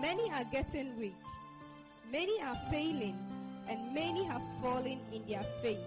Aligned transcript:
Many 0.00 0.30
are 0.32 0.44
getting 0.44 0.96
weak, 0.98 1.16
many 2.12 2.40
are 2.42 2.56
failing, 2.70 3.18
and 3.68 3.94
many 3.94 4.24
have 4.24 4.42
fallen 4.62 5.00
in 5.12 5.26
their 5.26 5.42
faith. 5.60 5.80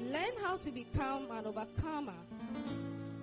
Learn 0.00 0.32
how 0.42 0.56
to 0.56 0.70
become 0.72 1.30
an 1.30 1.46
overcomer 1.46 2.12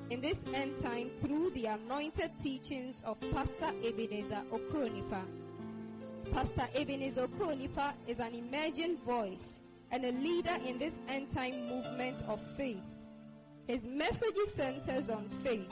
in 0.10 0.22
this 0.22 0.42
end 0.54 0.78
time 0.80 1.10
through 1.22 1.50
the 1.52 1.66
anointed 1.66 2.32
teachings 2.38 3.02
of 3.06 3.18
Pastor 3.34 3.72
Ebenezer 3.84 4.44
Okronipa. 4.52 5.22
Pastor 6.32 6.68
Ebenezer 6.74 7.28
Okronipa 7.28 7.94
is 8.08 8.20
an 8.20 8.34
emerging 8.34 8.98
voice 9.06 9.60
and 9.92 10.06
a 10.06 10.12
leader 10.12 10.58
in 10.66 10.80
this 10.80 10.98
end 11.10 11.30
time 11.32 11.68
movement 11.68 12.18
of 12.28 12.40
faith. 12.56 12.82
His 13.68 13.86
message 13.86 14.36
centers 14.48 15.10
on 15.10 15.30
faith, 15.44 15.72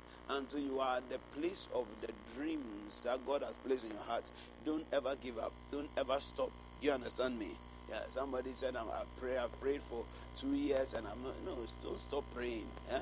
Until 0.31 0.61
you 0.61 0.79
are 0.79 0.97
at 0.97 1.09
the 1.09 1.19
place 1.37 1.67
of 1.75 1.85
the 2.01 2.09
dreams 2.35 3.01
that 3.01 3.25
God 3.25 3.41
has 3.41 3.53
placed 3.65 3.83
in 3.83 3.91
your 3.91 4.03
heart. 4.03 4.23
Don't 4.65 4.85
ever 4.93 5.15
give 5.21 5.37
up. 5.37 5.51
Don't 5.71 5.89
ever 5.97 6.17
stop. 6.19 6.51
You 6.81 6.91
understand 6.91 7.37
me? 7.37 7.49
Yeah, 7.89 7.99
somebody 8.11 8.51
said 8.53 8.75
I'm, 8.77 8.87
I 8.87 9.03
pray. 9.19 9.37
I've 9.37 9.59
prayed 9.59 9.81
for 9.81 10.05
two 10.37 10.53
years 10.53 10.93
and 10.93 11.05
I'm 11.05 11.21
not. 11.23 11.33
No, 11.45 11.57
don't 11.83 11.99
stop 11.99 12.23
praying. 12.33 12.65
Yeah? 12.89 13.01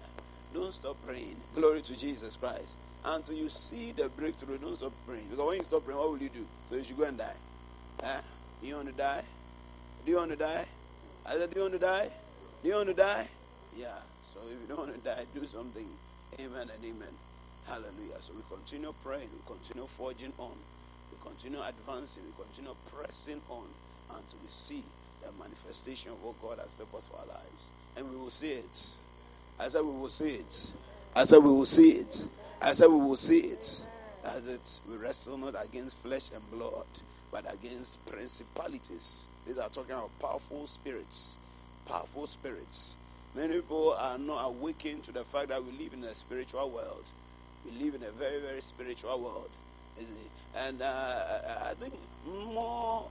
Don't 0.54 0.74
stop 0.74 0.98
praying. 1.06 1.36
Glory 1.54 1.82
to 1.82 1.96
Jesus 1.96 2.36
Christ. 2.36 2.76
Until 3.06 3.36
you 3.36 3.50
see 3.50 3.92
the 3.92 4.10
breakthrough, 4.10 4.58
don't 4.58 4.78
stop 4.78 4.92
praying. 5.06 5.28
Because 5.30 5.46
when 5.46 5.58
you 5.58 5.64
stop 5.64 5.86
praying, 5.86 6.00
what 6.00 6.10
will 6.10 6.18
you 6.18 6.30
do? 6.30 6.46
So 6.70 6.76
you 6.78 6.84
should 6.84 6.98
go 6.98 7.04
and 7.04 7.18
die. 7.18 7.34
Eh? 8.02 8.08
Huh? 8.08 8.22
You 8.64 8.76
want 8.76 8.88
to 8.88 8.94
die? 8.94 9.24
Do 10.06 10.12
you 10.12 10.18
want 10.18 10.32
to 10.32 10.38
die? 10.38 10.66
I 11.26 11.34
said, 11.34 11.52
Do 11.52 11.58
you 11.58 11.62
want 11.62 11.74
to 11.74 11.80
die? 11.80 12.10
Do 12.64 12.70
you 12.70 12.76
want 12.76 12.88
to 12.88 12.94
die? 12.96 13.28
Yeah. 13.78 13.88
So 14.34 14.40
if 14.46 14.60
you 14.60 14.68
don't 14.68 14.80
want 14.80 14.96
to 14.96 15.10
die, 15.10 15.24
do 15.34 15.46
something. 15.46 15.88
Amen 16.40 16.70
and 16.74 16.86
amen. 16.86 17.14
Hallelujah. 17.68 18.16
So 18.22 18.32
we 18.34 18.42
continue 18.50 18.94
praying, 19.04 19.28
we 19.34 19.56
continue 19.56 19.86
forging 19.88 20.32
on, 20.40 20.54
we 21.12 21.18
continue 21.22 21.60
advancing, 21.62 22.24
we 22.24 22.44
continue 22.44 22.76
pressing 22.96 23.42
on 23.50 23.66
until 24.10 24.40
we 24.42 24.50
see 24.50 24.84
the 25.22 25.28
manifestation 25.38 26.12
of 26.12 26.24
what 26.24 26.42
God 26.42 26.60
has 26.60 26.72
purposed 26.74 27.10
for 27.10 27.18
our 27.18 27.26
lives. 27.28 27.70
And 27.98 28.10
we 28.10 28.16
will 28.16 28.30
see 28.30 28.52
it. 28.54 28.88
I 29.60 29.68
said 29.68 29.82
we 29.82 29.92
will 29.92 30.08
see 30.10 30.36
it. 30.36 30.72
I 31.14 31.24
said 31.26 31.40
we 31.40 31.50
will 31.50 31.66
see 31.66 31.90
it. 31.90 32.26
I 32.62 32.72
said 32.72 32.88
we 32.88 33.00
will 33.00 33.18
see 33.18 33.40
it. 33.40 33.86
As 34.24 34.48
it 34.48 34.80
we 34.90 34.96
wrestle 34.96 35.38
not 35.38 35.56
against 35.62 35.98
flesh 35.98 36.30
and 36.34 36.52
blood, 36.52 36.86
but 37.32 37.46
against 37.54 38.06
principalities. 38.06 39.28
These 39.46 39.58
are 39.58 39.70
talking 39.70 39.92
about 39.92 40.18
powerful 40.22 40.68
spirits. 40.68 41.38
Powerful 41.86 42.28
spirits. 42.28 42.96
Many 43.40 43.54
people 43.54 43.96
are 43.98 44.18
not 44.18 44.48
awakened 44.48 45.04
to 45.04 45.14
the 45.14 45.24
fact 45.24 45.48
that 45.48 45.64
we 45.64 45.72
live 45.72 45.94
in 45.94 46.04
a 46.04 46.14
spiritual 46.14 46.70
world. 46.72 47.06
We 47.64 47.86
live 47.86 47.96
in 47.96 48.04
a 48.04 48.12
very, 48.12 48.42
very 48.42 48.60
spiritual 48.60 49.18
world. 49.18 49.50
And 50.58 50.82
uh, 50.82 51.24
I 51.64 51.74
think 51.76 51.94
more 52.28 53.08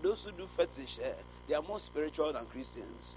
those 0.00 0.22
who 0.22 0.30
do 0.30 0.46
fetish, 0.46 1.00
uh, 1.00 1.08
they 1.48 1.56
are 1.56 1.62
more 1.62 1.80
spiritual 1.80 2.32
than 2.32 2.44
Christians. 2.46 3.16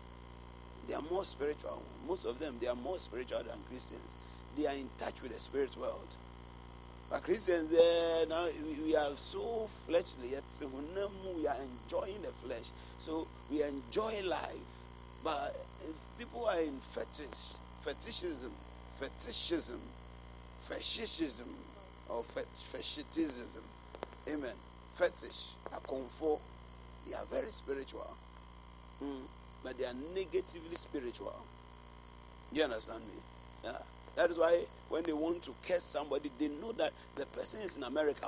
They 0.88 0.96
are 0.96 1.04
more 1.12 1.26
spiritual. 1.26 1.80
Most 2.08 2.26
of 2.26 2.40
them, 2.40 2.56
they 2.60 2.66
are 2.66 2.76
more 2.76 2.98
spiritual 2.98 3.44
than 3.44 3.60
Christians. 3.70 4.16
They 4.58 4.66
are 4.66 4.74
in 4.74 4.90
touch 4.98 5.22
with 5.22 5.36
the 5.36 5.40
spirit 5.40 5.78
world. 5.78 6.08
But 7.12 7.22
Christians, 7.22 7.72
uh, 7.72 8.26
now 8.28 8.48
we, 8.84 8.96
are 8.96 9.16
so 9.16 9.70
fleshly, 9.86 10.32
yet 10.32 10.44
we 10.60 11.46
are 11.46 11.58
enjoying 11.86 12.24
the 12.24 12.32
flesh. 12.44 12.72
So 12.98 13.28
we 13.52 13.62
enjoy 13.62 14.24
life. 14.24 14.58
But 15.24 15.56
people 16.18 16.46
are 16.46 16.60
in 16.60 16.80
fetish, 16.80 17.58
fetishism, 17.82 18.52
fetishism, 19.00 19.80
fetishism, 20.62 21.48
or 22.10 22.24
fetishism, 22.24 23.62
amen, 24.28 24.56
fetish, 24.94 25.52
a 25.76 25.80
comfort, 25.88 26.40
they 27.08 27.14
are 27.14 27.26
very 27.26 27.52
spiritual. 27.52 28.16
Mm. 29.04 29.22
But 29.64 29.78
they 29.78 29.86
are 29.86 29.96
negatively 30.16 30.76
spiritual. 30.76 31.36
You 32.52 32.64
understand 32.64 33.02
me? 33.02 33.22
Yeah. 33.64 33.78
That 34.16 34.32
is 34.32 34.38
why 34.38 34.64
when 34.90 35.04
they 35.04 35.14
want 35.14 35.44
to 35.44 35.52
curse 35.68 35.84
somebody, 35.84 36.32
they 36.40 36.48
know 36.48 36.72
that 36.74 36.94
the 37.16 37.26
person 37.28 37.62
is 37.62 37.76
in 37.76 37.84
America. 37.84 38.28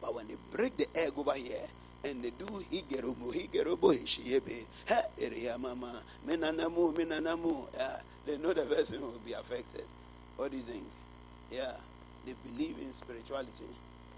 But 0.00 0.14
when 0.14 0.28
they 0.28 0.36
break 0.52 0.76
the 0.76 0.86
egg 0.94 1.12
over 1.16 1.34
here 1.34 1.68
and 2.04 2.22
they 2.22 2.30
do 2.30 2.46
higerobo, 2.70 3.32
higerobo, 3.32 3.94
hishiyebe, 3.94 4.64
ha, 4.88 5.02
area 5.20 5.56
mama, 5.58 6.02
menanamu, 6.26 6.92
menanamu, 6.94 7.66
yeah, 7.74 7.98
they 8.26 8.36
know 8.38 8.52
the 8.52 8.62
person 8.62 9.00
will 9.00 9.20
be 9.24 9.32
affected. 9.32 9.84
What 10.36 10.50
do 10.50 10.56
you 10.56 10.62
think? 10.62 10.84
Yeah, 11.50 11.72
they 12.26 12.34
believe 12.50 12.76
in 12.80 12.92
spirituality. 12.92 13.68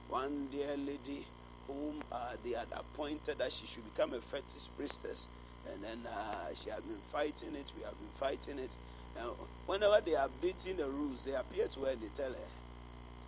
One 0.08 0.48
dear 0.52 0.76
lady 0.76 1.24
whom 1.66 2.02
uh, 2.12 2.32
they 2.44 2.50
had 2.52 2.66
appointed 2.72 3.38
that 3.38 3.50
she 3.50 3.66
should 3.66 3.84
become 3.94 4.12
a 4.14 4.20
fetish 4.20 4.68
priestess, 4.76 5.28
and 5.72 5.82
then 5.82 5.98
uh, 6.06 6.54
she 6.54 6.70
had 6.70 6.82
been 6.86 7.00
fighting 7.10 7.54
it. 7.54 7.72
We 7.76 7.82
have 7.84 7.98
been 7.98 8.14
fighting 8.14 8.58
it. 8.58 8.74
Now, 9.16 9.32
whenever 9.66 10.00
they 10.04 10.14
are 10.14 10.28
beating 10.42 10.76
the 10.76 10.86
rules, 10.86 11.22
they 11.22 11.34
appear 11.34 11.68
to 11.68 11.80
her 11.80 11.90
and 11.92 12.00
they 12.00 12.08
tell 12.16 12.30
her. 12.30 12.48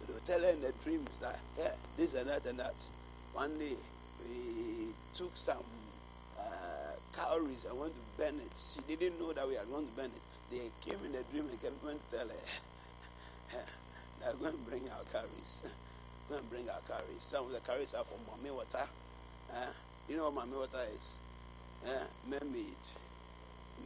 So 0.06 0.12
they 0.12 0.32
tell 0.32 0.40
her 0.42 0.50
in 0.50 0.60
the 0.60 0.72
dreams 0.84 1.08
that, 1.20 1.38
yeah, 1.58 1.70
this 1.96 2.14
and 2.14 2.28
that 2.28 2.44
and 2.46 2.58
that. 2.58 2.74
One 3.32 3.58
day, 3.58 3.76
we 4.22 4.88
took 5.14 5.32
some 5.36 5.64
uh, 6.38 6.42
cowries 7.12 7.64
and 7.68 7.78
went 7.78 7.92
to 7.92 8.22
burn 8.22 8.36
it. 8.40 8.52
She 8.56 8.80
didn't 8.96 9.18
know 9.20 9.32
that 9.32 9.46
we 9.48 9.54
had 9.54 9.70
gone 9.70 9.86
to 9.86 9.92
burn 9.96 10.06
it. 10.06 10.22
They 10.50 10.70
came 10.84 10.98
in 11.04 11.12
the 11.12 11.22
dream 11.32 11.48
and 11.50 11.60
kept 11.60 11.82
going 11.82 11.98
to 11.98 12.16
tell 12.16 12.28
her, 12.28 13.58
they're 14.20 14.34
going 14.34 14.52
to 14.52 14.58
bring 14.70 14.82
our 14.90 15.04
cowries. 15.12 15.62
Go 16.28 16.36
and 16.36 16.50
bring 16.50 16.68
our 16.68 16.80
cowries. 16.88 17.20
Some 17.20 17.46
of 17.46 17.52
the 17.52 17.60
cowries 17.60 17.94
are 17.94 18.04
from 18.04 18.18
Mami 18.26 18.50
Wata. 18.50 18.86
Uh, 19.52 19.66
you 20.08 20.16
know 20.16 20.30
what 20.30 20.46
Mami 20.46 20.54
Wata 20.66 20.96
is? 20.96 21.18
Uh, 21.86 22.04
mermaid. 22.28 22.82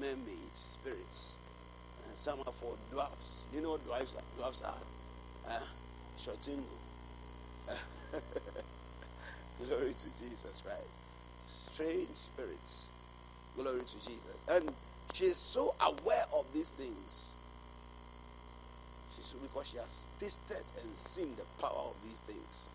Mermaid 0.00 0.54
spirits. 0.54 1.36
And 2.08 2.16
some 2.16 2.40
are 2.46 2.52
for 2.52 2.74
dwarfs. 2.90 3.44
You 3.54 3.60
know 3.60 3.72
what 3.72 3.84
dwarfs 3.86 4.14
are? 4.14 4.22
Dwarfs 4.38 4.62
are? 4.62 4.74
Uh. 5.48 5.60
Glory 9.66 9.92
to 9.92 10.06
Jesus 10.22 10.62
Christ. 10.64 11.72
Strange 11.72 12.08
spirits. 12.14 12.88
Glory 13.56 13.80
to 13.80 13.94
Jesus. 13.96 14.36
And 14.48 14.70
she 15.12 15.26
is 15.26 15.36
so 15.36 15.74
aware 15.80 16.24
of 16.32 16.44
these 16.54 16.70
things. 16.70 17.32
She's 19.14 19.34
because 19.34 19.68
she 19.68 19.76
has 19.78 20.06
tasted 20.18 20.64
and 20.80 20.98
seen 20.98 21.34
the 21.36 21.62
power 21.62 21.90
of 21.90 21.94
these 22.08 22.20
things. 22.20 22.68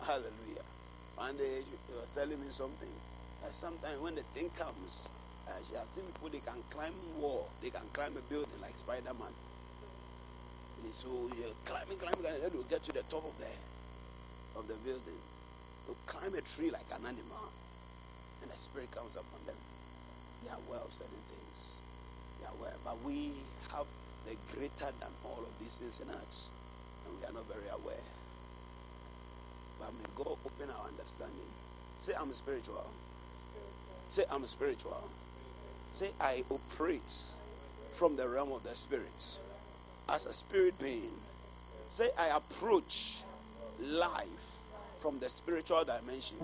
Hallelujah. 0.00 0.66
One 1.16 1.36
day 1.36 1.60
she 1.62 1.94
was 1.94 2.08
telling 2.14 2.40
me 2.40 2.50
something. 2.50 2.92
That 3.42 3.54
sometimes 3.54 4.00
when 4.00 4.14
the 4.14 4.22
thing 4.34 4.50
comes, 4.56 5.08
uh, 5.48 5.52
she 5.68 5.76
has 5.76 5.88
seen 5.88 6.04
people 6.04 6.28
they 6.30 6.40
can 6.44 6.60
climb 6.70 6.92
wall, 7.20 7.48
they 7.62 7.70
can 7.70 7.82
climb 7.92 8.16
a 8.16 8.20
building 8.32 8.60
like 8.60 8.74
Spider-Man. 8.76 9.32
So 10.92 11.08
you're 11.38 11.50
climbing, 11.64 11.98
climbing, 11.98 12.26
and 12.26 12.42
then 12.42 12.50
they'll 12.52 12.62
get 12.64 12.82
to 12.84 12.92
the 12.92 13.02
top 13.04 13.24
of 13.24 13.36
the 13.38 13.50
of 14.58 14.68
the 14.68 14.74
building. 14.84 15.18
They'll 15.86 15.96
climb 16.06 16.34
a 16.34 16.40
tree 16.40 16.70
like 16.70 16.86
an 16.90 17.06
animal, 17.06 17.48
and 18.42 18.50
the 18.50 18.56
spirit 18.56 18.90
comes 18.90 19.16
upon 19.16 19.40
them. 19.46 19.56
They 20.42 20.50
are 20.50 20.58
aware 20.68 20.80
of 20.80 20.92
certain 20.92 21.22
things. 21.28 21.78
They 22.40 22.46
are 22.46 22.52
aware, 22.58 22.74
but 22.84 22.96
we 23.04 23.32
have 23.72 23.86
the 24.26 24.36
greater 24.54 24.92
than 25.00 25.12
all 25.24 25.40
of 25.40 25.52
these 25.60 25.76
things 25.76 26.00
in 26.00 26.08
us, 26.10 26.50
and 27.04 27.14
we 27.18 27.26
are 27.26 27.32
not 27.32 27.46
very 27.46 27.68
aware. 27.68 28.06
But 29.78 29.92
may 29.94 30.08
God 30.16 30.38
open 30.44 30.70
our 30.70 30.88
understanding. 30.88 31.50
Say, 32.00 32.12
I'm 32.18 32.32
spiritual. 32.32 32.86
Say, 34.08 34.24
I'm 34.30 34.46
spiritual. 34.46 35.02
Say, 35.92 36.10
I 36.20 36.44
operate 36.50 37.12
from 37.92 38.16
the 38.16 38.28
realm 38.28 38.52
of 38.52 38.62
the 38.64 38.74
spirit 38.74 39.38
as 40.08 40.26
a 40.26 40.32
spirit 40.32 40.78
being. 40.78 41.12
Say, 41.90 42.10
I 42.18 42.36
approach 42.36 43.22
life 43.80 44.53
from 45.04 45.18
the 45.18 45.28
spiritual 45.28 45.84
dimension. 45.84 46.38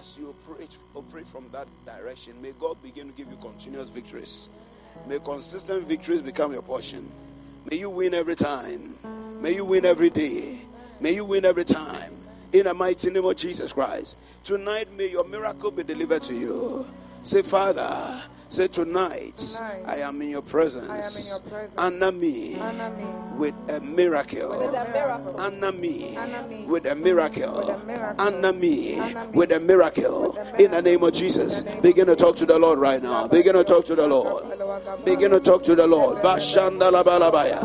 As 0.00 0.18
you 0.18 0.34
operate, 0.34 0.76
operate 0.96 1.28
from 1.28 1.48
that 1.52 1.68
direction, 1.86 2.42
may 2.42 2.50
God 2.58 2.76
begin 2.82 3.06
to 3.06 3.12
give 3.12 3.30
you 3.30 3.36
continuous 3.36 3.88
victories. 3.88 4.48
May 5.06 5.20
consistent 5.20 5.86
victories 5.86 6.22
become 6.22 6.52
your 6.52 6.62
portion. 6.62 7.08
May 7.70 7.76
you 7.76 7.88
win 7.88 8.14
every 8.14 8.34
time. 8.34 8.98
May 9.40 9.54
you 9.54 9.64
win 9.64 9.84
every 9.84 10.10
day. 10.10 10.58
May 11.00 11.14
you 11.14 11.24
win 11.24 11.44
every 11.44 11.64
time. 11.64 12.12
In 12.52 12.64
the 12.64 12.74
mighty 12.74 13.10
name 13.10 13.24
of 13.24 13.36
Jesus 13.36 13.72
Christ. 13.72 14.16
Tonight, 14.42 14.92
may 14.96 15.08
your 15.08 15.24
miracle 15.24 15.70
be 15.70 15.84
delivered 15.84 16.24
to 16.24 16.34
you. 16.34 16.84
Say, 17.22 17.42
Father, 17.42 18.22
Say 18.48 18.68
tonight, 18.68 19.36
tonight, 19.36 19.82
I 19.86 19.96
am 19.96 20.22
in 20.22 20.30
your 20.30 20.42
presence. 20.42 20.88
I 20.88 20.98
am 20.98 21.02
in 21.02 21.26
your 21.26 21.40
presence. 21.40 21.74
Honor 21.76 22.12
me, 22.12 22.56
Honor 22.60 22.90
me 22.90 23.04
with 23.36 23.54
a 23.70 23.80
miracle. 23.80 24.76
Honor 25.38 25.72
me, 25.72 26.16
me 26.48 26.64
with 26.66 26.86
a 26.86 26.94
miracle. 26.94 27.82
Honor 28.18 28.52
me 28.52 29.00
with 29.34 29.52
a 29.52 29.58
miracle. 29.58 30.38
In 30.58 30.70
the 30.70 30.80
name 30.80 31.02
of 31.02 31.12
Jesus. 31.12 31.62
Begin 31.80 32.06
to 32.06 32.14
talk 32.14 32.36
to 32.36 32.46
the 32.46 32.58
Lord 32.58 32.78
right 32.78 33.02
now. 33.02 33.26
Begin 33.26 33.54
to 33.54 33.64
talk 33.64 33.84
to 33.86 33.96
the 33.96 34.06
Lord. 34.06 34.44
Begin 35.04 35.32
to 35.32 35.40
talk 35.40 35.64
to 35.64 35.74
the 35.74 35.86
Lord. 35.86 36.18
Balabaya. 36.22 37.58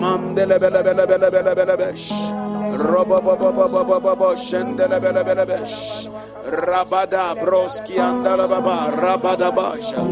Mandele 0.00 0.58
bele 0.58 0.82
bele 0.82 1.06
bele 1.06 1.30
bele 1.30 1.54
bele 1.54 1.76
Rabada 6.50 7.34
broski 7.38 7.94
andalababa 7.98 8.90
rabadabasha. 8.90 10.02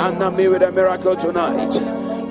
Anna 0.00 0.30
me 0.30 0.46
with 0.48 0.62
a 0.62 0.70
miracle 0.70 1.16
tonight. 1.16 1.72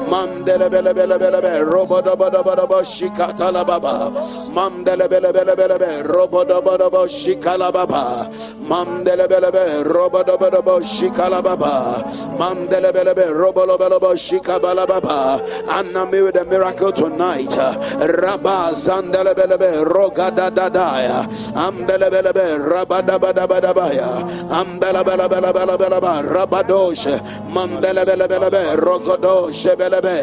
Mandelebelebelebelebe 0.08 1.64
Robodobodobodabo 1.66 2.80
Shikatalababa 2.84 4.12
Mandelebelebelebelebe 4.54 6.04
Robodobodobo 6.06 7.08
Shikalababa 7.08 8.30
Mandelebelebe 8.62 9.82
Robodobodobo 9.84 10.80
Shikalababa 10.84 12.04
Mandelebelebe 12.38 13.26
Robolobodobo 13.34 14.14
Shikabalababa 14.14 15.40
Anna 15.68 16.06
me 16.06 16.22
with 16.22 16.36
a 16.36 16.44
miracle 16.44 16.92
tonight 16.92 17.56
Rabba 17.56 18.72
Zandelebelebe 18.76 19.84
Rogadadadaya 19.84 21.26
Amdelebelebe 21.54 22.58
rabadabadabadabaya. 22.66 24.10
Ambalabalabalabalabalaba 24.50 26.12
rabadoshe. 26.22 27.14
Mandelebelebelebe. 27.54 28.62
Ba, 28.76 29.76
belebe 29.76 30.16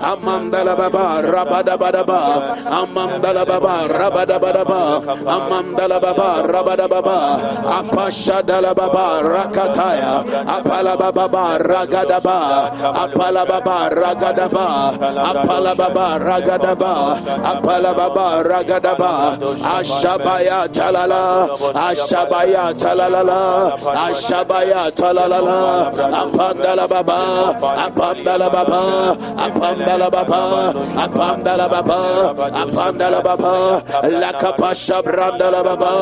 amandalababa. 0.00 1.06
Rabadabadaba. 1.22 2.20
Amandalababa. 2.70 3.74
Rabadabadaba. 3.88 4.80
Amandalababa. 5.26 6.30
Rabadababa. 6.46 7.18
Apashadalababa. 7.78 9.06
Rakataya. 9.22 10.12
Apalababa 10.46 11.58
ragadaba. 11.58 12.38
Apalababa. 13.00 13.76
Ragadaba. 13.88 14.76
Apalababa. 15.30 16.06
Ragadaba. 16.18 16.94
Apalababa. 17.52 18.26
Ragadaba. 18.42 19.12
Ashabaya 19.76 20.68
Jalala. 20.70 21.48
Ashabaya 21.90 22.70
talalala, 22.78 23.74
Ashabaya 24.06 24.90
talalala, 24.94 25.90
Apandala 26.22 26.86
baba, 26.88 27.20
Apandala 27.84 28.48
baba, 28.52 28.82
Apandala 29.46 30.08
baba, 30.10 30.42
Apandala 31.04 31.66
baba, 31.68 32.00
Apandala 32.62 33.20
baba, 33.22 33.82
Lakapasha 34.22 35.02
brandala 35.02 35.64
baba, 35.64 35.92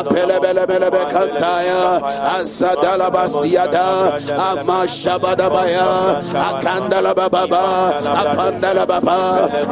Apelebele 0.00 0.64
belebe 0.66 1.02
kandaya, 1.12 2.00
Asadala 2.40 3.10
basiada, 3.12 4.16
Amashabada 4.48 5.50
baya, 5.52 6.20
Akandala 6.48 7.12
baba, 7.14 7.44
Apandala 8.20 8.84
baba, 8.86 9.18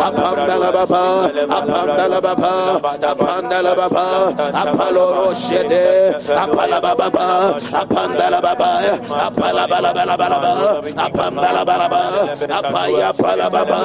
Apandala 0.07 0.69
baba, 0.73 1.03
Apandala 1.49 2.21
baba, 2.21 2.55
Apandala 3.01 3.73
baba, 3.77 4.07
Apaloro 4.53 5.33
share 5.35 5.62
regede 5.63 6.35
apala 6.35 6.81
baba 6.81 7.07
ba 7.11 7.27
apanda 7.81 8.27
la 8.31 8.41
baba 8.41 8.71
apala 9.27 9.65
bala 9.71 9.91
bala 9.95 10.15
bala 10.17 10.39
ba 10.43 10.53
apanda 11.07 11.49
la 11.53 11.63
bala 11.65 11.87
ba 11.89 12.03
apaya 12.59 13.11
pala 13.15 13.47
baba 13.51 13.79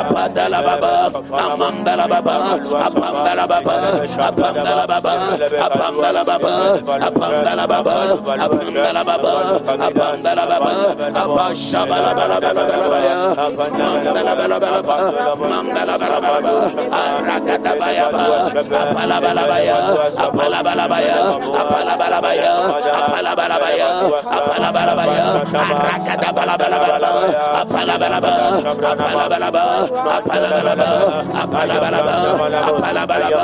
apanda 0.00 0.44
la 0.50 0.60
baba 0.62 0.92
amanda 1.38 1.92
la 1.96 2.06
baba 2.08 2.34
apanda 2.86 3.32
la 3.34 3.46
baba 3.46 3.74
apanda 4.18 4.74
la 4.78 4.84
baba 4.86 5.14
apanda 5.66 6.08
la 6.12 6.22
baba 6.24 6.52
apanda 7.06 7.54
la 7.54 7.66
baba 7.66 7.96
apanda 8.46 8.92
la 8.92 9.02
baba 9.04 9.32
apanda 9.86 10.30
la 10.34 10.44
baba 10.46 10.72
abasha 11.22 11.80
bala 11.86 12.10
bala 12.14 12.36
bala 12.40 12.62
bala 12.66 12.86
bala 12.92 13.14
manda 13.68 14.22
la 14.26 14.34
bala 14.34 14.56
bala 14.60 14.80
bala 14.82 15.36
manda 15.50 15.82
la 15.88 15.94
bala 15.98 16.18
bala 16.20 16.40
bala 16.42 16.64
arakata 17.02 17.72
baya 17.80 18.06
ba 18.12 18.24
apala 18.82 19.16
bala 19.24 19.44
baya 19.50 19.78
apala 20.24 20.58
bala 20.66 20.84
baya 20.92 21.11
apalabarabaya 21.62 22.52
apalabarabaya 23.00 23.88
apalabarabaya 24.26 24.26
apalabarabaya 24.38 25.24
arakada 25.62 26.28
balabalaba 26.36 26.88
apalabaraba 27.62 28.32
apalabaraba 28.82 29.62
apalabaraba 30.16 30.88
apalabaraba 31.42 32.14
apalabaraba 32.68 33.42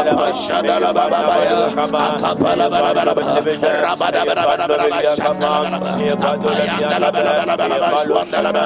apashadala 0.00 0.88
babaya 0.96 1.58
akapalabarabaraba 2.08 3.22
rabadabarabaraba 3.84 4.98
shakalabaraba 5.18 5.90
apayandalabarabaraba 6.30 7.88
swandalaba 8.04 8.64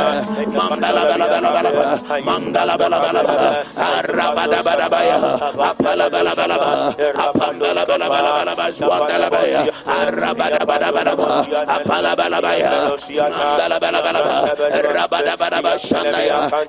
mandalabarabaraba 0.58 1.84
mandalabarabaraba 2.28 3.37
arabadabarabaya 3.93 5.16
apalabarabaraba 5.70 6.70
apandalabarabaraba 7.26 8.41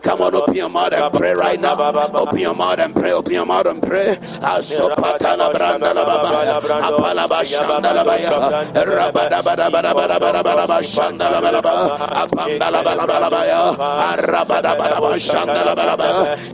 Come 0.01 0.21
on, 0.21 0.35
open 0.35 0.55
your 0.55 0.69
mouth 0.69 0.93
and 0.93 1.13
pray 1.13 1.33
right 1.33 1.59
now. 1.59 1.75
Open 2.13 2.39
your 2.39 2.55
mouth 2.55 2.79
and 2.79 2.93
pray, 2.95 3.11
open 3.11 3.33
your 3.33 3.45
mouth 3.45 3.67
and 3.67 3.81
pray. 3.81 4.17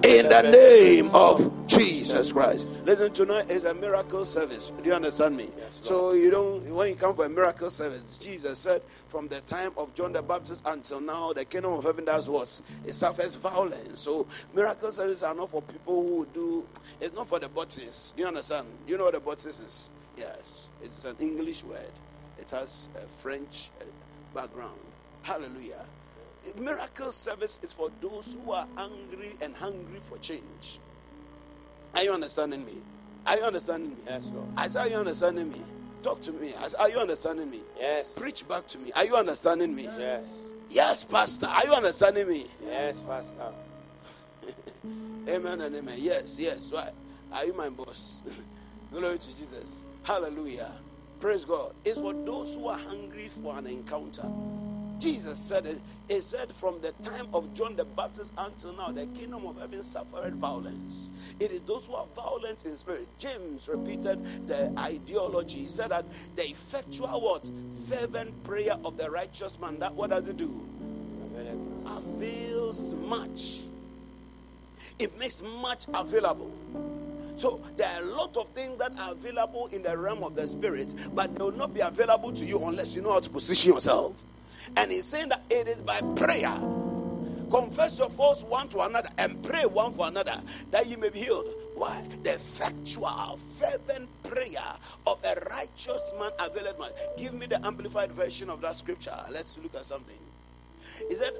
In 0.04 0.30
the 0.30 0.42
name 0.44 1.10
of 1.14 1.59
Jesus 1.70 2.32
Christ. 2.32 2.68
Listen, 2.84 3.14
tonight 3.14 3.52
is 3.52 3.64
a 3.64 3.74
miracle 3.76 4.26
service. 4.26 4.72
Do 4.82 4.90
you 4.90 4.96
understand 4.96 5.38
me? 5.38 5.50
Yes, 5.56 5.78
so 5.82 6.14
you 6.14 6.32
don't 6.32 6.66
when 6.74 6.90
you 6.90 6.96
come 6.96 7.14
for 7.14 7.26
a 7.26 7.30
miracle 7.30 7.70
service, 7.70 8.18
Jesus 8.18 8.58
said, 8.58 8.82
from 9.08 9.28
the 9.28 9.40
time 9.42 9.72
of 9.78 9.94
John 9.94 10.12
the 10.12 10.22
Baptist 10.24 10.64
until 10.66 11.00
now, 11.00 11.32
the 11.32 11.46
kingdom 11.46 11.74
of 11.74 11.84
heaven 11.84 12.06
does 12.06 12.28
what? 12.28 12.60
It 12.86 12.94
suffers 12.94 13.36
violence. 13.36 14.00
So 14.00 14.26
miracle 14.54 14.92
services 14.92 15.22
are 15.22 15.36
not 15.36 15.52
for 15.52 15.62
people 15.62 16.08
who 16.08 16.28
do. 16.34 16.66
It's 17.00 17.14
not 17.16 17.28
for 17.28 17.38
the 17.38 17.50
baptists. 17.50 18.12
Do 18.12 18.24
you 18.24 18.28
understand? 18.28 18.68
You 18.88 18.98
know 18.98 19.06
what 19.06 19.14
the 19.14 19.20
baptist 19.20 19.62
is? 19.62 19.92
Yes, 20.18 20.70
it's 20.82 21.06
an 21.06 21.16
English 21.20 21.64
word. 21.64 21.92
It 22.40 22.50
has 22.50 22.90
a 22.96 23.08
French 23.08 23.70
uh, 23.80 23.86
background. 24.34 24.80
Hallelujah. 25.22 25.86
Miracle 26.60 27.12
service 27.12 27.60
is 27.62 27.72
for 27.72 27.90
those 28.02 28.38
who 28.44 28.54
are 28.54 28.68
angry 28.78 29.34
and 29.42 29.56
hungry 29.56 30.00
for 30.02 30.18
change. 30.18 30.80
Are 31.96 32.04
you 32.04 32.12
understanding 32.14 32.66
me? 32.66 32.74
Are 33.26 33.38
you 33.38 33.44
understanding 33.44 33.92
me? 33.92 33.98
Yes, 34.08 34.32
Lord. 34.34 34.48
I 34.58 34.68
are 34.80 34.88
you 34.88 34.96
understanding 34.96 35.50
me? 35.50 35.62
Talk 36.02 36.22
to 36.22 36.32
me. 36.32 36.54
Are 36.80 36.90
you 36.90 36.98
understanding 37.00 37.50
me? 37.50 37.62
Yes. 37.78 38.14
Preach 38.14 38.48
back 38.48 38.68
to 38.70 38.78
me. 38.78 38.92
Are 38.96 39.06
you 39.06 39.16
understanding 39.16 39.76
me? 39.76 39.84
Yes. 39.84 40.46
Yes, 40.70 41.04
Pastor. 41.04 41.48
Are 41.48 41.66
you 41.66 41.74
understanding 41.74 42.28
me? 42.30 42.46
Yes, 42.66 43.02
Pastor. 43.02 43.52
amen 45.28 45.62
and 45.62 45.76
amen. 45.76 45.96
Yes, 45.98 46.40
yes. 46.40 46.72
Why? 46.72 46.92
Are 47.34 47.46
you 47.46 47.54
my 47.54 47.70
boss? 47.70 48.22
Glory 48.94 49.18
to 49.18 49.28
Jesus. 49.28 49.84
Hallelujah. 50.04 50.72
Praise 51.20 51.44
God. 51.44 51.74
It's 51.84 52.00
for 52.00 52.14
those 52.14 52.56
who 52.56 52.68
are 52.68 52.78
hungry 52.78 53.28
for 53.28 53.58
an 53.58 53.68
encounter. 53.68 54.26
Jesus 55.00 55.40
said 55.40 55.66
it. 55.66 55.80
He 56.08 56.20
said, 56.22 56.52
From 56.52 56.82
the 56.82 56.92
time 57.04 57.28
of 57.34 57.54
John 57.54 57.76
the 57.76 57.86
Baptist 57.86 58.34
until 58.38 58.74
now, 58.74 58.92
the 58.92 59.06
kingdom 59.08 59.46
of 59.46 59.60
heaven 59.60 59.82
suffered 59.84 60.36
violence. 60.36 61.10
It 61.40 61.52
is 61.52 61.62
those 61.62 61.88
who 61.88 61.96
are 61.96 62.08
violent 62.16 62.66
in 62.66 62.76
spirit. 62.76 63.08
James 63.18 63.70
repeated 63.72 64.48
the 64.48 64.72
ideology. 64.78 65.60
He 65.60 65.68
said 65.68 65.92
that 65.92 66.06
the 66.36 66.50
effectual 66.50 67.22
what? 67.22 67.50
Fervent 67.88 68.44
prayer 68.44 68.76
of 68.84 68.98
the 68.98 69.10
righteous 69.10 69.60
man. 69.60 69.80
That 69.80 69.94
what 69.94 70.10
does 70.10 70.28
it 70.28 70.38
do? 70.38 70.66
Avails 71.86 72.94
much. 72.94 73.60
It 74.98 75.18
makes 75.18 75.42
much 75.42 75.86
available. 75.94 76.52
So 77.38 77.62
there 77.78 77.88
are 77.88 78.02
a 78.02 78.06
lot 78.06 78.36
of 78.36 78.50
things 78.50 78.78
that 78.80 78.92
are 79.00 79.14
available 79.14 79.70
in 79.72 79.82
the 79.82 79.98
realm 79.98 80.24
of 80.26 80.36
the 80.36 80.46
spirit, 80.46 80.94
but 81.16 81.34
they 81.34 81.42
will 81.42 81.54
not 81.54 81.74
be 81.74 81.80
available 81.80 82.34
to 82.34 82.46
you 82.46 82.60
unless 82.60 82.96
you 82.98 83.02
know 83.02 83.14
how 83.14 83.22
to 83.22 83.30
position 83.30 83.74
yourself. 83.74 84.22
And 84.78 84.92
he's 84.92 85.06
saying 85.06 85.30
that 85.30 85.44
it 85.50 85.68
is 85.68 85.82
by 85.82 86.02
prayer. 86.16 86.58
Confess 87.50 87.98
your 87.98 88.10
faults 88.10 88.44
one 88.44 88.68
to 88.70 88.82
another 88.82 89.10
and 89.18 89.42
pray 89.44 89.66
one 89.66 89.92
for 89.92 90.08
another 90.08 90.40
that 90.72 90.88
you 90.88 90.98
may 90.98 91.10
be 91.10 91.20
healed. 91.20 91.48
Why? 91.76 92.04
The 92.24 92.34
effectual, 92.34 93.38
fervent 93.38 94.08
prayer 94.24 94.76
of 95.08 95.24
a 95.24 95.36
righteous 95.50 96.14
man 96.20 96.32
availeth 96.40 96.78
much. 96.78 96.92
Give 97.18 97.34
me 97.34 97.48
the 97.48 97.66
amplified 97.66 98.12
version 98.12 98.50
of 98.50 98.62
that 98.62 98.76
scripture. 98.76 99.16
Let's 99.32 99.58
look 99.58 99.74
at 99.76 99.86
something. 99.86 100.18
He 101.08 101.16
said, 101.16 101.32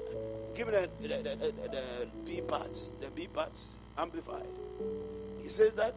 give 0.54 0.68
me 0.68 0.72
the, 0.72 0.90
the, 1.02 1.08
the, 1.08 1.52
the, 1.68 2.08
B 2.24 2.40
parts, 2.40 2.90
the 3.00 3.10
B 3.10 3.28
parts, 3.32 3.74
amplified. 3.98 4.46
He 5.42 5.48
says 5.48 5.72
that 5.74 5.94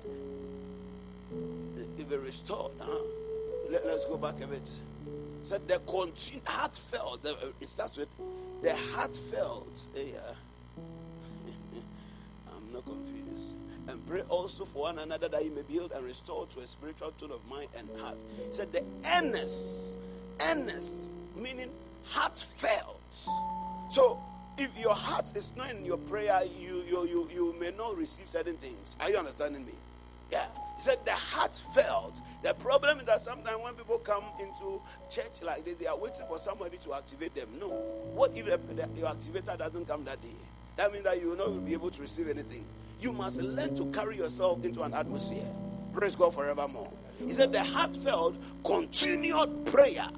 if 1.98 2.12
it 2.12 2.20
restored, 2.20 2.72
huh? 2.80 2.98
Let, 3.70 3.86
us 3.86 4.06
go 4.06 4.18
back 4.18 4.42
a 4.44 4.48
bit. 4.48 4.70
Said 5.44 5.68
the 5.68 5.80
continue, 5.80 6.42
heartfelt, 6.46 7.24
the, 7.24 7.36
it 7.60 7.68
starts 7.68 7.98
with 7.98 8.08
the 8.62 8.76
heartfelt. 8.94 9.88
Eh, 9.98 10.04
yeah. 10.14 10.20
I'm 12.48 12.74
not 12.74 12.86
confused. 12.86 13.56
And 13.88 14.06
pray 14.08 14.22
also 14.30 14.64
for 14.64 14.84
one 14.84 15.00
another 15.00 15.28
that 15.28 15.44
you 15.44 15.52
may 15.52 15.64
build 15.64 15.92
and 15.92 16.06
restore 16.06 16.48
to 16.48 16.60
a 16.62 16.68
spiritual 16.68 17.12
tone 17.20 17.32
of 17.32 17.46
mind 17.50 17.68
and 17.78 17.90
heart. 18.00 18.16
He 18.48 18.54
said 18.54 18.72
the 18.72 18.84
earnest, 19.14 20.00
earnest, 20.42 21.10
meaning 21.36 21.70
heartfelt. 22.06 23.00
So 23.92 24.20
if 24.58 24.78
your 24.80 24.96
heart 24.96 25.36
is 25.36 25.52
not 25.58 25.72
in 25.72 25.84
your 25.84 25.98
prayer, 25.98 26.40
you, 26.60 26.84
you, 26.88 27.06
you, 27.06 27.30
you 27.34 27.56
may 27.60 27.72
not 27.78 27.98
receive 27.98 28.28
certain 28.28 28.56
things. 28.58 28.96
Are 29.00 29.10
you 29.10 29.18
understanding 29.18 29.66
me? 29.66 29.74
Yeah. 30.32 30.46
He 30.76 30.82
said 30.82 30.98
the 31.06 31.12
heart 31.12 31.62
felt. 31.74 32.22
The 32.42 32.54
problem 32.56 33.00
is 33.00 33.06
that 33.06 33.22
sometimes 33.22 33.58
when 33.64 33.74
people 33.76 34.00
come 34.00 34.24
into 34.40 34.82
church 35.10 35.42
like 35.44 35.64
this, 35.66 35.76
they 35.76 35.88
are 35.88 35.98
waiting 35.98 36.26
for 36.28 36.38
somebody 36.38 36.78
to 36.78 36.94
activate 36.94 37.36
them. 37.36 37.48
No. 37.60 37.70
What 38.14 38.32
if 38.36 38.46
your 38.48 38.58
activator 39.08 39.58
doesn't 39.58 39.88
come 39.88 40.04
that 40.06 40.22
day? 40.22 40.30
That 40.76 40.92
means 40.92 41.04
that 41.04 41.22
you 41.22 41.30
will 41.30 41.38
not 41.38 41.66
be 41.66 41.74
able 41.74 41.92
to 41.92 42.02
receive 42.02 42.28
anything. 42.28 42.66
You 43.00 43.14
must 43.14 43.42
learn 43.42 43.76
to 43.76 43.86
carry 43.88 44.18
yourself 44.18 44.64
into 44.66 44.82
an 44.82 44.94
atmosphere. 44.94 45.46
Praise 45.94 46.16
God 46.16 46.34
forevermore. 46.34 46.90
He 47.20 47.32
said 47.32 47.52
the 47.54 47.64
heartfelt, 47.64 48.36
continued 48.64 49.66
prayer 49.66 50.10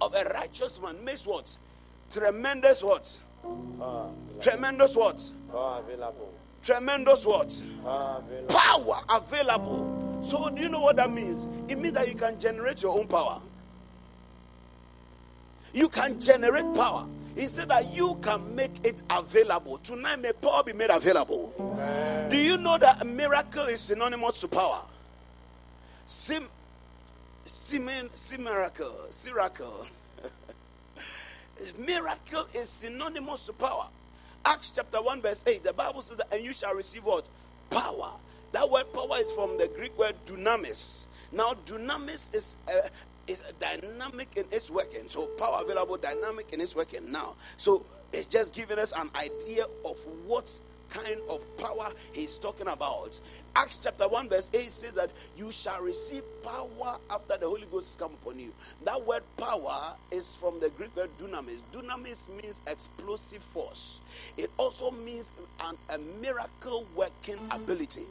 of 0.00 0.14
a 0.14 0.24
righteous 0.24 0.80
man 0.80 1.02
makes 1.04 1.26
what? 1.26 1.56
Tremendous 2.10 2.82
what? 2.82 3.18
Ah, 3.80 4.06
Tremendous 4.40 4.94
what? 4.94 5.22
Ah, 5.54 5.80
Tremendous 6.62 7.26
what? 7.26 7.62
Power 8.48 9.00
available. 9.10 10.20
So, 10.22 10.48
do 10.48 10.62
you 10.62 10.68
know 10.68 10.80
what 10.80 10.96
that 10.96 11.12
means? 11.12 11.48
It 11.68 11.78
means 11.78 11.94
that 11.94 12.08
you 12.08 12.14
can 12.14 12.38
generate 12.38 12.82
your 12.82 12.96
own 12.96 13.08
power. 13.08 13.40
You 15.72 15.88
can 15.88 16.20
generate 16.20 16.72
power. 16.74 17.06
He 17.34 17.46
said 17.46 17.68
that 17.70 17.92
you 17.92 18.16
can 18.22 18.54
make 18.54 18.84
it 18.84 19.02
available. 19.10 19.78
Tonight, 19.78 20.20
may 20.20 20.32
power 20.32 20.62
be 20.62 20.72
made 20.72 20.90
available. 20.90 21.52
Amen. 21.58 22.30
Do 22.30 22.36
you 22.36 22.56
know 22.56 22.78
that 22.78 23.06
miracle 23.06 23.64
is 23.64 23.80
synonymous 23.80 24.40
to 24.42 24.48
power? 24.48 24.82
Sim, 26.06 26.46
sim, 27.44 27.88
sim 28.12 28.44
miracle, 28.44 29.08
miracle. 29.24 29.86
miracle 31.78 32.46
is 32.54 32.68
synonymous 32.68 33.46
to 33.46 33.52
power. 33.54 33.88
Acts 34.44 34.72
chapter 34.72 35.00
1, 35.00 35.22
verse 35.22 35.44
8, 35.46 35.62
the 35.64 35.72
Bible 35.72 36.02
says 36.02 36.16
that, 36.18 36.32
and 36.32 36.44
you 36.44 36.52
shall 36.52 36.74
receive 36.74 37.04
what? 37.04 37.28
Power. 37.70 38.10
That 38.52 38.68
word 38.68 38.92
power 38.92 39.18
is 39.18 39.32
from 39.32 39.56
the 39.56 39.68
Greek 39.68 39.96
word 39.98 40.14
dunamis. 40.26 41.06
Now, 41.32 41.54
dunamis 41.66 42.34
is 42.34 42.56
uh, 42.68 42.88
is 43.26 43.42
dynamic 43.60 44.28
in 44.36 44.44
its 44.50 44.70
working. 44.70 45.08
So, 45.08 45.26
power 45.26 45.62
available, 45.62 45.96
dynamic 45.96 46.52
in 46.52 46.60
its 46.60 46.76
working. 46.76 47.10
Now, 47.10 47.34
so 47.56 47.84
it's 48.12 48.26
just 48.26 48.54
giving 48.54 48.78
us 48.78 48.92
an 48.92 49.10
idea 49.16 49.64
of 49.84 49.96
what 50.26 50.60
kind 50.92 51.20
of 51.28 51.56
power 51.56 51.90
he's 52.12 52.38
talking 52.38 52.68
about. 52.68 53.18
Acts 53.56 53.78
chapter 53.82 54.08
1, 54.08 54.28
verse 54.28 54.50
8 54.52 54.70
says 54.70 54.92
that 54.92 55.10
you 55.36 55.50
shall 55.50 55.80
receive 55.82 56.22
power 56.42 56.98
after 57.10 57.36
the 57.36 57.46
Holy 57.46 57.66
Ghost 57.70 57.88
has 57.88 57.96
come 57.96 58.12
upon 58.22 58.38
you. 58.38 58.52
That 58.84 59.04
word 59.04 59.22
power 59.36 59.94
is 60.10 60.34
from 60.34 60.60
the 60.60 60.70
Greek 60.70 60.94
word 60.96 61.10
dunamis. 61.18 61.62
Dunamis 61.72 62.28
means 62.28 62.60
explosive 62.66 63.42
force, 63.42 64.00
it 64.36 64.50
also 64.56 64.90
means 64.90 65.32
an, 65.60 65.76
a 65.90 65.98
miracle 66.20 66.86
working 66.94 67.38
ability. 67.50 68.06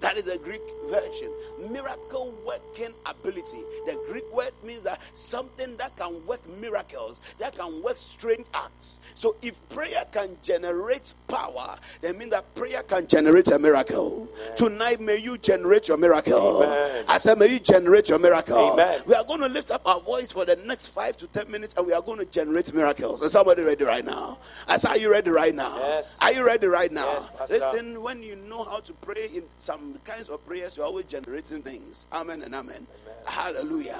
That 0.00 0.16
is 0.16 0.24
the 0.24 0.38
Greek 0.38 0.62
version. 0.88 1.30
Miracle 1.70 2.32
working 2.46 2.94
ability. 3.06 3.58
The 3.86 4.00
Greek 4.08 4.24
word 4.32 4.52
means 4.64 4.80
that 4.80 5.00
something 5.14 5.76
that 5.76 5.96
can 5.96 6.24
work 6.26 6.40
miracles, 6.60 7.20
that 7.38 7.56
can 7.56 7.82
work 7.82 7.96
strange 7.96 8.46
acts. 8.54 9.00
So 9.14 9.36
if 9.42 9.56
prayer 9.68 10.04
can 10.12 10.36
generate 10.42 11.14
power, 11.26 11.76
that 12.00 12.16
means 12.16 12.30
that 12.30 12.54
prayer 12.54 12.82
can 12.82 13.06
generate 13.06 13.48
a 13.48 13.58
miracle. 13.58 14.28
Amen. 14.34 14.56
Tonight, 14.56 15.00
may 15.00 15.16
you 15.16 15.36
generate 15.38 15.88
your 15.88 15.96
miracle. 15.96 16.62
Amen. 16.62 17.04
I 17.08 17.18
said, 17.18 17.38
may 17.38 17.46
you 17.52 17.58
generate 17.58 18.08
your 18.08 18.18
miracle. 18.18 18.72
Amen. 18.72 19.02
We 19.06 19.14
are 19.14 19.24
going 19.24 19.40
to 19.40 19.48
lift 19.48 19.70
up 19.70 19.86
our 19.86 20.00
voice 20.00 20.30
for 20.30 20.44
the 20.44 20.56
next 20.56 20.88
five 20.88 21.16
to 21.18 21.26
ten 21.26 21.50
minutes 21.50 21.74
and 21.76 21.86
we 21.86 21.92
are 21.92 22.02
going 22.02 22.18
to 22.18 22.24
generate 22.24 22.72
miracles. 22.72 23.20
Is 23.22 23.32
somebody 23.32 23.62
ready 23.62 23.84
right 23.84 24.04
now? 24.04 24.38
I 24.68 24.76
said, 24.76 24.90
are 24.90 24.98
you 24.98 25.10
ready 25.10 25.30
right 25.30 25.54
now? 25.54 25.76
Yes. 25.78 26.16
Are 26.20 26.32
you 26.32 26.46
ready 26.46 26.66
right 26.66 26.92
now? 26.92 27.28
Yes, 27.40 27.50
Listen, 27.50 28.02
when 28.02 28.22
you 28.22 28.36
know 28.36 28.64
how 28.64 28.80
to 28.80 28.92
pray 28.94 29.28
in 29.34 29.44
some 29.56 29.87
kinds 30.04 30.28
of 30.28 30.44
prayers, 30.46 30.76
you're 30.76 30.86
always 30.86 31.04
generating 31.04 31.62
things. 31.62 32.06
Amen 32.12 32.42
and 32.42 32.54
amen. 32.54 32.74
amen. 32.76 32.86
Hallelujah. 33.26 33.98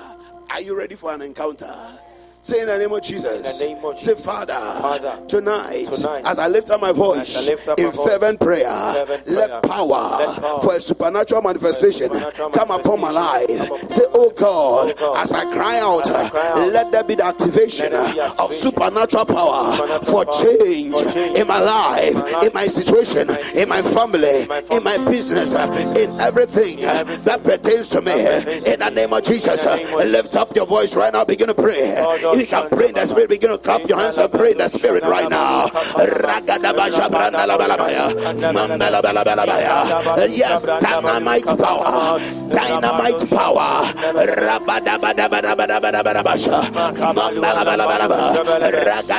Are 0.50 0.60
you 0.60 0.76
ready 0.76 0.94
for 0.94 1.12
an 1.12 1.22
encounter? 1.22 1.98
Say 2.42 2.60
in 2.60 2.66
the 2.68 2.78
name 2.78 2.92
of 2.92 3.02
Jesus. 3.02 3.60
Name 3.60 3.84
of 3.84 3.98
Say, 3.98 4.14
Father, 4.14 4.54
Father 4.54 5.22
tonight, 5.26 5.88
tonight, 5.92 6.22
as 6.24 6.38
I 6.38 6.46
lift 6.48 6.70
up 6.70 6.80
my 6.80 6.92
voice 6.92 7.48
up 7.68 7.78
in 7.78 7.92
fervent 7.92 8.40
prayer, 8.40 8.70
fervent 8.70 9.28
let, 9.28 9.48
prayer. 9.48 9.60
Power 9.60 10.18
let 10.18 10.40
power 10.40 10.60
for 10.62 10.74
a 10.74 10.80
supernatural 10.80 11.42
manifestation 11.42 12.08
supernatural 12.08 12.50
come 12.50 12.70
upon 12.70 13.00
my 13.00 13.10
life. 13.10 13.48
Say, 13.90 14.04
oh 14.14 14.30
God, 14.30 14.90
oh 14.90 14.94
God, 14.98 15.22
as 15.22 15.32
I 15.32 15.44
cry 15.52 15.80
out, 15.80 16.08
I 16.08 16.28
cry 16.30 16.48
out 16.48 16.72
let 16.72 16.92
there 16.92 17.04
be 17.04 17.16
the 17.16 17.24
activation, 17.24 17.90
be 17.90 17.96
activation 17.96 18.38
of 18.38 18.54
supernatural 18.54 19.24
power 19.26 19.72
supernatural 19.72 20.24
for, 20.24 20.24
change 20.42 20.92
for 20.94 21.12
change 21.12 21.36
in 21.36 21.46
my 21.46 21.58
life, 21.58 22.08
in 22.08 22.14
my, 22.14 22.30
life, 22.30 22.42
in 22.44 22.52
my 22.54 22.66
situation, 22.66 23.30
in 23.54 23.68
my 23.68 23.82
family, 23.82 24.42
in 24.42 24.48
my, 24.48 24.60
family, 24.60 24.76
in 24.76 24.84
my 24.84 25.10
business, 25.10 25.54
in 25.54 26.20
everything, 26.20 26.78
in 26.78 26.84
everything 26.84 27.24
that 27.24 27.42
pertains 27.42 27.88
to 27.90 28.00
me. 28.00 28.12
In 28.72 28.80
the 28.80 28.90
name 28.90 29.12
of 29.12 29.22
Jesus, 29.22 29.66
lift 29.92 30.36
up 30.36 30.54
your 30.56 30.66
voice 30.66 30.96
right 30.96 31.12
now, 31.12 31.24
begin 31.24 31.48
to 31.48 31.54
pray. 31.54 31.96
Oh, 31.98 32.37
you 32.38 32.46
can 32.46 32.68
pray 32.70 32.88
in 32.88 32.94
the 32.94 33.06
spirit. 33.06 33.28
Begin 33.28 33.50
to 33.50 33.58
clap 33.58 33.82
your 33.88 33.98
hands 33.98 34.18
and 34.18 34.30
pray 34.32 34.52
in 34.52 34.58
the 34.58 34.68
spirit 34.68 35.02
right 35.02 35.28
now. 35.28 35.66
Yes, 40.28 40.64
dynamite 40.80 41.46
power. 41.58 42.18
Dynamite 42.48 43.24
power. 43.30 43.82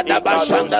Rabashanda 0.10 0.80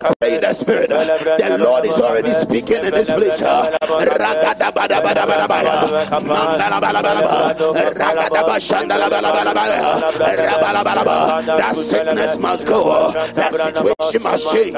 Pray 0.00 0.38
the 0.38 0.52
spirit. 0.54 0.88
The 0.88 1.58
Lord 1.60 1.84
is 1.84 2.00
already 2.00 2.32
speaking 2.32 2.84
in 2.84 2.94
this 2.94 3.10
place. 3.10 3.40
Rakadabadabada 3.42 5.24
Balabaya. 5.28 5.76
Mam 6.24 6.56
Bala 6.56 6.80
Balabalaba. 6.80 7.52
Rakadabashandalabala 7.74 9.30
Balabaya 9.30 10.00
Rabalabalaba. 10.00 11.44
That 11.58 11.76
sickness 11.76 12.38
must 12.38 12.66
go. 12.66 13.12
That 13.34 13.52
situation 13.52 14.22
must 14.22 14.52
change. 14.52 14.76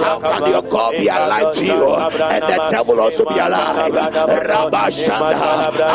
How 0.00 0.22
can 0.24 0.46
your 0.46 0.62
God 0.62 0.96
be 0.96 1.08
alive 1.08 1.52
to 1.52 1.64
you 1.66 1.94
and 2.32 2.48
the 2.48 2.64
devil 2.70 3.00
also 3.00 3.24
be 3.26 3.38
alive? 3.38 3.92
Rabashanda, 3.92 5.36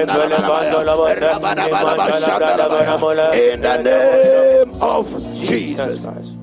In 0.00 0.06
the 3.60 3.82
name 3.82 4.74
of 4.80 5.34
Jesus. 5.42 6.36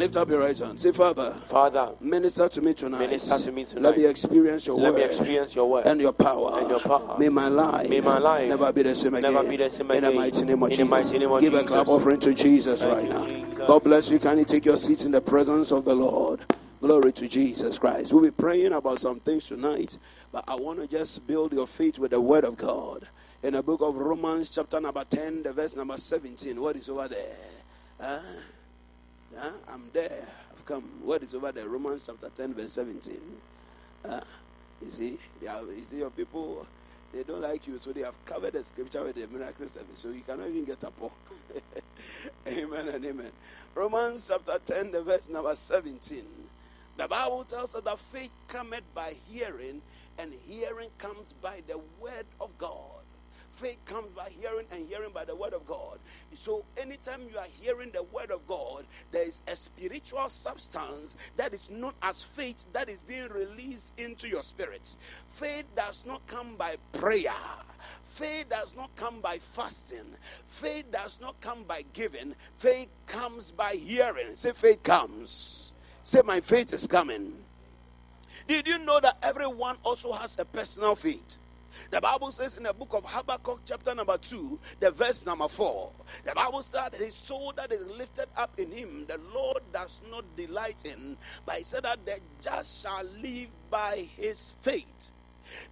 Lift 0.00 0.16
up 0.16 0.30
your 0.30 0.40
right 0.40 0.58
hand. 0.58 0.80
Say, 0.80 0.92
Father. 0.92 1.34
Father. 1.44 1.90
Minister 2.00 2.48
to 2.48 2.62
me 2.62 2.72
tonight. 2.72 3.00
Minister 3.00 3.38
to 3.38 3.52
me 3.52 3.66
tonight. 3.66 3.82
Let 3.82 3.98
me 3.98 4.06
experience 4.06 4.66
your 4.66 4.78
Let 4.78 4.94
word. 4.94 4.98
me 4.98 5.04
experience 5.04 5.54
your 5.54 5.68
word. 5.68 5.86
And 5.86 6.00
your 6.00 6.14
power. 6.14 6.58
And 6.58 6.70
your 6.70 6.80
power. 6.80 7.18
May 7.18 7.28
my 7.28 7.48
life. 7.48 7.90
May 7.90 8.00
my 8.00 8.16
life. 8.16 8.48
Never 8.48 8.72
be 8.72 8.82
the 8.82 8.94
same 8.94 9.12
again. 9.12 9.34
Never 9.34 9.46
be 9.46 9.58
the 9.58 9.68
same 9.68 9.90
In 9.90 10.04
the 10.04 10.10
mighty 10.12 10.44
name 10.46 10.62
of 10.62 10.70
In 10.70 10.70
the 10.70 10.76
Jesus. 10.76 10.88
mighty 10.88 11.18
name 11.18 11.30
of 11.32 11.40
Give 11.42 11.52
a 11.52 11.56
Jesus. 11.58 11.70
clap 11.70 11.88
offering 11.88 12.18
to 12.20 12.32
Jesus 12.32 12.80
Thank 12.80 12.94
right 12.94 13.04
you, 13.04 13.10
now. 13.10 13.26
Jesus. 13.26 13.68
God 13.68 13.84
bless 13.84 14.10
you. 14.10 14.18
Can 14.18 14.38
you 14.38 14.46
take 14.46 14.64
your 14.64 14.78
seats 14.78 15.04
in 15.04 15.12
the 15.12 15.20
presence 15.20 15.70
of 15.70 15.84
the 15.84 15.94
Lord? 15.94 16.40
Glory 16.80 17.12
to 17.12 17.28
Jesus 17.28 17.78
Christ. 17.78 18.10
We'll 18.14 18.22
be 18.22 18.30
praying 18.30 18.72
about 18.72 19.00
some 19.00 19.20
things 19.20 19.48
tonight, 19.48 19.98
but 20.32 20.44
I 20.46 20.54
want 20.54 20.80
to 20.80 20.86
just 20.86 21.26
build 21.26 21.52
your 21.52 21.66
faith 21.66 21.98
with 21.98 22.12
the 22.12 22.20
word 22.20 22.44
of 22.44 22.56
God. 22.56 23.06
In 23.42 23.54
the 23.54 23.62
book 23.62 23.80
of 23.80 23.96
Romans, 23.96 24.50
chapter 24.50 24.80
number 24.80 25.02
10, 25.04 25.44
the 25.44 25.52
verse 25.52 25.74
number 25.74 25.96
17. 25.96 26.60
What 26.60 26.76
is 26.76 26.88
over 26.88 27.08
there? 27.08 27.36
Huh? 28.00 28.18
Huh? 29.36 29.50
I'm 29.68 29.90
there. 29.92 30.26
I've 30.52 30.64
come. 30.64 30.82
What 31.02 31.22
is 31.22 31.34
over 31.34 31.50
there? 31.50 31.68
Romans 31.68 32.04
chapter 32.06 32.30
10, 32.36 32.54
verse 32.54 32.72
17. 32.72 33.18
Huh? 34.06 34.20
You 34.82 34.90
see, 34.90 35.18
they 35.40 35.48
are, 35.48 35.62
you 35.62 35.80
see, 35.80 35.98
your 35.98 36.10
people, 36.10 36.66
they 37.12 37.22
don't 37.22 37.42
like 37.42 37.66
you, 37.66 37.78
so 37.78 37.92
they 37.92 38.02
have 38.02 38.22
covered 38.24 38.52
the 38.52 38.64
scripture 38.64 39.02
with 39.02 39.16
the 39.16 39.26
miracle 39.36 39.66
service, 39.66 39.98
so 39.98 40.08
you 40.08 40.22
cannot 40.22 40.48
even 40.48 40.64
get 40.64 40.82
up. 40.84 40.94
amen 42.48 42.88
and 42.88 43.04
amen. 43.04 43.30
Romans 43.74 44.30
chapter 44.30 44.58
10, 44.74 44.92
the 44.92 45.02
verse 45.02 45.28
number 45.28 45.54
17. 45.54 46.22
The 46.96 47.08
Bible 47.08 47.44
tells 47.44 47.74
us 47.74 47.80
that 47.80 47.98
faith 47.98 48.30
cometh 48.48 48.82
by 48.94 49.14
hearing, 49.30 49.80
and 50.20 50.32
hearing 50.46 50.90
comes 50.98 51.32
by 51.32 51.62
the 51.66 51.78
word 52.00 52.26
of 52.40 52.56
God. 52.58 52.76
Faith 53.50 53.78
comes 53.84 54.08
by 54.14 54.28
hearing, 54.40 54.66
and 54.70 54.86
hearing 54.88 55.10
by 55.12 55.24
the 55.24 55.34
word 55.34 55.54
of 55.54 55.66
God. 55.66 55.98
So, 56.34 56.64
anytime 56.80 57.22
you 57.30 57.36
are 57.38 57.46
hearing 57.60 57.90
the 57.92 58.04
word 58.04 58.30
of 58.30 58.46
God, 58.46 58.84
there 59.10 59.26
is 59.26 59.42
a 59.48 59.56
spiritual 59.56 60.28
substance 60.28 61.16
that 61.36 61.52
is 61.52 61.68
known 61.68 61.92
as 62.02 62.22
faith 62.22 62.64
that 62.72 62.88
is 62.88 62.98
being 63.02 63.28
released 63.28 63.92
into 63.98 64.28
your 64.28 64.42
spirit. 64.44 64.94
Faith 65.28 65.64
does 65.74 66.06
not 66.06 66.24
come 66.28 66.54
by 66.56 66.76
prayer. 66.92 67.32
Faith 68.04 68.48
does 68.50 68.76
not 68.76 68.94
come 68.94 69.20
by 69.20 69.38
fasting. 69.38 70.06
Faith 70.46 70.90
does 70.92 71.20
not 71.20 71.40
come 71.40 71.64
by 71.64 71.84
giving. 71.92 72.34
Faith 72.58 72.88
comes 73.06 73.50
by 73.50 73.72
hearing. 73.72 74.34
Say, 74.36 74.52
faith 74.52 74.82
comes. 74.82 75.74
Say, 76.02 76.20
my 76.24 76.40
faith 76.40 76.72
is 76.72 76.86
coming. 76.86 77.32
Did 78.46 78.66
you 78.66 78.78
know 78.78 79.00
that 79.00 79.18
everyone 79.22 79.76
also 79.82 80.12
has 80.12 80.38
a 80.38 80.44
personal 80.44 80.94
faith? 80.94 81.38
The 81.90 82.00
Bible 82.00 82.32
says 82.32 82.56
in 82.56 82.64
the 82.64 82.74
book 82.74 82.94
of 82.94 83.04
Habakkuk, 83.04 83.60
chapter 83.64 83.94
number 83.94 84.18
2, 84.18 84.58
the 84.80 84.90
verse 84.90 85.24
number 85.24 85.48
4, 85.48 85.92
the 86.24 86.32
Bible 86.34 86.62
says 86.62 86.80
that 86.90 86.94
his 86.94 87.14
soul 87.14 87.52
that 87.56 87.72
is 87.72 87.86
lifted 87.86 88.26
up 88.36 88.58
in 88.58 88.70
him, 88.72 89.06
the 89.06 89.20
Lord 89.34 89.62
does 89.72 90.00
not 90.10 90.24
delight 90.36 90.82
in, 90.84 91.16
but 91.46 91.56
he 91.56 91.64
said 91.64 91.84
that 91.84 92.04
the 92.04 92.18
just 92.40 92.82
shall 92.82 93.04
live 93.22 93.48
by 93.70 94.08
his 94.16 94.54
faith. 94.60 95.10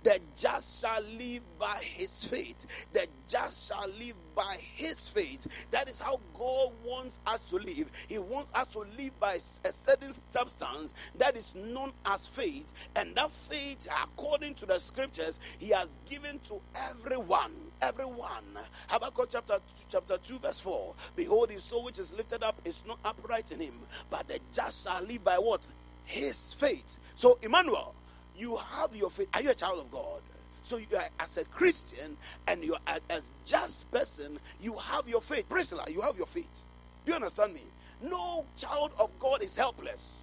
The 0.03 0.21
just 0.37 0.81
shall 0.81 1.03
live 1.03 1.43
by 1.59 1.81
his 1.83 2.25
faith. 2.25 2.67
The 2.93 3.07
just 3.29 3.69
shall 3.69 3.89
live 3.99 4.15
by 4.35 4.57
his 4.75 5.09
faith. 5.09 5.47
That 5.71 5.91
is 5.91 6.01
how 6.01 6.21
God 6.35 6.73
wants 6.85 7.19
us 7.27 7.49
to 7.51 7.57
live. 7.57 7.91
He 8.09 8.19
wants 8.19 8.53
us 8.55 8.69
to 8.69 8.81
live 8.97 9.19
by 9.21 9.35
a 9.35 9.73
certain 9.73 10.13
substance 10.31 10.95
that 11.19 11.37
is 11.37 11.55
known 11.55 11.93
as 12.07 12.27
faith. 12.27 12.73
And 12.97 13.15
that 13.17 13.33
faith, 13.33 13.89
according 14.03 14.55
to 14.57 14.67
the 14.67 14.79
scriptures, 14.79 15.41
he 15.59 15.71
has 15.71 15.99
given 16.09 16.39
to 16.41 16.61
everyone. 16.75 17.53
Everyone. 17.81 18.45
Habakkuk 18.89 19.29
chapter, 19.31 19.59
chapter 19.89 20.19
2, 20.19 20.39
verse 20.39 20.61
4. 20.61 20.95
Behold, 21.17 21.51
his 21.51 21.63
soul 21.63 21.85
which 21.85 21.99
is 21.99 22.13
lifted 22.13 22.43
up 22.43 22.61
is 22.65 22.83
not 22.87 22.99
upright 23.05 23.53
in 23.53 23.61
him, 23.61 23.75
but 24.11 24.27
the 24.29 24.39
just 24.53 24.87
shall 24.87 25.03
live 25.05 25.23
by 25.25 25.39
what? 25.39 25.69
His 26.05 26.55
faith. 26.55 26.99
So, 27.15 27.39
Emmanuel, 27.43 27.95
you 28.39 28.57
have 28.57 28.95
your 28.95 29.11
faith. 29.11 29.29
Are 29.35 29.43
you 29.43 29.51
a 29.51 29.55
child 29.55 29.81
of 29.81 29.91
God? 29.91 30.21
So 30.63 30.77
you 30.77 30.87
are 30.97 31.09
as 31.19 31.37
a 31.39 31.45
Christian 31.45 32.17
and 32.47 32.63
you 32.63 32.77
are 32.87 32.99
as 33.11 33.31
just 33.45 33.91
person, 33.91 34.39
you 34.61 34.75
have 34.75 35.09
your 35.09 35.21
faith. 35.21 35.49
Priscilla, 35.49 35.85
you 35.89 36.01
have 36.03 36.17
your 36.17 36.27
faith. 36.27 36.63
Do 37.05 37.13
you 37.13 37.17
understand 37.17 37.55
me? 37.55 37.63
No 38.03 38.45
child 38.57 38.93
of 38.99 39.11
God 39.19 39.43
is 39.43 39.57
helpless. 39.57 40.23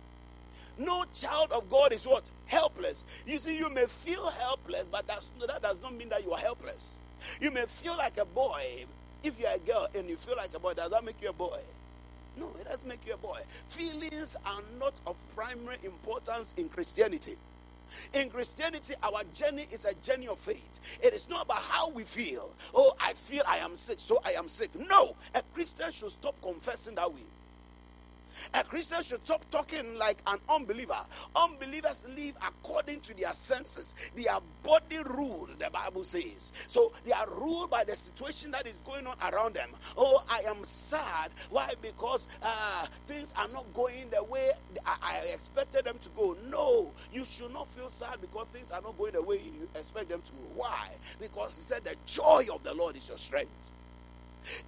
No 0.78 1.06
child 1.14 1.52
of 1.52 1.70
God 1.70 1.94
is 1.94 2.08
what? 2.08 2.30
Helpless. 2.46 3.06
You 3.26 3.40
see, 3.40 3.58
you 3.58 3.70
may 3.70 3.86
feel 3.86 4.30
helpless, 4.30 4.86
but 4.92 5.08
that 5.08 5.62
does 5.62 5.78
not 5.82 5.96
mean 5.96 6.10
that 6.10 6.24
you 6.24 6.32
are 6.32 6.40
helpless. 6.40 6.98
You 7.42 7.50
may 7.52 7.66
feel 7.66 7.98
like 7.98 8.18
a 8.18 8.26
boy. 8.26 8.86
If 9.24 9.40
you're 9.40 9.50
a 9.50 9.60
girl 9.60 9.88
and 9.96 10.08
you 10.08 10.16
feel 10.18 10.36
like 10.38 10.54
a 10.54 10.60
boy, 10.60 10.74
does 10.76 10.92
that 10.92 11.04
make 11.04 11.22
you 11.22 11.30
a 11.30 11.34
boy? 11.34 11.60
No, 12.38 12.52
it 12.60 12.66
doesn't 12.66 12.88
make 12.88 13.06
you 13.08 13.14
a 13.14 13.18
boy. 13.18 13.40
Feelings 13.70 14.36
are 14.46 14.62
not 14.80 14.94
of 15.08 15.16
primary 15.36 15.78
importance 15.84 16.54
in 16.58 16.70
Christianity. 16.70 17.36
In 18.14 18.30
Christianity, 18.30 18.94
our 19.04 19.24
journey 19.34 19.68
is 19.72 19.86
a 19.86 19.94
journey 19.96 20.28
of 20.28 20.40
faith. 20.40 20.80
It 21.04 21.14
is 21.14 21.30
not 21.30 21.46
about 21.46 21.62
how 21.62 21.90
we 21.90 22.04
feel. 22.04 22.52
Oh, 22.74 22.96
I 23.00 23.14
feel 23.14 23.44
I 23.48 23.58
am 23.58 23.76
sick, 23.76 24.00
so 24.00 24.20
I 24.26 24.32
am 24.32 24.48
sick. 24.48 24.70
No, 24.76 25.16
a 25.34 25.42
Christian 25.54 25.92
should 25.92 26.12
stop 26.12 26.36
confessing 26.42 26.96
that 26.96 27.12
way. 27.12 27.22
A 28.54 28.64
Christian 28.64 29.02
should 29.04 29.26
stop 29.26 29.50
talking 29.50 29.98
like 29.98 30.22
an 30.28 30.40
unbeliever. 30.50 30.98
Unbelievers 31.36 32.04
live 32.16 32.36
according 32.46 33.02
to 33.02 33.14
their 33.16 33.34
senses. 33.34 33.94
They 34.16 34.28
are 34.28 34.42
body 34.64 34.98
rule, 35.06 35.48
the 35.60 35.70
Bible 35.70 36.04
says. 36.04 36.52
So 36.68 36.92
they 37.06 37.12
are 37.12 37.30
ruled 37.30 37.70
by 37.70 37.84
the 37.84 37.96
situation 37.96 38.52
that 38.52 38.68
is 38.68 38.74
going 38.86 39.08
on 39.08 39.16
around 39.32 39.56
them. 39.56 39.70
Oh, 39.98 40.24
I 40.30 40.42
am 40.50 40.64
sad. 40.64 41.32
Why? 41.50 41.74
Because 41.82 42.28
uh, 42.42 42.88
things 43.08 43.34
are 43.38 43.48
not 43.50 43.72
going 43.74 44.10
the 44.12 44.24
way 44.24 44.52
I, 44.86 44.96
I 45.02 45.18
expected 45.34 45.86
them 45.86 45.98
to 46.02 46.10
go. 46.10 46.36
No, 46.50 46.92
you 47.12 47.26
should 47.26 47.54
not 47.54 47.70
feel 47.70 47.90
sad 47.90 48.18
because 48.22 48.48
things 48.54 48.72
are 48.72 48.82
not 48.82 48.98
going 48.98 49.14
the 49.14 49.22
way 49.22 49.36
you 49.36 49.68
expect 49.76 50.10
them 50.10 50.22
to 50.22 50.32
go. 50.32 50.38
Why? 50.56 50.90
Because 51.20 51.56
he 51.56 51.62
said 51.62 51.84
the 51.84 51.96
joy 52.06 52.46
of 52.54 52.64
the 52.64 52.74
Lord 52.74 52.98
is 52.98 53.08
your 53.08 53.18
strength. 53.18 53.52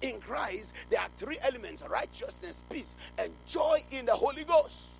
In 0.02 0.20
Christ, 0.20 0.74
there 0.90 1.00
are 1.00 1.08
three 1.16 1.38
elements 1.42 1.82
righteousness, 1.88 2.62
peace, 2.70 2.96
and 3.18 3.32
joy 3.46 3.78
in 3.90 4.06
the 4.06 4.14
Holy 4.14 4.44
Ghost. 4.44 4.90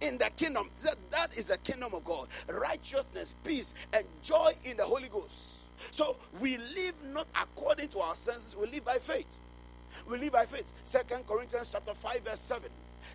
In 0.00 0.18
the 0.18 0.30
kingdom, 0.36 0.70
that, 0.84 0.96
that 1.10 1.36
is 1.38 1.48
the 1.48 1.58
kingdom 1.58 1.94
of 1.94 2.04
God 2.04 2.28
righteousness, 2.48 3.34
peace, 3.44 3.74
and 3.92 4.04
joy 4.22 4.52
in 4.64 4.76
the 4.76 4.84
Holy 4.84 5.08
Ghost. 5.08 5.68
So 5.92 6.16
we 6.40 6.58
live 6.58 6.94
not 7.12 7.28
according 7.40 7.88
to 7.90 8.00
our 8.00 8.16
senses, 8.16 8.56
we 8.56 8.66
live 8.68 8.84
by 8.84 8.96
faith. 8.98 9.38
We 10.08 10.18
live 10.18 10.32
by 10.32 10.44
faith. 10.46 10.72
Second 10.84 11.26
Corinthians 11.26 11.72
chapter 11.72 11.94
5, 11.94 12.20
verse 12.22 12.40
7. 12.40 12.68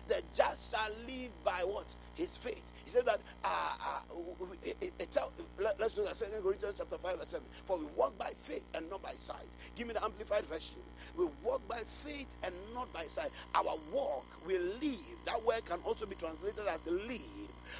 The 0.08 0.22
just 0.34 0.74
shall 0.74 0.90
live 1.06 1.30
by 1.44 1.60
what? 1.64 1.94
His 2.14 2.36
faith. 2.36 2.72
He 2.84 2.90
said 2.90 3.06
that, 3.06 3.20
uh, 3.42 3.48
uh, 3.48 4.14
it, 4.62 4.76
it, 4.80 4.92
it 4.98 5.18
let, 5.58 5.80
us 5.80 5.96
look 5.96 6.08
at 6.08 6.16
2 6.16 6.42
Corinthians 6.42 6.74
chapter 6.76 6.98
5, 6.98 7.18
verse 7.18 7.28
7. 7.28 7.46
For 7.64 7.78
we 7.78 7.86
walk 7.96 8.16
by 8.18 8.30
faith 8.36 8.64
and 8.74 8.88
not 8.90 9.02
by 9.02 9.12
sight. 9.12 9.46
Give 9.74 9.86
me 9.86 9.94
the 9.94 10.04
amplified 10.04 10.44
version. 10.44 10.80
We 11.16 11.26
walk 11.42 11.66
by 11.66 11.78
faith 11.78 12.34
and 12.42 12.54
not 12.74 12.92
by 12.92 13.04
sight. 13.04 13.30
Our 13.54 13.78
walk, 13.92 14.26
we 14.46 14.58
live. 14.58 14.98
That 15.24 15.42
word 15.44 15.64
can 15.64 15.78
also 15.84 16.04
be 16.04 16.14
translated 16.16 16.66
as 16.68 16.86
live. 16.86 17.20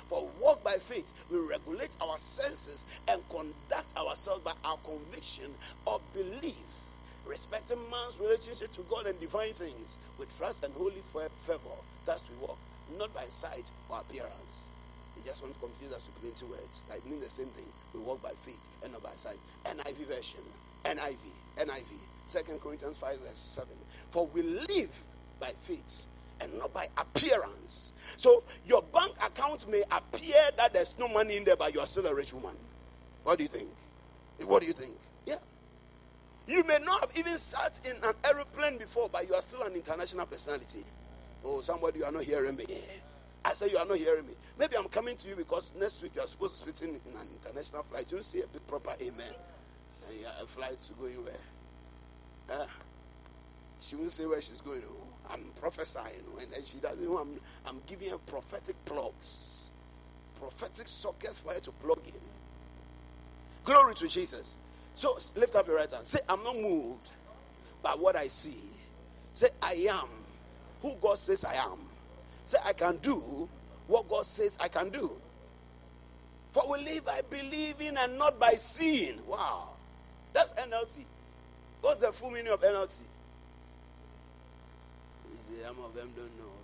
For 0.08 0.26
walk 0.40 0.64
by 0.64 0.74
faith, 0.74 1.12
we 1.30 1.38
regulate 1.38 1.94
our 2.00 2.16
senses 2.16 2.84
and 3.06 3.20
conduct 3.28 3.96
ourselves 3.96 4.40
by 4.40 4.52
our 4.64 4.78
conviction 4.78 5.50
of 5.86 6.00
belief 6.14 6.54
respecting 7.26 7.78
man's 7.90 8.20
relationship 8.20 8.70
to 8.74 8.82
God 8.90 9.06
and 9.06 9.18
divine 9.18 9.54
things 9.54 9.96
with 10.18 10.36
trust 10.36 10.62
and 10.62 10.74
holy 10.74 11.00
fervor. 11.12 11.58
Thus 12.04 12.22
we 12.28 12.46
walk, 12.46 12.58
not 12.98 13.14
by 13.14 13.24
sight 13.30 13.64
or 13.88 14.00
appearance 14.00 14.64
just 15.22 15.42
want 15.42 15.54
to 15.54 15.60
confuse 15.60 15.92
us 15.92 16.06
with 16.06 16.22
plenty 16.22 16.46
words. 16.46 16.82
Like 16.88 17.04
mean 17.06 17.20
the 17.20 17.30
same 17.30 17.48
thing. 17.48 17.66
We 17.92 18.00
walk 18.00 18.22
by 18.22 18.32
faith 18.42 18.60
and 18.82 18.92
not 18.92 19.02
by 19.02 19.14
sight. 19.16 19.38
NIV 19.64 20.06
version. 20.06 20.40
NIV. 20.84 21.16
NIV. 21.58 21.92
Second 22.26 22.60
Corinthians 22.60 22.96
5 22.96 23.18
verse 23.20 23.38
7. 23.38 23.68
For 24.10 24.26
we 24.26 24.42
live 24.42 24.98
by 25.40 25.52
faith 25.62 26.06
and 26.40 26.56
not 26.58 26.72
by 26.72 26.88
appearance. 26.96 27.92
So 28.16 28.42
your 28.66 28.82
bank 28.82 29.12
account 29.24 29.68
may 29.68 29.82
appear 29.90 30.50
that 30.56 30.72
there's 30.72 30.94
no 30.98 31.08
money 31.08 31.36
in 31.36 31.44
there, 31.44 31.56
but 31.56 31.74
you 31.74 31.80
are 31.80 31.86
still 31.86 32.06
a 32.06 32.14
rich 32.14 32.32
woman. 32.32 32.56
What 33.24 33.38
do 33.38 33.44
you 33.44 33.48
think? 33.48 33.70
What 34.40 34.62
do 34.62 34.68
you 34.68 34.74
think? 34.74 34.96
Yeah. 35.26 35.36
You 36.46 36.64
may 36.64 36.78
not 36.84 37.00
have 37.00 37.10
even 37.16 37.38
sat 37.38 37.80
in 37.84 37.96
an 38.02 38.14
aeroplane 38.24 38.78
before, 38.78 39.08
but 39.10 39.26
you 39.28 39.34
are 39.34 39.42
still 39.42 39.62
an 39.62 39.74
international 39.74 40.26
personality. 40.26 40.84
Oh, 41.44 41.60
somebody, 41.60 42.00
you 42.00 42.04
are 42.04 42.12
not 42.12 42.24
hearing 42.24 42.56
me. 42.56 42.64
I 43.44 43.52
say 43.52 43.70
you 43.70 43.78
are 43.78 43.86
not 43.86 43.98
hearing 43.98 44.26
me. 44.26 44.34
Maybe 44.58 44.76
I'm 44.76 44.88
coming 44.88 45.16
to 45.16 45.28
you 45.28 45.36
because 45.36 45.72
next 45.78 46.02
week 46.02 46.12
you 46.14 46.22
are 46.22 46.26
supposed 46.26 46.60
to 46.60 46.66
be 46.66 46.72
sitting 46.74 46.94
in 46.94 47.12
an 47.12 47.28
international 47.32 47.82
flight. 47.82 48.10
You 48.10 48.22
say 48.22 48.40
a 48.40 48.46
big 48.46 48.66
proper 48.66 48.94
amen. 49.00 49.32
And 50.08 50.20
you 50.20 50.26
a 50.40 50.46
flight 50.46 50.78
to 50.78 50.92
going 50.94 51.22
where? 51.24 51.34
Uh, 52.58 52.66
she 53.80 53.96
won't 53.96 54.12
say 54.12 54.26
where 54.26 54.40
she's 54.40 54.60
going. 54.60 54.82
Oh, 54.88 55.32
I'm 55.32 55.44
prophesying, 55.60 56.24
and 56.40 56.52
then 56.52 56.62
she 56.64 56.78
doesn't 56.78 57.04
know. 57.04 57.18
I'm, 57.18 57.40
I'm 57.66 57.80
giving 57.86 58.10
her 58.10 58.18
prophetic 58.18 58.76
plugs, 58.84 59.70
prophetic 60.38 60.88
sockets 60.88 61.38
for 61.38 61.52
her 61.52 61.60
to 61.60 61.70
plug 61.70 62.00
in. 62.06 62.12
Glory 63.64 63.94
to 63.96 64.08
Jesus. 64.08 64.56
So 64.94 65.18
lift 65.36 65.56
up 65.56 65.66
your 65.66 65.76
right 65.76 65.90
hand. 65.90 66.06
Say, 66.06 66.20
I'm 66.28 66.42
not 66.44 66.56
moved 66.56 67.10
by 67.82 67.92
what 67.92 68.16
I 68.16 68.28
see. 68.28 68.60
Say, 69.32 69.48
I 69.62 69.86
am 69.90 70.08
who 70.82 70.94
God 71.00 71.18
says 71.18 71.44
I 71.44 71.54
am. 71.54 71.78
Say, 72.46 72.58
I 72.64 72.72
can 72.72 72.98
do 72.98 73.48
what 73.86 74.08
God 74.08 74.26
says 74.26 74.56
I 74.60 74.68
can 74.68 74.90
do. 74.90 75.12
For 76.52 76.62
we 76.70 76.84
live 76.84 77.04
by 77.04 77.20
believing 77.28 77.96
and 77.96 78.18
not 78.18 78.38
by 78.38 78.52
seeing. 78.52 79.18
Wow. 79.26 79.70
That's 80.32 80.52
NLT. 80.52 81.04
What's 81.80 82.00
the 82.00 82.12
full 82.12 82.30
meaning 82.30 82.52
of 82.52 82.62
NLT? 82.62 83.00
Some 85.64 85.78
of 85.84 85.94
them 85.94 86.10
don't 86.16 86.38
know. 86.38 86.54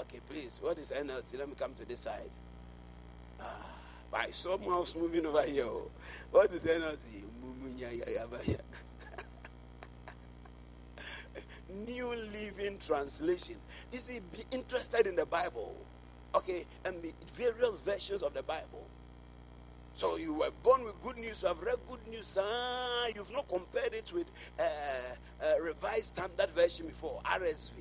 Okay, 0.00 0.20
please. 0.28 0.58
What 0.62 0.78
is 0.78 0.90
NLT? 0.90 1.38
Let 1.38 1.48
me 1.48 1.54
come 1.58 1.74
to 1.74 1.84
this 1.86 2.00
side. 2.00 2.30
Ah, 3.40 3.66
by 4.10 4.30
someone 4.32 4.74
else 4.74 4.94
moving 4.94 5.26
over 5.26 5.42
here. 5.42 5.66
What 6.30 6.50
is 6.52 6.62
NLT? 6.62 7.24
New 11.86 12.14
Living 12.32 12.78
Translation. 12.78 13.56
You 13.92 13.98
see, 13.98 14.20
be 14.32 14.44
interested 14.50 15.06
in 15.06 15.16
the 15.16 15.26
Bible, 15.26 15.74
okay, 16.34 16.64
and 16.84 17.00
be 17.02 17.12
various 17.34 17.80
versions 17.80 18.22
of 18.22 18.34
the 18.34 18.42
Bible. 18.42 18.86
So 19.94 20.16
you 20.16 20.32
were 20.32 20.50
born 20.62 20.84
with 20.84 21.02
good 21.02 21.18
news, 21.18 21.42
you 21.42 21.48
have 21.48 21.60
read 21.60 21.76
good 21.88 22.06
news, 22.08 22.38
ah, 22.40 23.06
you've 23.14 23.32
not 23.32 23.48
compared 23.48 23.94
it 23.94 24.12
with 24.12 24.26
uh, 24.58 24.62
uh, 24.62 25.60
Revised 25.60 26.16
Standard 26.16 26.50
Version 26.50 26.86
before, 26.86 27.20
RSV. 27.24 27.72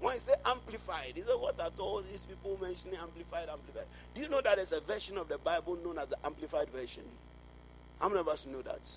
When 0.00 0.14
you 0.14 0.20
say 0.20 0.34
amplified, 0.44 1.12
is 1.16 1.24
that 1.24 1.38
what 1.38 1.60
are 1.60 1.70
all 1.78 2.02
these 2.02 2.24
people 2.26 2.58
mentioning 2.60 2.98
amplified, 2.98 3.48
amplified? 3.48 3.86
Do 4.14 4.20
you 4.20 4.28
know 4.28 4.40
that 4.42 4.56
there's 4.56 4.72
a 4.72 4.80
version 4.80 5.16
of 5.16 5.28
the 5.28 5.38
Bible 5.38 5.76
known 5.82 5.98
as 5.98 6.08
the 6.08 6.16
amplified 6.24 6.68
version? 6.70 7.04
How 8.00 8.08
many 8.08 8.20
of 8.20 8.28
us 8.28 8.46
know 8.46 8.62
that? 8.62 8.90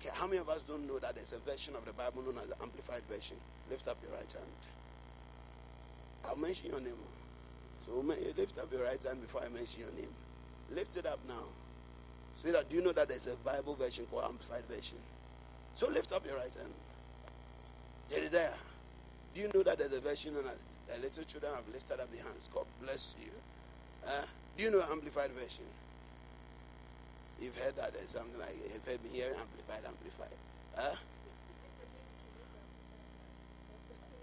Okay, 0.00 0.10
how 0.14 0.26
many 0.26 0.38
of 0.38 0.48
us 0.48 0.62
don't 0.62 0.86
know 0.86 0.98
that 0.98 1.14
there's 1.14 1.32
a 1.32 1.38
version 1.38 1.76
of 1.76 1.84
the 1.84 1.92
Bible 1.92 2.22
known 2.22 2.38
as 2.38 2.48
the 2.48 2.56
Amplified 2.62 3.02
Version? 3.08 3.36
Lift 3.68 3.86
up 3.86 3.98
your 4.02 4.12
right 4.16 4.32
hand. 4.32 4.46
I'll 6.24 6.36
mention 6.36 6.70
your 6.70 6.80
name. 6.80 6.94
So 7.84 7.92
lift 8.36 8.58
up 8.58 8.72
your 8.72 8.84
right 8.84 9.02
hand 9.02 9.20
before 9.20 9.42
I 9.42 9.48
mention 9.48 9.82
your 9.82 9.92
name. 9.92 10.10
Lift 10.74 10.96
it 10.96 11.04
up 11.04 11.18
now. 11.28 11.44
So 12.42 12.50
that 12.52 12.70
do 12.70 12.76
you 12.76 12.82
know 12.82 12.92
that 12.92 13.08
there's 13.08 13.26
a 13.26 13.36
Bible 13.36 13.74
version 13.74 14.06
called 14.10 14.24
Amplified 14.24 14.64
Version? 14.66 14.98
So 15.74 15.90
lift 15.90 16.12
up 16.12 16.24
your 16.24 16.36
right 16.36 16.54
hand. 16.54 16.72
Jedediah, 18.10 18.54
do 19.34 19.40
you 19.42 19.50
know 19.54 19.62
that 19.62 19.78
there's 19.78 19.92
a 19.92 20.00
version 20.00 20.34
as 20.36 20.58
the 20.88 21.00
little 21.02 21.24
children 21.24 21.52
have 21.54 21.68
lifted 21.72 22.00
up 22.00 22.10
their 22.10 22.22
hands? 22.22 22.48
God 22.54 22.64
bless 22.82 23.14
you. 23.20 23.30
Uh, 24.06 24.22
do 24.56 24.64
you 24.64 24.70
know 24.70 24.82
Amplified 24.90 25.30
Version? 25.32 25.64
You've 27.40 27.56
heard 27.56 27.76
that 27.76 27.94
there's 27.94 28.10
something 28.10 28.38
like 28.38 28.54
you've 28.54 28.84
heard 28.84 29.02
me 29.02 29.10
hearing 29.12 29.34
amplified, 29.40 29.80
amplified. 29.86 30.36
Huh? 30.76 30.94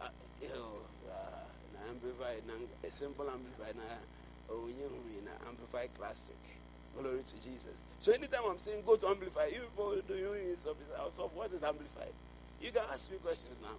Uh, 0.01 0.10
yo, 0.41 0.82
uh, 1.10 1.89
amplified, 1.89 2.43
a 2.84 2.91
simple 2.91 3.27
amplified, 3.30 3.73
oh, 4.51 4.69
amplified 5.47 5.89
classic. 5.97 6.38
Glory 6.95 7.21
to 7.25 7.49
Jesus. 7.49 7.84
So 7.99 8.12
anytime 8.12 8.41
I'm 8.47 8.58
saying 8.58 8.84
go 8.86 8.95
to 8.95 9.08
amplify, 9.08 9.47
you 9.47 9.62
people 9.62 9.95
do 10.08 10.15
you 10.15 10.34
yourself, 10.34 10.77
what 11.36 11.51
is 11.51 11.63
amplified? 11.63 12.13
You 12.62 12.71
can 12.71 12.84
ask 12.91 13.12
me 13.12 13.17
questions 13.17 13.60
now. 13.62 13.77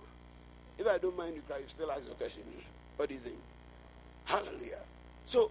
If 0.79 0.87
I 0.87 0.99
don't 0.99 1.17
mind 1.17 1.35
you 1.35 1.43
cry, 1.49 1.59
you 1.59 1.65
still 1.67 1.91
ask 1.91 2.05
your 2.05 2.15
question. 2.15 2.45
What 2.97 3.09
do 3.09 3.15
you 3.15 3.21
think? 3.21 3.41
Hallelujah. 4.25 4.79
So 5.27 5.51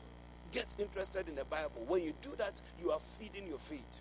Get 0.51 0.67
interested 0.79 1.27
in 1.27 1.35
the 1.35 1.45
Bible. 1.45 1.83
When 1.87 2.03
you 2.03 2.13
do 2.21 2.31
that, 2.37 2.59
you 2.81 2.91
are 2.91 2.99
feeding 2.99 3.47
your 3.47 3.59
faith. 3.59 3.99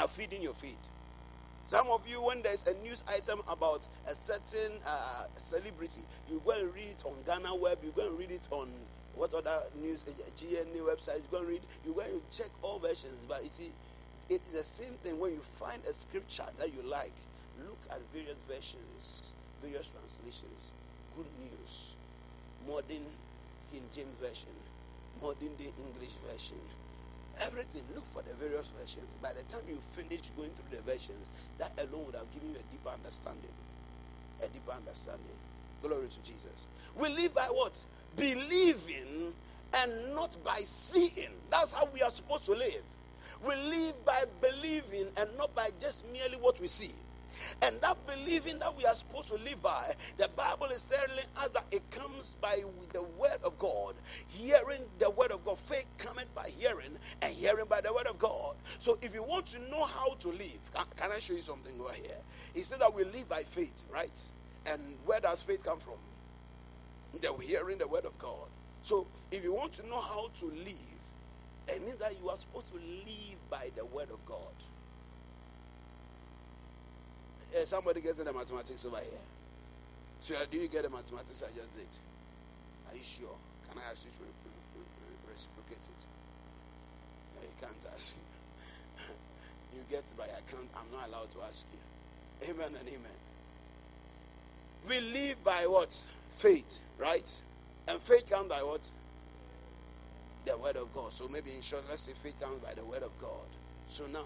Are 0.00 0.08
feeding 0.08 0.42
your 0.42 0.54
faith. 0.54 0.78
Some 1.66 1.88
of 1.88 2.06
you, 2.08 2.20
when 2.22 2.42
there's 2.42 2.66
a 2.66 2.74
news 2.82 3.02
item 3.08 3.40
about 3.48 3.86
a 4.06 4.14
certain 4.14 4.72
uh, 4.86 5.24
celebrity, 5.36 6.00
you 6.28 6.42
go 6.44 6.52
and 6.52 6.74
read 6.74 6.88
it 6.88 7.02
on 7.06 7.14
Ghana 7.24 7.54
Web, 7.54 7.78
you 7.82 7.92
go 7.94 8.08
and 8.08 8.18
read 8.18 8.30
it 8.30 8.46
on 8.50 8.68
what 9.14 9.32
other 9.34 9.60
news, 9.80 10.04
GNA 10.04 10.82
website, 10.82 11.16
you 11.16 11.24
go 11.30 11.38
and 11.38 11.48
read, 11.48 11.60
you 11.86 11.92
go 11.94 12.00
and 12.00 12.20
check 12.30 12.50
all 12.62 12.78
versions. 12.78 13.16
But 13.28 13.42
you 13.44 13.50
see, 13.50 13.70
it's 14.28 14.48
the 14.48 14.64
same 14.64 14.94
thing 15.02 15.18
when 15.18 15.32
you 15.32 15.40
find 15.40 15.80
a 15.88 15.92
scripture 15.92 16.46
that 16.58 16.68
you 16.74 16.82
like, 16.88 17.12
look 17.64 17.78
at 17.90 18.00
various 18.12 18.38
versions, 18.48 19.34
various 19.62 19.90
translations, 19.90 20.72
good 21.16 21.26
news, 21.40 21.96
modern 22.66 23.04
King 23.72 23.82
James 23.94 24.16
Version, 24.20 24.52
modern 25.20 25.54
day 25.56 25.72
English 25.78 26.14
version. 26.30 26.58
Everything, 27.40 27.82
look 27.94 28.04
for 28.12 28.22
the 28.22 28.34
various 28.34 28.68
versions. 28.78 29.06
By 29.22 29.32
the 29.32 29.42
time 29.44 29.62
you 29.68 29.78
finish 29.92 30.30
going 30.36 30.50
through 30.50 30.76
the 30.76 30.82
versions, 30.82 31.30
that 31.58 31.72
alone 31.78 32.06
would 32.06 32.14
have 32.14 32.30
given 32.32 32.50
you 32.50 32.56
a 32.56 32.66
deeper 32.70 32.90
understanding. 32.90 33.54
A 34.42 34.48
deeper 34.48 34.72
understanding. 34.72 35.36
Glory 35.82 36.08
to 36.08 36.18
Jesus. 36.22 36.66
We 36.96 37.08
live 37.08 37.34
by 37.34 37.48
what? 37.50 37.78
Believing 38.16 39.32
and 39.74 40.14
not 40.14 40.36
by 40.44 40.60
seeing. 40.64 41.32
That's 41.50 41.72
how 41.72 41.88
we 41.92 42.02
are 42.02 42.10
supposed 42.10 42.44
to 42.46 42.52
live. 42.52 42.82
We 43.46 43.56
live 43.56 44.04
by 44.04 44.24
believing 44.40 45.08
and 45.16 45.28
not 45.38 45.54
by 45.54 45.70
just 45.80 46.04
merely 46.12 46.36
what 46.36 46.60
we 46.60 46.68
see. 46.68 46.92
And 47.62 47.80
that 47.80 47.96
believing 48.06 48.58
that 48.60 48.76
we 48.76 48.84
are 48.84 48.94
supposed 48.94 49.28
to 49.28 49.34
live 49.34 49.62
by, 49.62 49.94
the 50.16 50.28
Bible 50.36 50.66
is 50.66 50.84
telling 50.84 51.24
us 51.36 51.48
that 51.50 51.64
it 51.70 51.88
comes 51.90 52.36
by 52.40 52.62
the 52.92 53.02
word 53.02 53.38
of 53.44 53.58
God. 53.58 53.94
Hearing 54.28 54.82
the 54.98 55.10
word 55.10 55.32
of 55.32 55.44
God. 55.44 55.58
Faith 55.58 55.86
cometh 55.98 56.32
by 56.34 56.50
hearing, 56.58 56.96
and 57.20 57.32
hearing 57.32 57.66
by 57.68 57.80
the 57.80 57.92
word 57.92 58.06
of 58.06 58.18
God. 58.18 58.56
So 58.78 58.98
if 59.02 59.14
you 59.14 59.22
want 59.22 59.46
to 59.46 59.58
know 59.70 59.84
how 59.84 60.14
to 60.20 60.28
live, 60.28 60.70
can, 60.74 60.84
can 60.96 61.10
I 61.12 61.18
show 61.18 61.34
you 61.34 61.42
something 61.42 61.74
over 61.80 61.92
here? 61.92 62.16
He 62.54 62.62
said 62.62 62.80
that 62.80 62.94
we 62.94 63.04
live 63.04 63.28
by 63.28 63.42
faith, 63.42 63.84
right? 63.92 64.22
And 64.66 64.80
where 65.04 65.20
does 65.20 65.42
faith 65.42 65.64
come 65.64 65.78
from? 65.78 65.94
The 67.20 67.32
hearing 67.44 67.78
the 67.78 67.88
word 67.88 68.06
of 68.06 68.18
God. 68.18 68.48
So 68.82 69.06
if 69.30 69.44
you 69.44 69.52
want 69.52 69.72
to 69.74 69.86
know 69.88 70.00
how 70.00 70.30
to 70.40 70.46
live, 70.46 71.00
it 71.68 71.82
means 71.82 71.96
that 71.96 72.14
you 72.20 72.28
are 72.28 72.36
supposed 72.36 72.68
to 72.72 72.76
live 72.76 73.50
by 73.50 73.70
the 73.76 73.84
word 73.84 74.10
of 74.10 74.24
God. 74.26 74.38
Yeah, 77.52 77.64
somebody 77.64 78.00
gets 78.00 78.22
the 78.22 78.32
mathematics 78.32 78.84
over 78.86 78.96
here. 78.96 79.20
So 80.22 80.36
uh, 80.36 80.46
do 80.50 80.56
you 80.56 80.68
get 80.68 80.84
the 80.84 80.90
mathematics 80.90 81.42
I 81.42 81.52
just 81.54 81.74
did? 81.74 81.88
Are 82.88 82.96
you 82.96 83.02
sure? 83.02 83.36
Can 83.68 83.78
I 83.78 83.90
ask 83.90 84.06
you 84.06 84.10
to 84.10 84.24
reciprocate 85.30 85.84
it? 85.84 86.02
No, 87.36 87.42
you 87.42 87.54
can't 87.60 87.94
ask. 87.94 88.14
you 89.74 89.80
get 89.90 90.00
it, 90.00 90.12
but 90.16 90.30
I 90.30 90.40
can't. 90.50 90.68
I'm 90.76 90.90
not 90.96 91.08
allowed 91.08 91.30
to 91.32 91.38
ask 91.46 91.66
you. 91.72 92.50
Amen 92.50 92.70
and 92.78 92.88
amen. 92.88 93.18
We 94.88 95.00
live 95.00 95.44
by 95.44 95.66
what? 95.66 95.96
Faith, 96.36 96.80
right? 96.98 97.42
And 97.86 98.00
faith 98.00 98.30
comes 98.30 98.48
by 98.48 98.62
what? 98.62 98.88
The 100.46 100.56
word 100.56 100.76
of 100.76 100.92
God. 100.94 101.12
So 101.12 101.28
maybe 101.28 101.52
in 101.52 101.60
short, 101.60 101.84
let's 101.90 102.02
say 102.02 102.12
faith 102.14 102.40
comes 102.40 102.60
by 102.62 102.72
the 102.74 102.84
word 102.84 103.02
of 103.02 103.12
God. 103.20 103.46
So 103.88 104.06
now, 104.06 104.24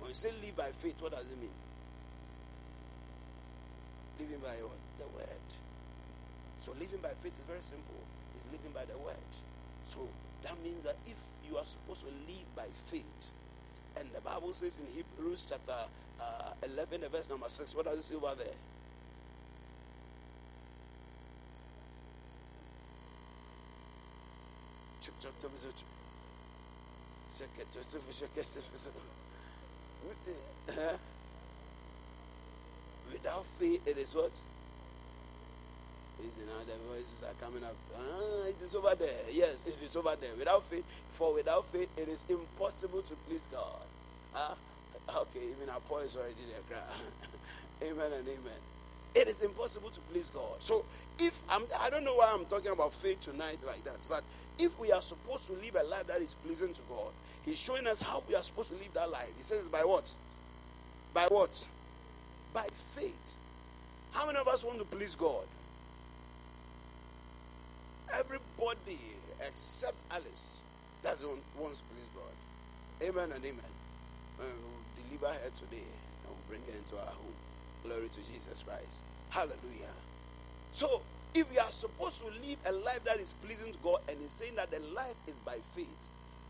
when 0.00 0.08
you 0.10 0.14
say 0.14 0.30
live 0.42 0.56
by 0.56 0.70
faith, 0.72 0.96
what 1.00 1.12
does 1.12 1.24
it 1.24 1.40
mean? 1.40 1.50
Living 4.18 4.38
by 4.38 4.54
what? 4.62 4.78
The 4.98 5.06
word. 5.16 5.48
So 6.60 6.72
living 6.80 7.00
by 7.02 7.10
faith 7.22 7.38
is 7.38 7.44
very 7.46 7.62
simple. 7.62 8.00
It's 8.36 8.46
living 8.46 8.72
by 8.72 8.84
the 8.84 8.96
word. 8.98 9.32
So 9.84 10.08
that 10.42 10.56
means 10.62 10.84
that 10.84 10.96
if 11.06 11.18
you 11.48 11.58
are 11.58 11.66
supposed 11.66 12.02
to 12.02 12.12
live 12.26 12.48
by 12.56 12.66
faith, 12.86 13.30
and 13.96 14.08
the 14.14 14.20
Bible 14.20 14.52
says 14.52 14.78
in 14.78 14.86
Hebrews 14.94 15.46
chapter 15.48 15.76
uh, 16.20 16.52
11, 16.64 17.02
verse 17.10 17.28
number 17.28 17.48
6, 17.48 17.74
what 17.74 17.84
does 17.86 17.98
it 17.98 18.02
say 18.02 18.14
over 18.14 18.34
there? 18.34 18.54
Without 33.14 33.46
faith, 33.60 33.80
it 33.86 33.96
is 33.96 34.14
what? 34.14 34.32
Is 36.20 36.46
now 36.46 36.58
the 36.66 36.74
voices 36.92 37.22
are 37.22 37.44
coming 37.44 37.62
up. 37.62 37.74
Ah, 37.96 38.48
it 38.48 38.56
is 38.60 38.74
over 38.74 38.94
there. 38.94 39.22
Yes, 39.30 39.64
it 39.66 39.76
is 39.84 39.94
over 39.94 40.16
there. 40.20 40.30
Without 40.36 40.64
faith, 40.64 40.84
for 41.10 41.32
without 41.32 41.64
faith, 41.66 41.88
it 41.96 42.08
is 42.08 42.24
impossible 42.28 43.02
to 43.02 43.14
please 43.28 43.42
God. 43.52 43.86
Ah, 44.34 44.54
okay, 45.16 45.40
even 45.56 45.68
our 45.70 45.80
poor 45.88 46.02
is 46.02 46.16
already 46.16 46.34
there. 46.50 46.82
amen 47.88 48.12
and 48.18 48.26
amen. 48.26 48.60
It 49.14 49.28
is 49.28 49.42
impossible 49.42 49.90
to 49.90 50.00
please 50.12 50.30
God. 50.30 50.56
So, 50.58 50.84
if 51.20 51.40
I'm, 51.48 51.62
I 51.80 51.90
don't 51.90 52.04
know 52.04 52.14
why 52.14 52.32
I'm 52.34 52.44
talking 52.46 52.72
about 52.72 52.92
faith 52.92 53.20
tonight 53.20 53.58
like 53.64 53.84
that, 53.84 53.98
but 54.08 54.24
if 54.58 54.76
we 54.78 54.90
are 54.90 55.02
supposed 55.02 55.46
to 55.48 55.52
live 55.52 55.76
a 55.78 55.84
life 55.84 56.08
that 56.08 56.20
is 56.20 56.34
pleasing 56.34 56.72
to 56.72 56.82
God, 56.88 57.12
He's 57.44 57.58
showing 57.60 57.86
us 57.86 58.00
how 58.00 58.24
we 58.28 58.34
are 58.34 58.42
supposed 58.42 58.70
to 58.70 58.74
live 58.76 58.92
that 58.94 59.10
life. 59.10 59.30
He 59.36 59.42
says, 59.44 59.68
by 59.68 59.84
what? 59.84 60.12
By 61.12 61.26
what? 61.26 61.64
By 62.54 62.66
faith. 62.94 63.36
How 64.12 64.26
many 64.26 64.38
of 64.38 64.48
us 64.48 64.64
want 64.64 64.78
to 64.78 64.84
please 64.84 65.16
God? 65.16 65.44
Everybody 68.16 68.98
except 69.46 70.04
Alice 70.12 70.60
doesn't 71.02 71.28
want 71.58 71.74
to 71.74 71.82
please 71.92 72.08
God. 72.14 73.06
Amen 73.08 73.32
and 73.34 73.44
amen. 73.44 73.72
we'll 74.38 75.18
deliver 75.18 75.34
her 75.34 75.50
today 75.56 75.82
and 75.82 76.28
we'll 76.28 76.48
bring 76.48 76.60
her 76.70 76.78
into 76.78 76.96
our 76.96 77.12
home. 77.12 77.34
Glory 77.84 78.08
to 78.08 78.32
Jesus 78.32 78.62
Christ. 78.66 79.02
Hallelujah. 79.30 79.92
So, 80.72 81.02
if 81.34 81.50
we 81.50 81.58
are 81.58 81.70
supposed 81.70 82.20
to 82.20 82.26
live 82.26 82.58
a 82.66 82.72
life 82.72 83.02
that 83.04 83.18
is 83.18 83.34
pleasing 83.44 83.72
to 83.72 83.78
God, 83.82 83.98
and 84.08 84.16
He's 84.22 84.32
saying 84.32 84.54
that 84.54 84.70
the 84.70 84.78
life 84.94 85.16
is 85.26 85.34
by 85.44 85.56
faith, 85.74 85.86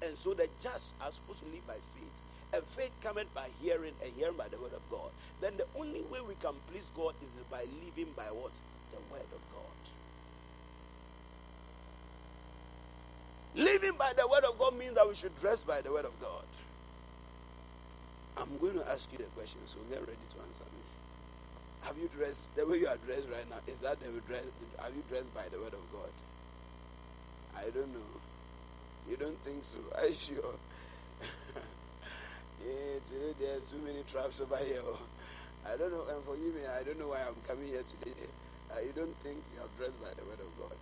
and 0.05 0.17
so 0.17 0.35
the 0.35 0.49
just 0.61 0.95
are 1.01 1.11
supposed 1.11 1.41
to 1.41 1.47
live 1.47 1.67
by 1.67 1.81
faith, 1.97 2.13
and 2.55 2.65
faith 2.65 2.93
cometh 3.03 3.33
by 3.35 3.49
hearing, 3.61 3.93
and 4.03 4.13
hearing 4.17 4.37
by 4.37 4.47
the 4.49 4.57
word 4.59 4.73
of 4.73 4.83
God, 4.91 5.11
then 5.41 5.57
the 5.57 5.67
only 5.77 6.03
way 6.03 6.21
we 6.27 6.35
can 6.37 6.55
please 6.71 6.91
God 6.97 7.15
is 7.23 7.31
by 7.51 7.65
living 7.85 8.13
by 8.17 8.31
what? 8.31 8.53
The 8.93 9.01
word 9.13 9.27
of 9.35 9.43
God. 9.53 9.65
Living 13.57 13.93
by 13.99 14.13
the 14.17 14.27
word 14.29 14.45
of 14.45 14.59
God 14.59 14.79
means 14.79 14.95
that 14.95 15.09
we 15.09 15.15
should 15.15 15.35
dress 15.41 15.65
by 15.65 15.81
the 15.81 15.93
word 15.93 16.05
of 16.05 16.19
God. 16.21 16.45
I'm 18.37 18.59
going 18.59 18.75
to 18.79 18.89
ask 18.91 19.11
you 19.13 19.19
the 19.19 19.25
question, 19.37 19.61
so 19.67 19.79
get 19.91 20.01
ready 20.01 20.13
to 20.13 20.39
answer 20.43 20.65
me. 20.71 20.83
Have 21.83 21.99
you 21.99 22.09
dressed 22.17 22.55
the 22.57 22.67
way 22.67 22.79
you 22.79 22.89
are 22.89 22.97
dressed 23.07 23.29
right 23.31 23.49
now? 23.51 23.59
Is 23.67 23.77
that 23.79 24.01
the 24.01 24.09
dress? 24.27 24.45
Have 24.81 24.95
you 24.95 25.03
dressed 25.09 25.33
by 25.35 25.45
the 25.53 25.59
word 25.59 25.75
of 25.75 25.85
God? 25.93 26.11
I 27.57 27.65
don't 27.71 27.93
know. 27.93 28.21
You 29.09 29.17
don't 29.17 29.39
think 29.45 29.65
so? 29.65 29.77
Are 29.97 30.07
you 30.07 30.15
sure? 30.15 30.55
there's 33.41 33.65
so 33.65 33.77
many 33.85 34.03
traps 34.11 34.41
over 34.41 34.57
here. 34.57 34.81
I 35.67 35.77
don't 35.77 35.93
know, 35.93 36.05
and 36.13 36.23
forgive 36.25 36.55
me, 36.55 36.61
I 36.67 36.83
don't 36.83 36.99
know 36.99 37.09
why 37.09 37.21
I'm 37.27 37.37
coming 37.47 37.69
here 37.69 37.83
today. 37.83 38.29
Uh, 38.71 38.81
you 38.81 38.93
don't 38.95 39.17
think 39.23 39.39
you 39.55 39.61
are 39.61 39.71
dressed 39.79 39.97
by 40.03 40.11
the 40.17 40.25
word 40.29 40.41
of 40.41 40.51
God? 40.61 40.77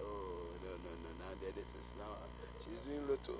Oh, 0.00 0.50
no, 0.64 0.70
no, 0.70 0.92
no. 1.02 1.10
Now 1.22 1.52
this 1.54 1.74
is 1.74 1.94
now. 1.98 2.16
She's 2.58 2.80
doing 2.86 3.06
lotto. 3.08 3.38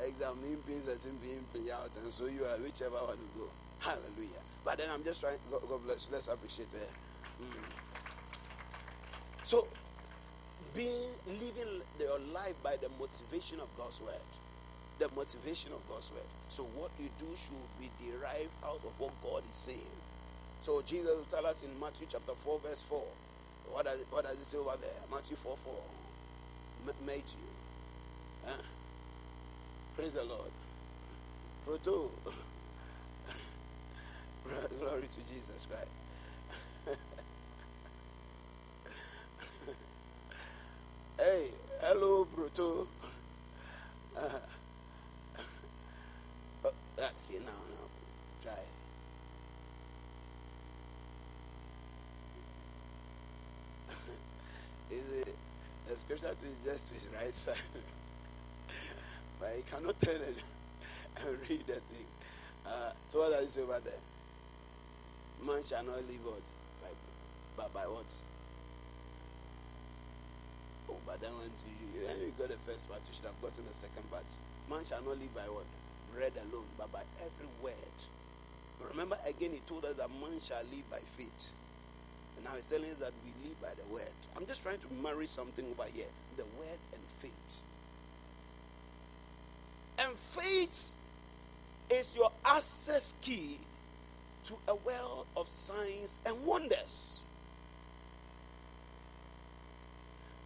Exam 0.00 0.38
in 0.44 0.58
being 0.66 0.80
certain 0.80 1.18
being 1.22 1.44
pay 1.52 1.70
out, 1.72 1.90
and 2.02 2.12
so 2.12 2.26
you 2.26 2.44
are 2.44 2.56
whichever 2.58 2.96
one 2.96 3.18
you 3.18 3.42
go. 3.42 3.48
Hallelujah. 3.80 4.42
But 4.64 4.78
then 4.78 4.90
I'm 4.90 5.02
just 5.02 5.20
trying, 5.20 5.38
God, 5.50 5.62
God 5.68 5.84
bless, 5.84 6.08
let's 6.12 6.28
appreciate 6.28 6.68
it. 6.74 6.90
Mm. 7.42 7.64
So, 9.44 9.66
being 10.74 11.10
living 11.26 11.82
your 11.98 12.18
life 12.32 12.54
by 12.62 12.76
the 12.76 12.88
motivation 13.00 13.58
of 13.60 13.68
God's 13.76 14.00
word. 14.00 14.22
The 14.98 15.08
motivation 15.14 15.72
of 15.72 15.86
God's 15.88 16.10
word. 16.10 16.26
So, 16.48 16.64
what 16.76 16.90
you 16.98 17.08
do 17.20 17.26
should 17.36 17.54
be 17.78 17.88
derived 18.02 18.50
out 18.64 18.80
of 18.84 18.98
what 18.98 19.12
God 19.22 19.42
is 19.50 19.56
saying. 19.56 19.78
So, 20.62 20.82
Jesus 20.82 21.06
will 21.08 21.26
tell 21.30 21.46
us 21.46 21.62
in 21.62 21.68
Matthew 21.78 22.06
chapter 22.10 22.32
4, 22.34 22.58
verse 22.60 22.82
4. 22.82 23.02
What 23.70 23.84
does, 23.84 24.00
what 24.10 24.24
does 24.24 24.34
it 24.34 24.44
say 24.44 24.58
over 24.58 24.76
there? 24.80 24.90
Matthew 25.10 25.36
4 25.36 25.56
4. 25.56 25.74
M- 26.88 26.94
Matthew. 27.06 27.38
Huh? 28.46 28.54
Praise 29.96 30.12
the 30.12 30.24
Lord. 30.24 30.50
Proto. 31.64 32.10
Glory 34.80 35.02
to 35.02 35.32
Jesus 35.32 35.66
Christ. 35.68 35.88
hey, 41.18 41.48
hello, 41.82 42.24
Proto. 42.24 42.86
Uh-huh. 44.16 44.38
Oh, 47.00 47.04
okay, 47.04 47.38
now, 47.44 47.52
now, 47.52 47.86
try. 48.42 48.58
Is 54.90 55.06
it 55.20 55.34
the 55.88 55.96
scripture 55.96 56.26
to 56.26 56.46
just 56.68 56.88
to 56.88 56.94
his 56.94 57.06
right 57.14 57.32
side? 57.34 57.54
but 59.40 59.54
he 59.54 59.62
cannot 59.70 60.00
turn 60.02 60.16
it 60.22 60.38
and 61.24 61.38
read 61.48 61.66
the 61.68 61.74
thing. 61.74 62.08
Uh, 62.66 62.90
so 63.12 63.18
what 63.18 63.48
say 63.48 63.62
over 63.62 63.80
there? 63.84 63.94
Man 65.46 65.62
shall 65.64 65.84
not 65.84 65.96
live 65.96 66.24
what? 66.24 66.42
By, 66.82 66.88
but 67.56 67.72
by 67.72 67.86
what? 67.86 68.12
Oh, 70.90 70.96
but 71.06 71.20
then 71.20 71.30
when 71.30 71.50
you, 71.62 72.08
when 72.08 72.18
you 72.18 72.32
got 72.36 72.48
the 72.48 72.56
first 72.66 72.88
part, 72.90 73.00
you 73.06 73.14
should 73.14 73.26
have 73.26 73.40
gotten 73.40 73.64
the 73.68 73.74
second 73.74 74.10
part. 74.10 74.26
Man 74.68 74.84
shall 74.84 75.02
not 75.02 75.16
live 75.16 75.32
by 75.32 75.42
what? 75.42 75.64
Bread 76.14 76.32
alone, 76.50 76.64
but 76.76 76.92
by 76.92 77.02
every 77.18 77.48
word. 77.62 77.74
Remember 78.90 79.18
again, 79.26 79.50
he 79.52 79.60
told 79.66 79.84
us 79.84 79.96
that 79.96 80.10
man 80.20 80.40
shall 80.40 80.62
live 80.70 80.88
by 80.90 80.98
faith. 80.98 81.50
And 82.36 82.44
now 82.44 82.52
he's 82.54 82.66
telling 82.66 82.90
us 82.90 82.98
that 83.00 83.12
we 83.24 83.48
live 83.48 83.60
by 83.60 83.70
the 83.74 83.92
word. 83.92 84.12
I'm 84.36 84.46
just 84.46 84.62
trying 84.62 84.78
to 84.78 84.86
marry 85.02 85.26
something 85.26 85.64
over 85.76 85.88
here 85.94 86.06
the 86.36 86.44
word 86.56 86.78
and 86.92 87.02
faith. 87.18 87.62
And 89.98 90.16
faith 90.16 90.94
is 91.90 92.14
your 92.14 92.30
access 92.44 93.14
key 93.20 93.58
to 94.44 94.54
a 94.68 94.74
world 94.76 95.26
of 95.36 95.48
signs 95.48 96.20
and 96.24 96.46
wonders. 96.46 97.22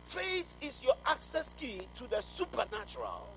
Faith 0.07 0.57
is 0.61 0.83
your 0.83 0.95
access 1.07 1.51
key 1.51 1.83
to 1.95 2.09
the 2.09 2.21
supernatural. 2.21 3.29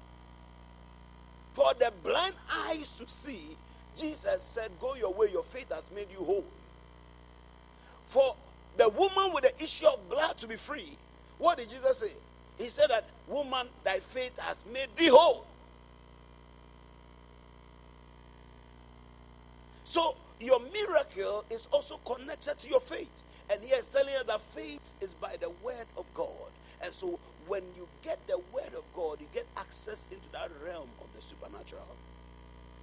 For 1.55 1.73
the 1.73 1.91
blind 2.03 2.35
eyes 2.67 2.99
to 2.99 3.07
see, 3.07 3.55
Jesus 3.95 4.43
said, 4.43 4.69
Go 4.81 4.95
your 4.95 5.13
way, 5.13 5.29
your 5.31 5.43
faith 5.43 5.71
has 5.73 5.89
made 5.95 6.07
you 6.11 6.23
whole. 6.23 6.43
For 8.07 8.35
the 8.75 8.89
woman 8.89 9.31
with 9.33 9.45
the 9.45 9.63
issue 9.63 9.87
of 9.87 10.09
blood 10.09 10.37
to 10.39 10.47
be 10.47 10.57
free, 10.57 10.89
what 11.37 11.57
did 11.57 11.69
Jesus 11.69 11.99
say? 11.99 12.11
He 12.57 12.65
said 12.65 12.87
that, 12.89 13.05
Woman, 13.29 13.67
thy 13.85 13.99
faith 13.99 14.37
has 14.39 14.65
made 14.71 14.89
thee 14.97 15.07
whole. 15.07 15.45
So 19.85 20.15
your 20.41 20.59
miracle 20.73 21.45
is 21.49 21.69
also 21.71 21.95
connected 22.03 22.59
to 22.59 22.69
your 22.69 22.81
faith. 22.81 23.23
And 23.49 23.61
he 23.63 23.73
is 23.73 23.89
telling 23.89 24.13
us 24.15 24.25
that 24.25 24.41
faith 24.41 24.93
is 24.99 25.13
by 25.13 25.37
the 25.39 25.51
word 25.63 25.85
of 25.95 26.03
God. 26.13 26.51
And 26.83 26.93
so 26.93 27.17
when 27.47 27.63
you 27.75 27.87
get 28.03 28.25
the 28.27 28.37
word 28.53 28.73
of 28.77 28.83
God, 28.95 29.19
you 29.19 29.27
get 29.33 29.45
access 29.57 30.07
into 30.11 30.27
that 30.31 30.49
realm 30.65 30.87
of 31.01 31.07
the 31.15 31.21
supernatural, 31.21 31.85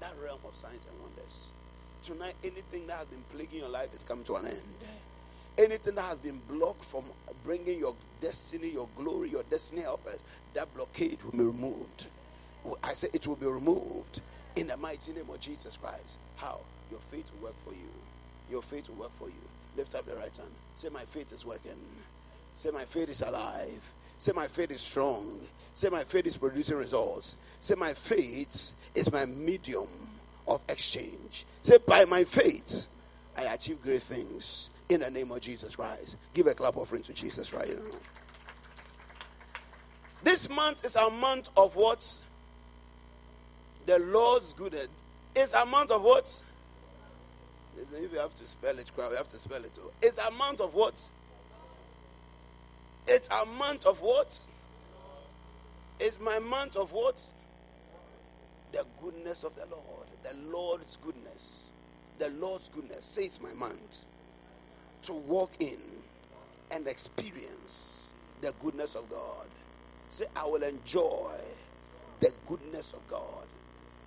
that 0.00 0.12
realm 0.22 0.38
of 0.46 0.54
signs 0.54 0.86
and 0.86 1.00
wonders. 1.02 1.50
Tonight, 2.02 2.34
anything 2.42 2.86
that 2.88 2.98
has 2.98 3.06
been 3.06 3.22
plaguing 3.34 3.60
your 3.60 3.68
life 3.68 3.92
is 3.94 4.04
coming 4.04 4.24
to 4.24 4.36
an 4.36 4.46
end. 4.46 4.60
Anything 5.58 5.94
that 5.94 6.04
has 6.04 6.18
been 6.18 6.40
blocked 6.48 6.84
from 6.84 7.04
bringing 7.44 7.78
your 7.78 7.94
destiny, 8.20 8.70
your 8.72 8.88
glory, 8.96 9.28
your 9.30 9.42
destiny 9.44 9.82
helpers, 9.82 10.24
that 10.54 10.72
blockade 10.74 11.22
will 11.22 11.32
be 11.32 11.44
removed. 11.44 12.06
I 12.82 12.94
say 12.94 13.08
it 13.12 13.26
will 13.26 13.36
be 13.36 13.46
removed 13.46 14.20
in 14.56 14.66
the 14.68 14.76
mighty 14.76 15.12
name 15.12 15.28
of 15.30 15.40
Jesus 15.40 15.76
Christ. 15.76 16.18
How? 16.36 16.60
Your 16.90 17.00
faith 17.00 17.30
will 17.34 17.48
work 17.48 17.58
for 17.58 17.72
you. 17.72 17.88
Your 18.50 18.62
faith 18.62 18.88
will 18.88 18.96
work 18.96 19.12
for 19.12 19.28
you. 19.28 19.34
Lift 19.76 19.94
up 19.94 20.06
your 20.06 20.16
right 20.16 20.36
hand. 20.36 20.50
Say, 20.74 20.88
My 20.90 21.02
faith 21.04 21.32
is 21.32 21.44
working. 21.44 21.78
Say, 22.54 22.70
My 22.70 22.84
faith 22.84 23.08
is 23.10 23.22
alive. 23.22 23.92
Say, 24.22 24.30
My 24.36 24.46
faith 24.46 24.70
is 24.70 24.80
strong. 24.80 25.40
Say, 25.74 25.88
My 25.88 26.04
faith 26.04 26.26
is 26.26 26.36
producing 26.36 26.76
results. 26.76 27.36
Say, 27.58 27.74
My 27.74 27.92
faith 27.92 28.72
is 28.94 29.10
my 29.10 29.26
medium 29.26 29.88
of 30.46 30.60
exchange. 30.68 31.44
Say, 31.62 31.78
By 31.84 32.04
my 32.04 32.22
faith, 32.22 32.86
I 33.36 33.52
achieve 33.52 33.82
great 33.82 34.00
things 34.00 34.70
in 34.88 35.00
the 35.00 35.10
name 35.10 35.32
of 35.32 35.40
Jesus 35.40 35.74
Christ. 35.74 36.18
Give 36.34 36.46
a 36.46 36.54
clap 36.54 36.76
offering 36.76 37.02
to 37.02 37.12
Jesus 37.12 37.52
right 37.52 37.68
now. 37.68 37.98
This 40.22 40.48
month 40.48 40.84
is 40.84 40.94
a 40.94 41.10
month 41.10 41.48
of 41.56 41.74
what? 41.74 42.16
The 43.86 43.98
Lord's 43.98 44.52
goodness. 44.52 44.86
It's 45.34 45.52
a 45.52 45.66
month 45.66 45.90
of 45.90 46.00
what? 46.00 46.40
If 47.76 48.12
you 48.12 48.20
have 48.20 48.36
to 48.36 48.46
spell 48.46 48.78
it, 48.78 48.88
we 48.96 49.02
have 49.16 49.28
to 49.30 49.38
spell 49.38 49.64
it. 49.64 49.72
It's 50.00 50.18
a 50.18 50.30
month 50.30 50.60
of 50.60 50.74
what? 50.74 51.10
It's 53.06 53.28
a 53.28 53.46
month 53.46 53.86
of 53.86 54.00
what? 54.00 54.40
It's 56.00 56.20
my 56.20 56.38
month 56.38 56.76
of 56.76 56.92
what? 56.92 57.24
The 58.72 58.84
goodness 59.02 59.44
of 59.44 59.54
the 59.56 59.66
Lord. 59.66 60.06
The 60.22 60.36
Lord's 60.50 60.96
goodness. 60.96 61.72
The 62.18 62.30
Lord's 62.30 62.68
goodness. 62.68 63.04
Say 63.04 63.24
it's 63.24 63.40
my 63.40 63.52
month 63.54 64.04
to 65.02 65.12
walk 65.12 65.50
in 65.60 65.78
and 66.70 66.86
experience 66.86 68.12
the 68.40 68.52
goodness 68.62 68.94
of 68.94 69.08
God. 69.10 69.46
Say, 70.08 70.26
I 70.36 70.46
will 70.46 70.62
enjoy 70.62 71.34
the 72.20 72.32
goodness 72.46 72.92
of 72.92 73.06
God 73.08 73.46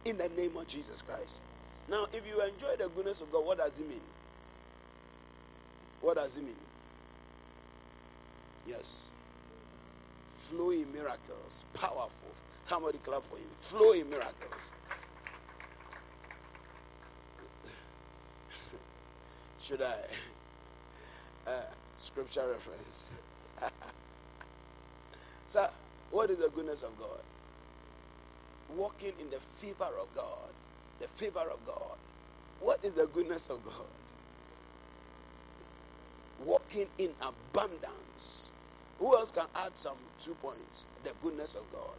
in 0.05 0.17
the 0.17 0.29
name 0.29 0.55
of 0.57 0.67
Jesus 0.67 1.01
Christ. 1.01 1.39
Now, 1.89 2.07
if 2.13 2.27
you 2.27 2.41
enjoy 2.41 2.75
the 2.77 2.89
goodness 2.89 3.21
of 3.21 3.31
God, 3.31 3.45
what 3.45 3.57
does 3.57 3.77
it 3.79 3.87
mean? 3.87 4.01
What 6.01 6.15
does 6.15 6.37
it 6.37 6.43
mean? 6.43 6.55
Yes. 8.67 9.11
Flowing 10.33 10.91
miracles. 10.93 11.63
Powerful. 11.73 12.09
Somebody 12.67 12.97
clap 12.99 13.23
for 13.23 13.37
him. 13.37 13.47
Flowing 13.59 14.09
miracles. 14.09 14.71
Should 19.59 19.81
I? 19.81 19.95
Uh, 21.47 21.61
scripture 21.99 22.47
reference. 22.49 23.11
so, 25.47 25.69
what 26.09 26.31
is 26.31 26.39
the 26.39 26.49
goodness 26.49 26.81
of 26.81 26.97
God? 26.97 27.21
Walking 28.75 29.13
in 29.21 29.29
the 29.29 29.39
favor 29.39 29.91
of 30.01 30.07
God 30.15 30.49
the 30.99 31.07
favor 31.07 31.39
of 31.51 31.65
God. 31.65 31.97
What 32.59 32.83
is 32.83 32.93
the 32.93 33.07
goodness 33.07 33.47
of 33.47 33.63
God? 33.65 33.73
Walking 36.43 36.87
in 36.97 37.11
abundance. 37.21 38.51
Who 38.99 39.15
else 39.15 39.31
can 39.31 39.45
add 39.55 39.71
some 39.75 39.97
two 40.19 40.35
points? 40.35 40.85
The 41.03 41.11
goodness 41.21 41.55
of 41.55 41.63
God. 41.71 41.95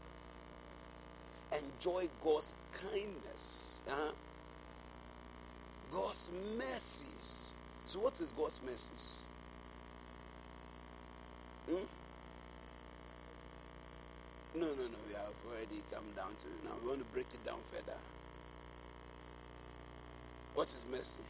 Enjoy 1.53 2.09
God's 2.25 2.55
kindness. 2.73 3.83
Uh-huh. 3.89 4.13
God's 5.93 6.31
mercies. 6.59 7.55
So, 7.87 8.01
what 8.01 8.19
is 8.21 8.33
God's 8.37 8.61
mercies? 8.67 9.21
Hmm? 11.69 11.85
No, 14.55 14.67
no, 14.67 14.73
no. 14.75 14.99
We 15.07 15.15
have 15.15 15.35
already 15.49 15.83
come 15.93 16.05
down 16.17 16.31
to 16.31 16.69
now. 16.69 16.75
We 16.83 16.89
want 16.89 17.01
to 17.01 17.13
break 17.13 17.27
it 17.33 17.45
down 17.45 17.59
further. 17.73 17.99
What 20.55 20.69
is 20.69 20.85
mercy? 20.91 21.21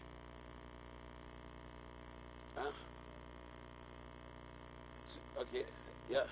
Huh? 2.56 2.70
Okay, 5.38 5.64
yeah. 6.10 6.24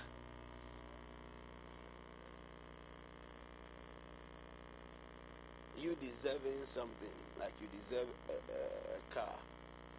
You 5.79 5.97
deserving 6.01 6.65
something, 6.65 7.13
like 7.39 7.53
you 7.61 7.69
deserve 7.81 8.09
a, 8.29 8.33
a, 8.33 8.97
a 8.97 9.15
car, 9.15 9.35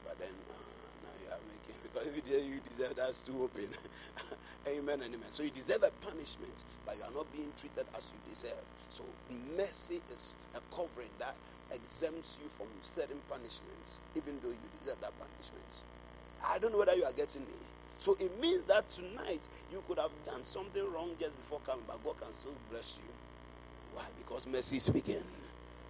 but 0.05 0.17
then 0.19 0.29
uh, 0.49 0.55
now 1.03 1.13
you 1.21 1.29
are 1.31 1.43
making 1.45 1.77
because 1.83 2.07
if 2.07 2.15
you, 2.27 2.55
you 2.55 2.59
deserve 2.69 2.95
that's 2.95 3.19
too 3.19 3.43
open. 3.43 3.67
amen 4.67 5.01
and 5.01 5.13
amen. 5.13 5.29
So 5.29 5.43
you 5.43 5.51
deserve 5.51 5.83
a 5.83 5.91
punishment, 6.05 6.65
but 6.85 6.97
you 6.97 7.03
are 7.03 7.13
not 7.13 7.31
being 7.31 7.51
treated 7.57 7.85
as 7.95 8.11
you 8.11 8.19
deserve. 8.29 8.63
So 8.89 9.03
mercy 9.57 10.01
is 10.11 10.33
a 10.55 10.59
covering 10.75 11.13
that 11.19 11.35
exempts 11.71 12.37
you 12.41 12.49
from 12.49 12.67
certain 12.83 13.19
punishments, 13.29 13.99
even 14.15 14.39
though 14.41 14.49
you 14.49 14.67
deserve 14.81 14.99
that 15.01 15.13
punishment. 15.19 15.83
I 16.45 16.57
don't 16.59 16.71
know 16.71 16.79
whether 16.79 16.95
you 16.95 17.05
are 17.05 17.13
getting 17.13 17.41
me. 17.41 17.59
So 17.97 18.17
it 18.19 18.39
means 18.39 18.63
that 18.65 18.89
tonight 18.91 19.41
you 19.71 19.83
could 19.87 19.99
have 19.99 20.11
done 20.25 20.43
something 20.43 20.83
wrong 20.93 21.11
just 21.19 21.35
before 21.37 21.59
coming, 21.65 21.85
but 21.87 22.03
God 22.03 22.19
can 22.19 22.33
still 22.33 22.53
bless 22.69 22.99
you. 23.01 23.09
Why? 23.93 24.03
Because 24.17 24.45
mercy 24.47 24.77
is 24.77 24.83
speaking. 24.83 25.23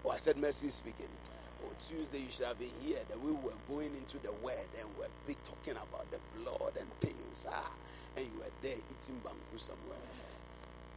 Oh, 0.05 0.11
I 0.11 0.17
said 0.17 0.37
mercy 0.37 0.67
is 0.67 0.75
speaking. 0.75 1.09
On 1.63 1.71
oh, 1.71 1.75
Tuesday 1.81 2.19
you 2.19 2.29
should 2.29 2.45
have 2.45 2.59
been 2.59 2.69
here 2.83 2.99
that 3.09 3.19
we 3.19 3.31
were 3.31 3.57
going 3.67 3.91
into 3.97 4.17
the 4.19 4.31
word 4.43 4.69
and 4.79 4.87
we're 4.99 5.09
big 5.25 5.37
talking 5.43 5.73
about 5.73 6.05
the 6.11 6.19
blood 6.37 6.73
and 6.79 6.87
things. 7.01 7.47
Ah, 7.49 7.71
and 8.15 8.25
you 8.25 8.37
were 8.37 8.53
there 8.61 8.77
eating 8.77 9.19
bamboo 9.23 9.57
somewhere. 9.57 9.97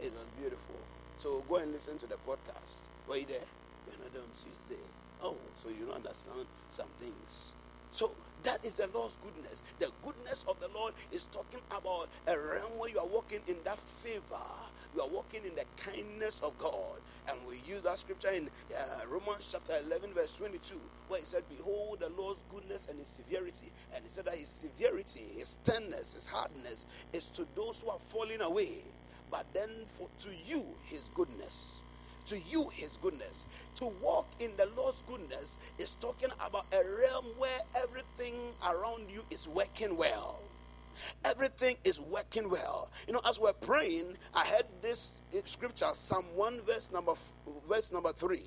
It 0.01 0.13
was 0.13 0.27
beautiful. 0.39 0.77
So 1.17 1.43
go 1.49 1.57
and 1.57 1.73
listen 1.73 1.99
to 1.99 2.07
the 2.07 2.17
podcast. 2.29 2.81
Were 3.09 3.17
you 3.17 3.27
there? 3.27 3.49
We're 3.87 3.97
not 4.05 4.23
on 4.23 4.31
Tuesday. 4.37 4.83
Oh, 5.23 5.37
so 5.57 5.69
you 5.71 5.87
don't 5.87 5.97
understand 5.97 6.47
some 6.71 6.87
things. 7.01 7.57
So 7.93 8.13
that 8.43 8.65
is 8.65 8.75
the 8.75 8.89
Lord's 8.95 9.17
goodness. 9.25 9.63
The 9.79 9.91
goodness 10.05 10.45
of 10.49 10.61
the 10.61 10.69
Lord 10.69 10.95
is 11.13 11.27
talking 11.27 11.61
about 11.71 12.09
a 12.27 12.39
realm 12.39 12.79
where 12.79 12.91
you 12.91 12.99
are 12.99 13.07
walking 13.07 13.41
in 13.49 13.57
that 13.65 13.81
favor. 13.81 14.43
You 14.95 15.03
are 15.03 15.09
walking 15.09 15.43
in 15.45 15.55
the 15.55 15.65
kindness 15.77 16.41
of 16.41 16.57
God. 16.59 16.99
And 17.29 17.39
we 17.47 17.57
use 17.71 17.83
that 17.83 17.99
scripture 17.99 18.31
in 18.31 18.49
uh, 18.75 19.07
Romans 19.09 19.51
chapter 19.53 19.75
11, 19.87 20.15
verse 20.15 20.37
22, 20.39 20.81
where 21.09 21.21
he 21.21 21.27
said, 21.27 21.43
Behold 21.51 22.01
the 22.01 22.09
Lord's 22.11 22.45
goodness 22.51 22.87
and 22.89 22.99
his 22.99 23.09
severity. 23.09 23.71
And 23.95 24.03
he 24.03 24.09
said 24.09 24.25
that 24.27 24.37
his 24.37 24.49
severity, 24.49 25.25
his 25.37 25.59
sternness, 25.63 26.15
his 26.15 26.27
hardness 26.27 26.87
is 27.13 27.29
to 27.31 27.47
those 27.55 27.83
who 27.83 27.91
are 27.91 27.99
falling 27.99 28.41
away. 28.41 28.83
But 29.31 29.47
then 29.53 29.71
for 29.87 30.09
to 30.21 30.29
you, 30.47 30.65
his 30.87 31.03
goodness 31.15 31.83
to 32.29 32.39
you 32.39 32.69
his 32.73 32.97
goodness. 33.03 33.47
To 33.77 33.87
walk 34.03 34.27
in 34.41 34.51
the 34.57 34.69
Lord's 34.77 35.03
goodness 35.03 35.57
is 35.79 35.95
talking 35.95 36.31
about 36.45 36.67
a 36.73 36.83
realm 36.99 37.27
where 37.37 37.61
everything 37.77 38.35
around 38.67 39.11
you 39.11 39.25
is 39.31 39.49
working 39.49 39.97
well. 39.97 40.41
Everything 41.25 41.77
is 41.85 42.01
working 42.01 42.51
well. 42.51 42.91
You 43.07 43.13
know, 43.15 43.21
as 43.27 43.39
we're 43.39 43.53
praying, 43.53 44.17
I 44.35 44.45
heard 44.47 44.67
this 44.83 45.21
scripture, 45.45 45.89
Psalm 45.93 46.25
1, 46.35 46.63
verse 46.63 46.91
number 46.93 47.13
verse 47.69 47.93
number 47.93 48.13
3. 48.13 48.43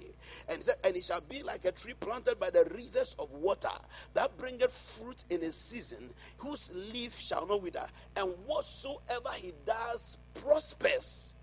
And 0.50 0.58
it 0.58 0.64
said, 0.64 0.76
And 0.84 0.96
it 0.96 1.04
shall 1.04 1.22
be 1.22 1.44
like 1.44 1.66
a 1.66 1.72
tree 1.72 1.94
planted 2.00 2.40
by 2.40 2.50
the 2.50 2.66
rivers 2.76 3.16
of 3.20 3.32
water 3.32 3.70
that 4.14 4.38
bringeth 4.38 4.74
fruit 4.74 5.24
in 5.30 5.44
a 5.44 5.52
season, 5.52 6.10
whose 6.38 6.72
leaf 6.92 7.18
shall 7.18 7.48
not 7.48 7.62
wither, 7.62 7.86
and 8.18 8.30
whatsoever 8.46 9.30
he 9.36 9.54
does 9.66 10.18
prospers. 10.36 11.36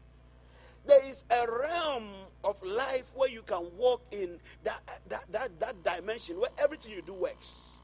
There 0.89 1.05
is 1.07 1.25
a 1.31 1.47
realm 1.51 2.09
of 2.45 2.63
life 2.65 3.13
where 3.17 3.31
you 3.31 3.43
can 3.43 3.67
walk 3.79 4.03
in 4.13 4.41
that, 4.65 4.83
that, 5.11 5.25
that, 5.33 5.61
that 5.61 5.85
dimension 5.85 6.41
where 6.41 6.51
everything 6.63 6.93
you 6.95 7.03
do 7.03 7.15
works. 7.15 7.81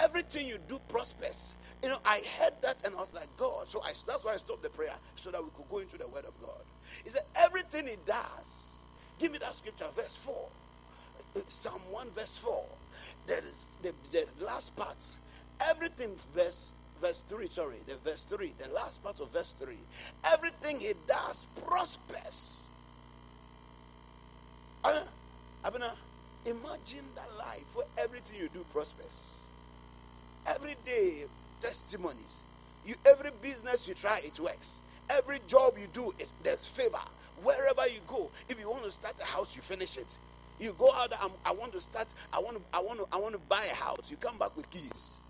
Everything 0.00 0.48
you 0.48 0.58
do 0.68 0.80
prospers. 0.88 1.56
You 1.82 1.90
know, 1.90 2.00
I 2.06 2.22
heard 2.40 2.54
that 2.62 2.86
and 2.86 2.96
I 2.96 3.00
was 3.00 3.14
like, 3.14 3.28
God. 3.38 3.68
So 3.68 3.82
I, 3.84 3.92
that's 4.06 4.24
why 4.24 4.34
I 4.34 4.38
stopped 4.38 4.64
the 4.64 4.70
prayer 4.70 4.94
so 5.16 5.32
that 5.32 5.42
we 5.44 5.50
could 5.56 5.68
go 5.70 5.78
into 5.80 5.98
the 5.98 6.08
Word 6.08 6.26
of 6.26 6.40
God. 6.40 6.60
He 7.04 7.10
said, 7.10 7.24
everything 7.36 7.88
He 7.88 7.96
does. 8.06 8.82
Give 9.18 9.32
me 9.32 9.38
that 9.40 9.56
scripture, 9.56 9.86
verse 9.96 10.16
4. 10.16 10.48
uh, 11.36 11.40
Psalm 11.48 11.82
1, 11.90 12.08
verse 12.16 12.38
4. 12.38 12.64
The, 13.28 13.42
the, 13.82 13.94
the 14.12 14.26
last 14.46 14.76
part, 14.76 15.04
everything, 15.70 16.16
verse 16.34 16.74
verse 17.00 17.24
3, 17.28 17.48
sorry, 17.48 17.76
the 17.86 17.94
verse 18.08 18.24
3, 18.24 18.52
the 18.58 18.72
last 18.72 19.02
part 19.02 19.20
of 19.20 19.30
verse 19.30 19.52
3. 19.58 19.74
Everything 20.32 20.78
he 20.80 20.92
does 21.06 21.46
prospers. 21.66 22.64
Abena, 24.84 25.92
imagine 26.46 27.04
that 27.14 27.28
life 27.38 27.64
where 27.74 27.86
everything 27.98 28.40
you 28.40 28.48
do 28.52 28.64
prospers. 28.72 29.46
Every 30.46 30.76
day, 30.84 31.24
testimonies. 31.60 32.44
You 32.86 32.94
every 33.04 33.30
business 33.42 33.86
you 33.86 33.94
try, 33.94 34.20
it 34.24 34.38
works. 34.40 34.80
Every 35.10 35.38
job 35.46 35.74
you 35.78 35.86
do, 35.92 36.14
it, 36.18 36.30
there's 36.42 36.66
favor. 36.66 37.00
Wherever 37.42 37.86
you 37.88 38.00
go, 38.06 38.30
if 38.48 38.58
you 38.60 38.70
want 38.70 38.84
to 38.84 38.92
start 38.92 39.14
a 39.20 39.24
house, 39.24 39.56
you 39.56 39.62
finish 39.62 39.98
it. 39.98 40.18
You 40.58 40.74
go 40.78 40.90
out. 40.94 41.12
I'm, 41.20 41.30
I 41.44 41.52
want 41.52 41.72
to 41.72 41.80
start. 41.80 42.08
I 42.32 42.38
want 42.38 42.56
to. 42.56 42.62
I 42.72 42.80
want 42.80 42.98
to. 42.98 43.06
I 43.12 43.18
want 43.18 43.34
to 43.34 43.40
buy 43.48 43.66
a 43.70 43.74
house. 43.74 44.10
You 44.10 44.18
come 44.18 44.36
back 44.38 44.54
with 44.56 44.70
keys. 44.70 45.20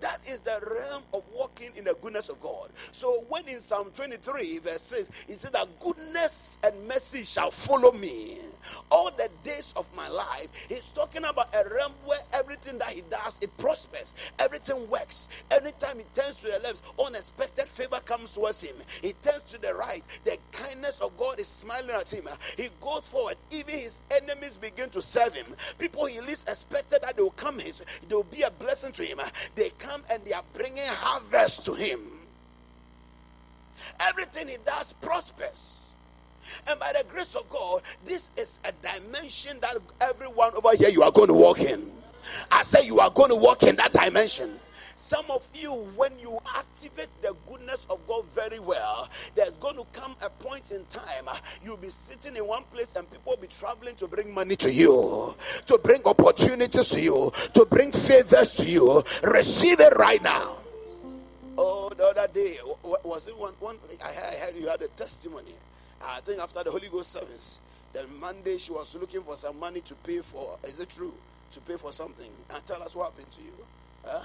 That 0.00 0.18
is 0.28 0.40
the 0.40 0.60
realm 0.70 1.02
of 1.14 1.22
walking 1.34 1.70
in 1.76 1.84
the 1.84 1.96
goodness 2.00 2.28
of 2.28 2.40
God. 2.40 2.70
So 2.92 3.24
when 3.28 3.48
in 3.48 3.60
Psalm 3.60 3.90
23, 3.94 4.58
verse 4.58 4.82
6, 4.82 5.24
he 5.26 5.34
said 5.34 5.52
that 5.52 5.68
goodness 5.80 6.58
and 6.62 6.86
mercy 6.86 7.22
shall 7.22 7.50
follow 7.50 7.92
me 7.92 8.38
all 8.90 9.10
the 9.10 9.30
days 9.42 9.72
of 9.76 9.88
my 9.96 10.08
life. 10.08 10.48
He's 10.68 10.92
talking 10.92 11.24
about 11.24 11.54
a 11.54 11.68
realm 11.74 11.92
where 12.04 12.20
everything 12.32 12.78
that 12.78 12.90
he 12.90 13.02
does, 13.10 13.38
it 13.40 13.56
prospers. 13.56 14.14
Everything 14.38 14.88
works. 14.88 15.28
Anytime 15.50 15.98
he 15.98 16.04
turns 16.14 16.40
to 16.42 16.48
the 16.48 16.60
left, 16.62 16.82
unexpected 17.04 17.68
favor 17.68 18.00
comes 18.04 18.32
towards 18.32 18.62
him. 18.62 18.76
He 19.02 19.14
turns 19.22 19.42
to 19.44 19.58
the 19.60 19.74
right, 19.74 20.02
the 20.24 20.38
kindness 20.52 21.00
of 21.00 21.16
God 21.16 21.40
is 21.40 21.46
smiling 21.46 21.90
at 21.90 22.12
him. 22.12 22.24
He 22.56 22.68
goes 22.80 23.08
forward. 23.08 23.36
Even 23.50 23.78
his 23.78 24.00
enemies 24.10 24.56
begin 24.56 24.90
to 24.90 25.02
serve 25.02 25.34
him. 25.34 25.46
People 25.78 26.06
he 26.06 26.20
least 26.20 26.48
expected 26.48 27.02
that 27.02 27.16
they 27.16 27.22
will 27.30 27.44
come, 27.44 27.58
his, 27.58 27.82
they 28.08 28.14
will 28.14 28.24
be 28.24 28.42
a 28.42 28.50
blessing 28.50 28.92
to 28.92 29.02
him. 29.02 29.20
They 29.54 29.70
come 29.78 30.02
and 30.10 30.24
they 30.24 30.32
are 30.32 30.44
bringing 30.52 30.86
harvest 30.86 31.64
to 31.66 31.74
him. 31.74 32.00
Everything 34.00 34.48
he 34.48 34.56
does 34.64 34.92
prospers. 34.94 35.92
And 36.68 36.78
by 36.80 36.92
the 36.96 37.04
grace 37.08 37.34
of 37.34 37.48
God, 37.48 37.82
this 38.04 38.30
is 38.36 38.60
a 38.64 38.72
dimension 38.82 39.58
that 39.60 39.76
everyone 40.00 40.54
over 40.54 40.74
here 40.76 40.88
you 40.88 41.02
are 41.02 41.12
going 41.12 41.28
to 41.28 41.34
walk 41.34 41.60
in. 41.60 41.90
I 42.50 42.62
say 42.62 42.84
you 42.84 43.00
are 43.00 43.10
going 43.10 43.30
to 43.30 43.36
walk 43.36 43.62
in 43.62 43.76
that 43.76 43.92
dimension. 43.92 44.58
Some 45.00 45.24
of 45.30 45.50
you, 45.54 45.72
when 45.96 46.12
you 46.18 46.38
activate 46.54 47.08
the 47.22 47.34
goodness 47.48 47.86
of 47.88 48.06
God 48.06 48.26
very 48.34 48.58
well, 48.58 49.08
there's 49.34 49.52
going 49.52 49.76
to 49.76 49.86
come 49.94 50.14
a 50.20 50.28
point 50.28 50.72
in 50.72 50.84
time 50.84 51.26
uh, 51.26 51.38
you'll 51.64 51.78
be 51.78 51.88
sitting 51.88 52.36
in 52.36 52.46
one 52.46 52.64
place 52.64 52.94
and 52.96 53.10
people 53.10 53.32
will 53.32 53.40
be 53.40 53.46
traveling 53.46 53.94
to 53.94 54.06
bring 54.06 54.32
money 54.32 54.56
to 54.56 54.70
you, 54.70 55.34
to 55.64 55.78
bring 55.78 56.02
opportunities 56.04 56.90
to 56.90 57.00
you, 57.00 57.32
to 57.54 57.64
bring 57.64 57.90
favors 57.92 58.54
to 58.56 58.66
you. 58.66 59.02
Receive 59.24 59.80
it 59.80 59.96
right 59.96 60.22
now. 60.22 60.58
Oh, 61.56 61.88
the 61.96 62.04
other 62.04 62.28
day, 62.34 62.58
was 63.02 63.26
it 63.26 63.36
one? 63.38 63.54
one 63.58 63.78
I 64.04 64.12
heard 64.12 64.54
you 64.54 64.68
had 64.68 64.82
a 64.82 64.88
testimony 64.88 65.54
I 66.06 66.20
think 66.20 66.42
after 66.42 66.62
the 66.62 66.70
Holy 66.70 66.88
Ghost 66.88 67.12
service, 67.12 67.58
then 67.94 68.04
Monday 68.20 68.58
she 68.58 68.70
was 68.70 68.94
looking 68.94 69.22
for 69.22 69.38
some 69.38 69.58
money 69.58 69.80
to 69.80 69.94
pay 69.94 70.18
for. 70.18 70.58
Is 70.64 70.78
it 70.78 70.90
true? 70.90 71.14
To 71.52 71.60
pay 71.60 71.78
for 71.78 71.90
something. 71.90 72.30
And 72.54 72.66
tell 72.66 72.82
us 72.82 72.94
what 72.94 73.12
happened 73.12 73.32
to 73.32 73.40
you. 73.42 73.66
Huh? 74.04 74.24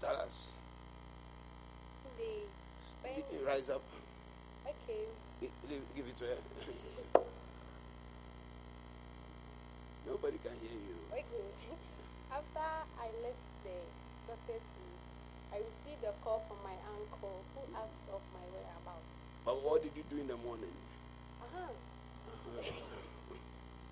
Tell 0.00 0.16
us. 0.16 0.52
The 3.16 3.44
Rise 3.46 3.70
up. 3.70 3.82
Okay. 4.66 5.06
Give 5.40 6.06
it 6.06 6.16
to 6.18 6.24
her. 6.24 6.36
Nobody 10.06 10.38
can 10.42 10.52
hear 10.60 10.76
you. 10.76 10.96
Okay. 11.12 11.46
After 12.36 12.66
I 13.00 13.06
left 13.24 13.40
the 13.64 13.78
doctor's 14.28 14.66
place, 14.68 15.02
I 15.54 15.56
received 15.64 16.04
a 16.04 16.12
call 16.22 16.42
from 16.48 16.58
my 16.62 16.76
uncle 16.92 17.40
who 17.54 17.62
asked 17.78 18.04
of 18.12 18.20
my 18.34 18.44
whereabouts. 18.52 19.16
But 19.44 19.62
what 19.64 19.82
did 19.82 19.92
you 19.96 20.04
do 20.10 20.20
in 20.20 20.28
the 20.28 20.36
morning? 20.44 20.74
Uh-huh. 21.40 21.72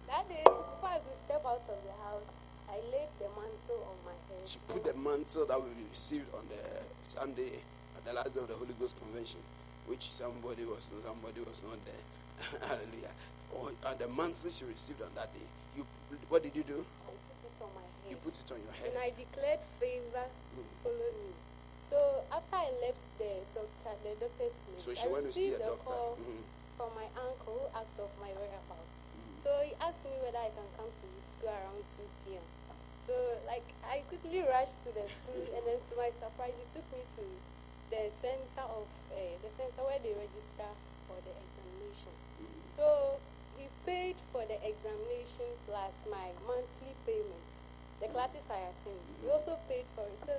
that 0.09 0.28
day, 0.28 0.42
before 0.44 0.90
I 0.90 0.98
could 0.98 1.16
step 1.16 1.42
out 1.46 1.62
of 1.64 1.78
the 1.80 1.94
house, 2.05 2.28
I 2.74 2.82
laid 2.90 3.06
the 3.22 3.30
mantle 3.38 3.86
on 3.86 3.94
my 4.02 4.18
head. 4.26 4.42
She 4.50 4.58
put 4.66 4.82
the 4.82 4.98
mantle 4.98 5.46
that 5.46 5.54
we 5.62 5.70
received 5.94 6.26
on 6.34 6.42
the 6.50 6.58
Sunday 7.06 7.62
at 7.94 8.02
the 8.02 8.10
last 8.10 8.34
day 8.34 8.42
of 8.42 8.50
the 8.50 8.58
Holy 8.58 8.74
Ghost 8.82 8.98
Convention, 8.98 9.38
which 9.86 10.10
somebody 10.10 10.66
was 10.66 10.90
somebody 11.06 11.38
was 11.46 11.62
not 11.62 11.78
there. 11.86 12.02
Hallelujah. 12.66 13.14
Oh, 13.54 13.70
and 13.70 13.98
the 14.02 14.10
mantle 14.10 14.50
she 14.50 14.66
received 14.66 14.98
on 15.06 15.14
that 15.14 15.30
day. 15.30 15.46
You 15.78 15.86
what 16.26 16.42
did 16.42 16.50
you 16.58 16.66
do? 16.66 16.82
I 17.06 17.14
put 17.14 17.46
it 17.46 17.62
on 17.62 17.70
my 17.78 17.86
head. 17.86 18.10
You 18.10 18.16
put 18.26 18.34
it 18.34 18.48
on 18.50 18.58
your 18.58 18.74
head. 18.74 18.90
And 18.90 18.98
I 18.98 19.14
declared 19.14 19.62
favor 19.78 20.26
mm. 20.26 20.66
follow 20.82 21.10
me. 21.22 21.30
So 21.86 22.26
after 22.34 22.58
I 22.58 22.74
left 22.82 23.06
the 23.22 23.38
doctor, 23.54 23.94
the 24.02 24.18
doctor's 24.18 24.58
place, 24.66 24.82
so 24.82 24.90
she 24.98 25.06
I 25.06 25.14
went 25.14 25.30
to 25.30 25.32
see 25.32 25.54
a 25.54 25.62
doctor. 25.62 25.78
call 25.86 26.18
mm-hmm. 26.18 26.42
from 26.74 26.90
my 26.98 27.06
uncle 27.22 27.54
who 27.54 27.70
asked 27.78 28.02
of 28.02 28.10
my 28.18 28.34
whereabouts. 28.34 28.98
Mm-hmm. 28.98 29.46
So 29.46 29.50
he 29.62 29.78
asked 29.78 30.02
me 30.02 30.18
whether 30.26 30.42
I 30.42 30.50
can 30.50 30.66
come 30.74 30.90
to 30.90 31.06
school 31.22 31.54
around 31.54 31.86
2 31.86 32.02
p.m. 32.26 32.42
So 33.05 33.14
like 33.46 33.64
I 33.84 34.00
quickly 34.09 34.40
rushed 34.40 34.80
to 34.88 34.90
the 34.96 35.05
school, 35.05 35.44
and 35.44 35.62
then 35.68 35.76
to 35.76 35.92
my 36.00 36.09
surprise, 36.09 36.57
it 36.57 36.70
took 36.72 36.86
me 36.88 37.05
to 37.20 37.24
the 37.92 38.09
center 38.09 38.64
of 38.64 38.88
uh, 39.12 39.36
the 39.44 39.52
center 39.52 39.84
where 39.84 40.00
they 40.00 40.16
register 40.16 40.68
for 41.05 41.20
the 41.20 41.34
examination. 41.36 42.14
Mm-hmm. 42.40 42.64
So 42.72 43.20
he 43.61 43.68
paid 43.84 44.16
for 44.32 44.48
the 44.48 44.57
examination 44.64 45.52
plus 45.68 46.09
my 46.09 46.32
monthly 46.48 46.96
payments, 47.05 47.61
the 48.00 48.09
classes 48.09 48.48
I 48.48 48.72
attend. 48.72 49.05
He 49.20 49.28
mm-hmm. 49.28 49.36
also 49.36 49.61
paid 49.68 49.84
for 49.92 50.09
it. 50.09 50.18
So 50.24 50.34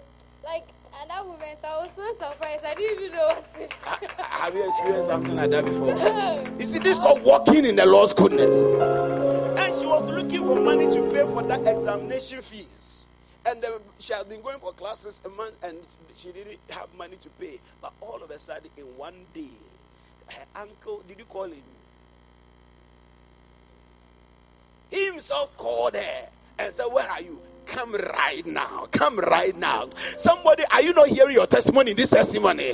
like 0.46 0.68
at 1.02 1.08
that 1.10 1.26
moment, 1.26 1.60
I 1.64 1.84
was 1.84 1.94
so 1.94 2.14
surprised. 2.14 2.64
I 2.64 2.74
didn't 2.74 3.04
even 3.04 3.16
know 3.16 3.28
what 3.28 3.54
to 3.54 3.60
do. 3.60 4.08
Have 4.18 4.56
you 4.56 4.66
experienced 4.66 5.10
something 5.10 5.36
like 5.36 5.50
that 5.50 5.66
before? 5.66 5.90
you 6.60 6.66
see, 6.66 6.80
this 6.80 7.00
called 7.00 7.24
walking 7.24 7.66
in 7.66 7.76
the 7.76 7.86
Lord's 7.86 8.14
goodness. 8.14 8.56
And 9.60 9.76
she 9.76 9.86
was 9.86 10.10
looking 10.10 10.46
for 10.48 10.60
money 10.62 10.90
to 10.92 11.02
pay 11.10 11.24
for 11.24 11.44
that 11.44 11.68
examination 11.68 12.42
fees. 12.42 13.08
And 13.48 13.64
uh, 13.64 13.80
she 14.00 14.14
had 14.14 14.30
been 14.30 14.42
going 14.42 14.60
for 14.60 14.72
classes 14.74 15.22
a 15.26 15.30
month 15.30 15.54
and 15.64 15.78
she 16.16 16.32
didn't 16.32 16.60
have 16.70 16.88
money 16.98 17.18
to 17.18 17.30
pay. 17.40 17.60
But 17.82 17.94
all 18.02 18.22
of 18.24 18.32
a 18.32 18.40
sudden, 18.40 18.70
in 18.78 18.86
one 18.98 19.26
day, 19.34 19.50
her 20.28 20.46
uncle, 20.56 21.04
did 21.08 21.20
you 21.20 21.26
call 21.26 21.46
him? 21.46 21.64
He 24.90 25.08
himself 25.08 25.56
called 25.58 25.96
her 25.96 26.30
and 26.58 26.74
said, 26.74 26.86
Where 26.86 27.10
are 27.10 27.22
you? 27.22 27.40
Come 27.66 27.94
right 27.94 28.46
now. 28.46 28.88
Come 28.92 29.18
right 29.20 29.56
now. 29.56 29.88
Somebody, 30.18 30.64
are 30.72 30.82
you 30.82 30.94
not 30.94 31.08
hearing 31.08 31.36
your 31.36 31.48
testimony 31.48 31.92
in 31.92 31.98
this 31.98 32.10
testimony? 32.10 32.72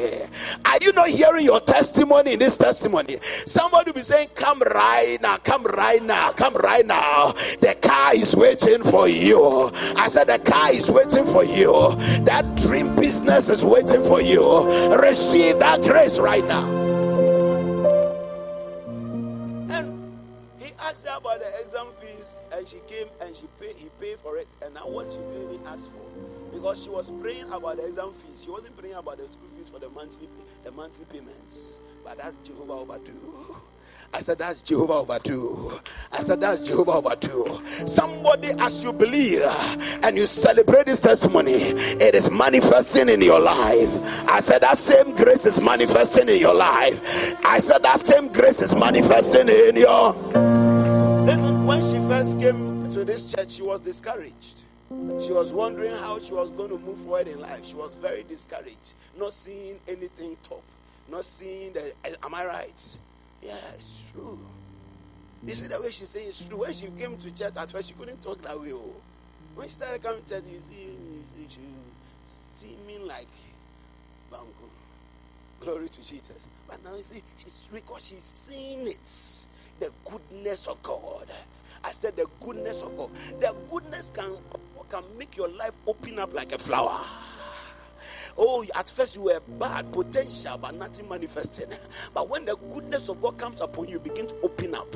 Are 0.66 0.78
you 0.82 0.92
not 0.94 1.10
hearing 1.10 1.46
your 1.46 1.60
testimony 1.62 2.34
in 2.34 2.40
this 2.40 2.58
testimony? 2.58 3.18
Somebody 3.46 3.92
will 3.92 3.96
be 3.96 4.04
saying, 4.04 4.30
Come 4.36 4.60
right 4.62 5.18
now. 5.22 5.38
Come 5.38 5.64
right 5.64 6.04
now. 6.04 6.32
Come 6.32 6.56
right 6.56 6.86
now. 6.86 7.32
The 7.62 7.78
car 7.82 8.16
is 8.16 8.36
waiting 8.36 8.84
for 8.84 9.08
you. 9.08 9.72
I 9.96 10.08
said, 10.08 10.28
The 10.28 10.40
car 10.40 10.74
is 10.74 10.92
waiting 10.92 11.26
for 11.26 11.44
you. 11.44 11.96
That 12.26 12.56
dream 12.56 12.96
business 12.96 13.50
is 13.50 13.64
waiting 13.66 14.04
for 14.04 14.22
you. 14.22 14.66
Receive 14.98 15.60
that 15.60 15.82
grace 15.82 16.20
right 16.20 16.46
now. 16.46 16.81
Asked 20.92 21.06
about 21.06 21.40
the 21.40 21.48
exam 21.64 21.88
fees, 22.00 22.36
and 22.54 22.68
she 22.68 22.78
came 22.88 23.08
and 23.22 23.36
she 23.36 23.46
paid. 23.60 23.76
He 23.76 23.90
paid 24.00 24.20
for 24.20 24.38
it, 24.38 24.48
and 24.64 24.74
now 24.74 24.88
what 24.88 25.12
she 25.12 25.20
really 25.20 25.60
asked 25.68 25.92
for, 25.92 26.54
because 26.54 26.84
she 26.84 26.90
was 26.90 27.12
praying 27.22 27.52
about 27.52 27.78
the 27.78 27.86
exam 27.86 28.12
fees. 28.14 28.44
She 28.44 28.50
wasn't 28.50 28.78
praying 28.78 28.96
about 28.96 29.18
the 29.18 29.28
school 29.28 29.50
fees 29.58 29.70
for 29.70 29.80
the 29.80 29.90
monthly 29.90 30.28
the 30.64 30.72
monthly 30.72 31.06
payments. 31.06 31.80
But 32.04 32.18
that's 32.18 32.36
Jehovah 32.44 32.74
overdue. 32.74 33.56
I 34.14 34.20
said, 34.20 34.40
That's 34.40 34.62
Jehovah 34.62 34.94
overdue. 34.96 35.80
I 36.12 36.24
said, 36.24 36.42
That's 36.42 36.68
Jehovah 36.68 36.94
overdue. 36.94 37.62
Somebody, 37.88 38.50
as 38.60 38.84
you 38.84 38.92
believe 38.92 39.42
and 40.04 40.18
you 40.18 40.26
celebrate 40.26 40.86
this 40.88 41.00
testimony, 41.00 41.54
it 41.54 42.14
is 42.16 42.30
manifesting 42.30 43.10
in 43.10 43.22
your 43.22 43.40
life. 43.40 44.28
I 44.28 44.40
said, 44.42 44.60
That 44.64 44.78
same 44.78 45.16
grace 45.16 45.46
is 45.46 45.62
manifesting 45.62 46.28
in 46.30 46.40
your 46.40 46.54
life. 46.54 47.36
I 47.46 47.60
said, 47.60 47.84
That 47.84 48.00
same 48.00 48.32
grace 48.32 48.62
is 48.62 48.76
manifesting 48.76 49.48
in 49.48 49.78
your. 49.78 50.51
Came 52.42 52.90
to 52.90 53.06
this 53.06 53.32
church, 53.32 53.52
she 53.52 53.62
was 53.62 53.80
discouraged. 53.82 54.64
She 54.90 55.32
was 55.32 55.54
wondering 55.54 55.92
how 55.92 56.20
she 56.20 56.34
was 56.34 56.52
going 56.52 56.70
to 56.70 56.80
move 56.80 56.98
forward 56.98 57.28
in 57.28 57.40
life. 57.40 57.64
She 57.64 57.76
was 57.76 57.94
very 57.94 58.24
discouraged, 58.24 58.96
not 59.18 59.36
seeing 59.36 59.80
anything 59.88 60.36
top, 60.42 60.64
not 61.10 61.24
seeing 61.24 61.72
that. 61.74 61.94
Eh, 62.04 62.16
am 62.24 62.34
I 62.34 62.46
right? 62.48 62.98
Yeah, 63.44 63.56
it's 63.76 64.12
true. 64.12 64.40
You 65.46 65.54
see 65.54 65.68
the 65.68 65.80
way 65.82 65.92
she 65.92 66.06
said 66.06 66.24
it's 66.26 66.48
true. 66.48 66.58
When 66.58 66.74
she 66.74 66.88
came 66.98 67.16
to 67.18 67.32
church 67.32 67.54
at 67.56 67.72
first, 67.72 67.90
she 67.90 67.94
couldn't 67.94 68.22
talk 68.24 68.42
that 68.42 68.60
way. 68.60 68.74
Oh. 68.74 68.92
When 69.54 69.68
she 69.68 69.74
started 69.74 70.02
coming 70.02 70.24
to 70.24 70.34
church, 70.34 70.44
you 70.52 70.60
see, 70.62 70.88
she 71.48 71.60
seeming 72.54 73.08
like 73.08 73.28
Bangu. 74.32 74.70
Glory 75.60 75.90
to 75.90 76.00
Jesus. 76.00 76.48
But 76.68 76.84
now 76.84 76.96
you 76.96 77.04
see, 77.04 77.22
she's 77.38 77.68
because 77.72 78.08
she's 78.08 78.34
seeing 78.36 78.88
it. 78.88 79.48
the 79.80 79.92
goodness 80.10 80.68
of 80.68 80.82
God. 80.84 81.28
I 81.84 81.92
said 81.92 82.16
the 82.16 82.28
goodness 82.40 82.82
of 82.82 82.98
God. 82.98 83.12
The 83.40 83.56
goodness 83.70 84.12
can 84.12 84.38
can 84.90 85.04
make 85.18 85.38
your 85.38 85.48
life 85.48 85.74
open 85.88 86.20
up 86.20 86.34
like 86.34 86.52
a 86.52 86.58
flower. 86.58 87.00
Oh, 88.38 88.66
at 88.76 88.90
first 88.90 89.16
you 89.16 89.24
were 89.24 89.40
bad, 89.60 89.92
potential, 89.94 90.58
but 90.58 90.76
nothing 90.76 91.08
manifesting. 91.08 91.70
But 92.14 92.30
when 92.30 92.46
the 92.46 92.56
goodness 92.74 93.10
of 93.10 93.22
God 93.22 93.38
comes 93.38 93.62
upon 93.62 93.88
you, 93.88 93.94
you 93.94 94.00
begin 94.00 94.28
to 94.28 94.36
open 94.44 94.76
up 94.76 94.96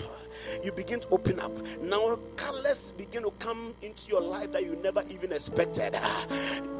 you 0.63 0.71
begin 0.71 0.99
to 0.99 1.07
open 1.09 1.39
up. 1.39 1.51
Now, 1.81 2.17
colors 2.35 2.91
begin 2.91 3.23
to 3.23 3.31
come 3.39 3.73
into 3.81 4.09
your 4.09 4.21
life 4.21 4.51
that 4.51 4.63
you 4.63 4.77
never 4.83 5.03
even 5.09 5.31
expected. 5.31 5.97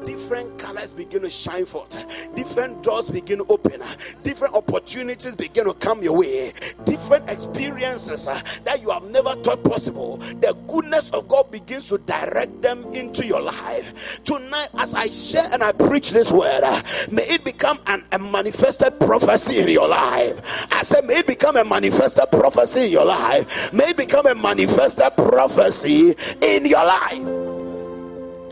Different 0.04 0.58
colors 0.58 0.92
begin 0.92 1.22
to 1.22 1.30
shine 1.30 1.64
forth. 1.64 1.94
Different 2.34 2.82
doors 2.82 3.10
begin 3.10 3.38
to 3.38 3.46
open. 3.48 3.82
Different 4.22 4.54
opportunities 4.54 5.34
begin 5.34 5.64
to 5.64 5.74
come 5.74 6.02
your 6.02 6.18
way. 6.18 6.52
Different 6.84 7.28
experiences 7.28 8.28
uh, 8.28 8.40
that 8.64 8.80
you 8.80 8.90
have 8.90 9.04
never 9.10 9.34
thought 9.36 9.62
possible. 9.64 10.16
The 10.16 10.56
goodness 10.68 11.10
of 11.10 11.28
God 11.28 11.50
begins 11.50 11.88
to 11.88 11.98
direct 11.98 12.62
them 12.62 12.84
into 12.92 13.26
your 13.26 13.40
life. 13.40 14.22
Tonight, 14.24 14.68
as 14.78 14.94
I 14.94 15.06
share 15.08 15.48
and 15.52 15.62
I 15.62 15.72
preach 15.72 16.10
this 16.10 16.32
word, 16.32 16.62
uh, 16.62 16.82
may 17.10 17.26
it 17.28 17.44
become 17.44 17.80
an, 17.86 18.04
a 18.12 18.18
manifested 18.18 18.98
prophecy 19.00 19.60
in 19.60 19.68
your 19.68 19.88
life. 19.88 20.66
I 20.72 20.82
said, 20.82 21.04
may 21.04 21.18
it 21.18 21.26
become 21.26 21.56
a 21.56 21.64
manifested 21.64 22.30
prophecy 22.30 22.86
in 22.86 22.92
your 22.92 23.04
life 23.04 23.46
may 23.72 23.92
become 23.92 24.26
a 24.26 24.34
manifested 24.34 25.12
prophecy 25.16 26.14
in 26.42 26.66
your 26.66 26.84
life. 26.84 27.24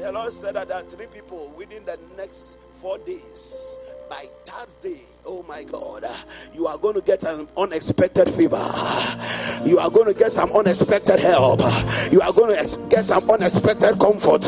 The 0.00 0.10
Lord 0.12 0.32
said 0.32 0.54
that 0.56 0.68
there 0.68 0.78
are 0.78 0.82
three 0.82 1.06
people 1.06 1.52
within 1.56 1.84
the 1.84 1.98
next 2.16 2.58
four 2.72 2.98
days 2.98 3.78
by 4.08 4.28
Thursday 4.44 5.00
Oh 5.26 5.42
my 5.48 5.64
God, 5.64 6.04
you 6.52 6.66
are 6.66 6.76
going 6.76 6.96
to 6.96 7.00
get 7.00 7.24
an 7.24 7.48
unexpected 7.56 8.28
favor. 8.28 8.62
You 9.64 9.78
are 9.78 9.90
going 9.90 10.06
to 10.06 10.12
get 10.12 10.32
some 10.32 10.52
unexpected 10.52 11.18
help. 11.18 11.60
You 12.12 12.20
are 12.20 12.32
going 12.32 12.54
to 12.54 12.78
get 12.90 13.06
some 13.06 13.30
unexpected 13.30 13.98
comfort. 13.98 14.46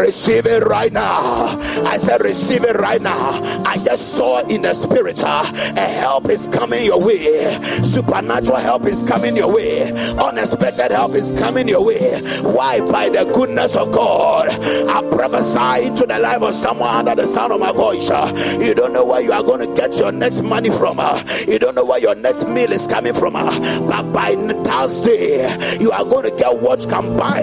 Receive 0.00 0.46
it 0.46 0.64
right 0.64 0.92
now. 0.92 1.56
I 1.84 1.98
said, 1.98 2.20
Receive 2.22 2.64
it 2.64 2.74
right 2.80 3.00
now. 3.00 3.40
I 3.64 3.78
just 3.84 4.16
saw 4.16 4.40
in 4.48 4.62
the 4.62 4.74
spirit 4.74 5.22
uh, 5.22 5.44
a 5.76 5.80
help 5.80 6.28
is 6.30 6.48
coming 6.48 6.84
your 6.84 7.00
way. 7.00 7.62
Supernatural 7.84 8.58
help 8.58 8.86
is 8.86 9.04
coming 9.04 9.36
your 9.36 9.54
way. 9.54 9.92
Unexpected 10.18 10.90
help 10.90 11.12
is 11.12 11.30
coming 11.32 11.68
your 11.68 11.84
way. 11.84 12.20
Why? 12.40 12.80
By 12.80 13.08
the 13.08 13.30
goodness 13.32 13.76
of 13.76 13.92
God. 13.92 14.48
I 14.50 15.00
prophesy 15.14 15.94
to 15.94 16.06
the 16.06 16.18
life 16.18 16.42
of 16.42 16.54
someone 16.54 16.92
under 16.92 17.14
the 17.14 17.26
sound 17.26 17.52
of 17.52 17.60
my 17.60 17.70
voice. 17.70 18.10
You 18.58 18.74
don't 18.74 18.92
know 18.92 19.04
where 19.04 19.20
you 19.20 19.30
are 19.30 19.44
going 19.44 19.60
to 19.60 19.72
get 19.80 19.91
get 19.92 20.00
your 20.00 20.12
next 20.12 20.42
money 20.42 20.70
from. 20.70 20.98
Uh, 20.98 21.22
you 21.46 21.58
don't 21.58 21.74
know 21.74 21.84
where 21.84 21.98
your 21.98 22.14
next 22.14 22.48
meal 22.48 22.72
is 22.72 22.86
coming 22.86 23.14
from. 23.14 23.36
Uh, 23.36 23.50
but 23.80 24.12
by 24.12 24.34
Thursday, 24.64 25.46
you 25.78 25.90
are 25.90 26.04
going 26.04 26.24
to 26.24 26.36
get 26.36 26.58
what 26.58 26.82
you 26.82 26.88
can 26.88 27.16
buy 27.16 27.42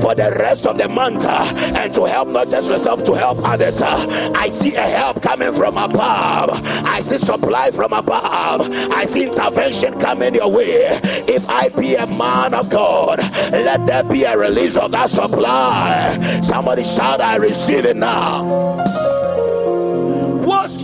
for 0.00 0.14
the 0.14 0.34
rest 0.38 0.66
of 0.66 0.78
the 0.78 0.88
month 0.88 1.24
uh, 1.26 1.52
and 1.76 1.92
to 1.94 2.04
help 2.04 2.28
not 2.28 2.48
just 2.48 2.68
yourself, 2.68 3.04
to 3.04 3.14
help 3.14 3.38
others. 3.42 3.80
Uh, 3.80 4.32
I 4.34 4.48
see 4.48 4.74
a 4.74 4.80
help 4.80 5.22
coming 5.22 5.52
from 5.52 5.76
above. 5.76 6.50
I 6.84 7.00
see 7.00 7.18
supply 7.18 7.70
from 7.70 7.92
above. 7.92 8.70
I 8.92 9.04
see 9.04 9.24
intervention 9.24 9.98
coming 9.98 10.34
your 10.34 10.50
way. 10.50 10.98
If 11.28 11.48
I 11.48 11.68
be 11.68 11.94
a 11.94 12.06
man 12.06 12.54
of 12.54 12.70
God, 12.70 13.18
let 13.52 13.86
there 13.86 14.04
be 14.04 14.24
a 14.24 14.36
release 14.36 14.76
of 14.76 14.92
that 14.92 15.10
supply. 15.10 16.18
Somebody 16.42 16.84
shout, 16.84 17.20
I 17.20 17.36
receive 17.36 17.84
it 17.84 17.96
now 17.96 19.45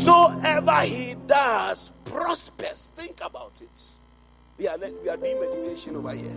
whatsoever 0.06 0.80
he 0.80 1.14
does 1.26 1.92
prospers. 2.04 2.90
Think 2.94 3.20
about 3.24 3.60
it. 3.60 3.94
We 4.58 4.68
are, 4.68 4.76
we 4.78 5.08
are 5.08 5.16
doing 5.16 5.40
meditation 5.40 5.96
over 5.96 6.12
here. 6.12 6.36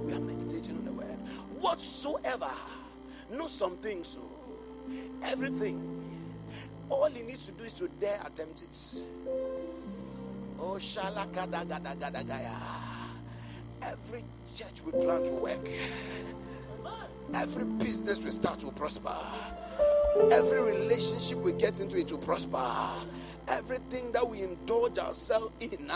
We 0.00 0.12
are 0.12 0.20
meditating 0.20 0.76
on 0.76 0.84
the 0.84 0.92
word. 0.92 1.16
Whatsoever. 1.60 2.50
Know 3.30 3.46
some 3.46 3.76
things. 3.76 4.08
So 4.08 4.20
everything. 5.22 5.90
All 6.90 7.08
he 7.10 7.22
needs 7.22 7.46
to 7.46 7.52
do 7.52 7.64
is 7.64 7.72
to 7.74 7.88
dare 8.00 8.20
attempt 8.24 8.62
it. 8.62 9.02
Oh, 10.58 10.76
shalakadagadagaya. 10.78 12.54
Every 13.82 14.24
church 14.54 14.82
we 14.84 14.92
plan 14.92 15.24
to 15.24 15.30
work. 15.32 15.68
Every 17.32 17.64
business 17.64 18.22
we 18.22 18.30
start 18.30 18.60
to 18.60 18.70
prosper. 18.70 19.16
Every 20.30 20.60
relationship 20.60 21.38
we 21.38 21.52
get 21.52 21.80
into, 21.80 21.96
it 21.96 22.10
will 22.10 22.18
prosper 22.18 22.62
everything 23.48 24.10
that 24.12 24.28
we 24.28 24.42
indulge 24.42 24.98
ourselves 24.98 25.52
in 25.60 25.88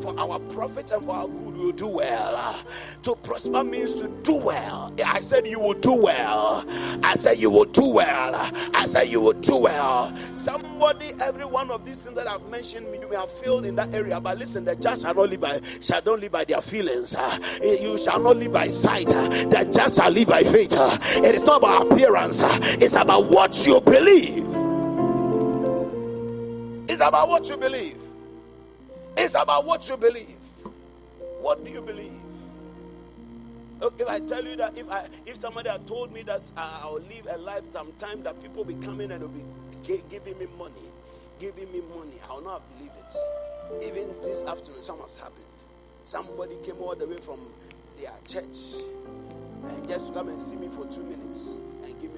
for 0.00 0.18
our 0.18 0.38
profit 0.50 0.90
and 0.90 1.04
for 1.04 1.14
our 1.14 1.28
good 1.28 1.56
we 1.56 1.64
will 1.66 1.72
do 1.72 1.88
well. 1.88 2.64
To 3.02 3.14
prosper 3.16 3.64
means 3.64 3.94
to 3.94 4.08
do 4.22 4.34
well. 4.34 4.92
I 5.04 5.20
said 5.20 5.46
you 5.46 5.58
will 5.58 5.74
do 5.74 5.94
well. 5.94 6.64
I 7.02 7.16
said 7.16 7.38
you 7.38 7.50
will 7.50 7.64
do 7.64 7.94
well. 7.94 8.34
I 8.74 8.86
said 8.86 9.08
you 9.08 9.20
will 9.20 9.32
do 9.32 9.56
well. 9.56 10.16
Somebody 10.34 11.12
every 11.20 11.44
one 11.44 11.70
of 11.70 11.84
these 11.84 12.02
things 12.04 12.16
that 12.16 12.26
i've 12.26 12.46
mentioned 12.48 12.86
you 13.00 13.08
may 13.08 13.16
have 13.16 13.30
failed 13.30 13.66
in 13.66 13.76
that 13.76 13.94
area 13.94 14.20
but 14.20 14.38
listen 14.38 14.64
the 14.64 14.74
judge 14.76 15.02
shall 15.02 15.14
not 15.14 15.28
live 15.28 15.40
by 15.40 15.60
shall 15.80 16.02
not 16.04 16.20
live 16.20 16.32
by 16.32 16.44
their 16.44 16.60
feelings. 16.60 17.14
You 17.62 17.98
shall 17.98 18.20
not 18.20 18.36
live 18.36 18.52
by 18.52 18.68
sight. 18.68 19.08
The 19.08 19.70
judge 19.72 19.94
shall 19.94 20.10
live 20.10 20.28
by 20.28 20.42
faith. 20.42 20.72
It 20.72 21.34
is 21.34 21.42
not 21.42 21.58
about 21.58 21.92
appearance. 21.92 22.42
It's 22.80 22.96
about 22.96 23.26
what 23.26 23.66
you 23.66 23.80
believe 23.80 24.59
it's 27.00 27.08
about 27.08 27.30
what 27.30 27.48
you 27.48 27.56
believe. 27.56 27.96
It's 29.16 29.34
about 29.34 29.64
what 29.64 29.88
you 29.88 29.96
believe. 29.96 30.36
What 31.40 31.64
do 31.64 31.70
you 31.70 31.80
believe? 31.80 32.12
If 33.98 34.06
I 34.06 34.20
tell 34.20 34.44
you 34.44 34.54
that 34.56 34.76
if 34.76 34.90
I 34.90 35.06
if 35.24 35.40
somebody 35.40 35.70
had 35.70 35.86
told 35.86 36.12
me 36.12 36.20
that 36.24 36.42
uh, 36.58 36.80
I'll 36.82 36.96
live 37.00 37.26
a 37.30 37.38
lifetime 37.38 37.86
time 37.98 38.22
that 38.24 38.42
people 38.42 38.64
be 38.66 38.74
coming 38.74 39.10
and 39.12 39.22
will 39.22 39.30
be 39.30 39.42
giving 39.82 40.38
me 40.38 40.46
money, 40.58 40.74
giving 41.38 41.72
me 41.72 41.80
money, 41.96 42.20
I 42.28 42.34
will 42.34 42.42
not 42.42 42.60
believe 42.76 42.92
it. 42.98 43.86
Even 43.88 44.08
this 44.22 44.42
afternoon, 44.42 44.82
something's 44.82 45.16
happened. 45.16 45.38
Somebody 46.04 46.56
came 46.62 46.76
all 46.82 46.94
the 46.94 47.06
way 47.06 47.16
from 47.16 47.40
their 47.98 48.12
church 48.28 48.84
and 49.64 49.88
just 49.88 50.08
to 50.08 50.12
come 50.12 50.28
and 50.28 50.38
see 50.38 50.56
me 50.56 50.68
for 50.68 50.84
two 50.88 51.02
minutes 51.04 51.60
and 51.82 51.98
give 52.02 52.09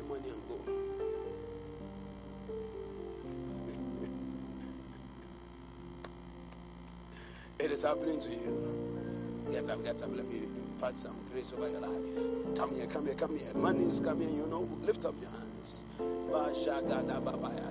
It 7.62 7.70
is 7.70 7.82
happening 7.82 8.18
to 8.18 8.28
you. 8.28 9.46
Get 9.52 9.70
up, 9.70 9.84
get 9.84 10.02
up. 10.02 10.16
Let 10.16 10.26
me 10.26 10.40
impart 10.56 10.96
some 10.96 11.14
grace 11.30 11.52
over 11.56 11.70
your 11.70 11.78
life. 11.80 12.56
Come 12.58 12.74
here, 12.74 12.86
come 12.86 13.06
here, 13.06 13.14
come 13.14 13.38
here. 13.38 13.54
Money 13.54 13.84
is 13.84 14.00
coming, 14.00 14.34
you 14.34 14.48
know. 14.48 14.68
Lift 14.80 15.04
up 15.04 15.14
your 15.20 15.30
hands. 15.30 15.84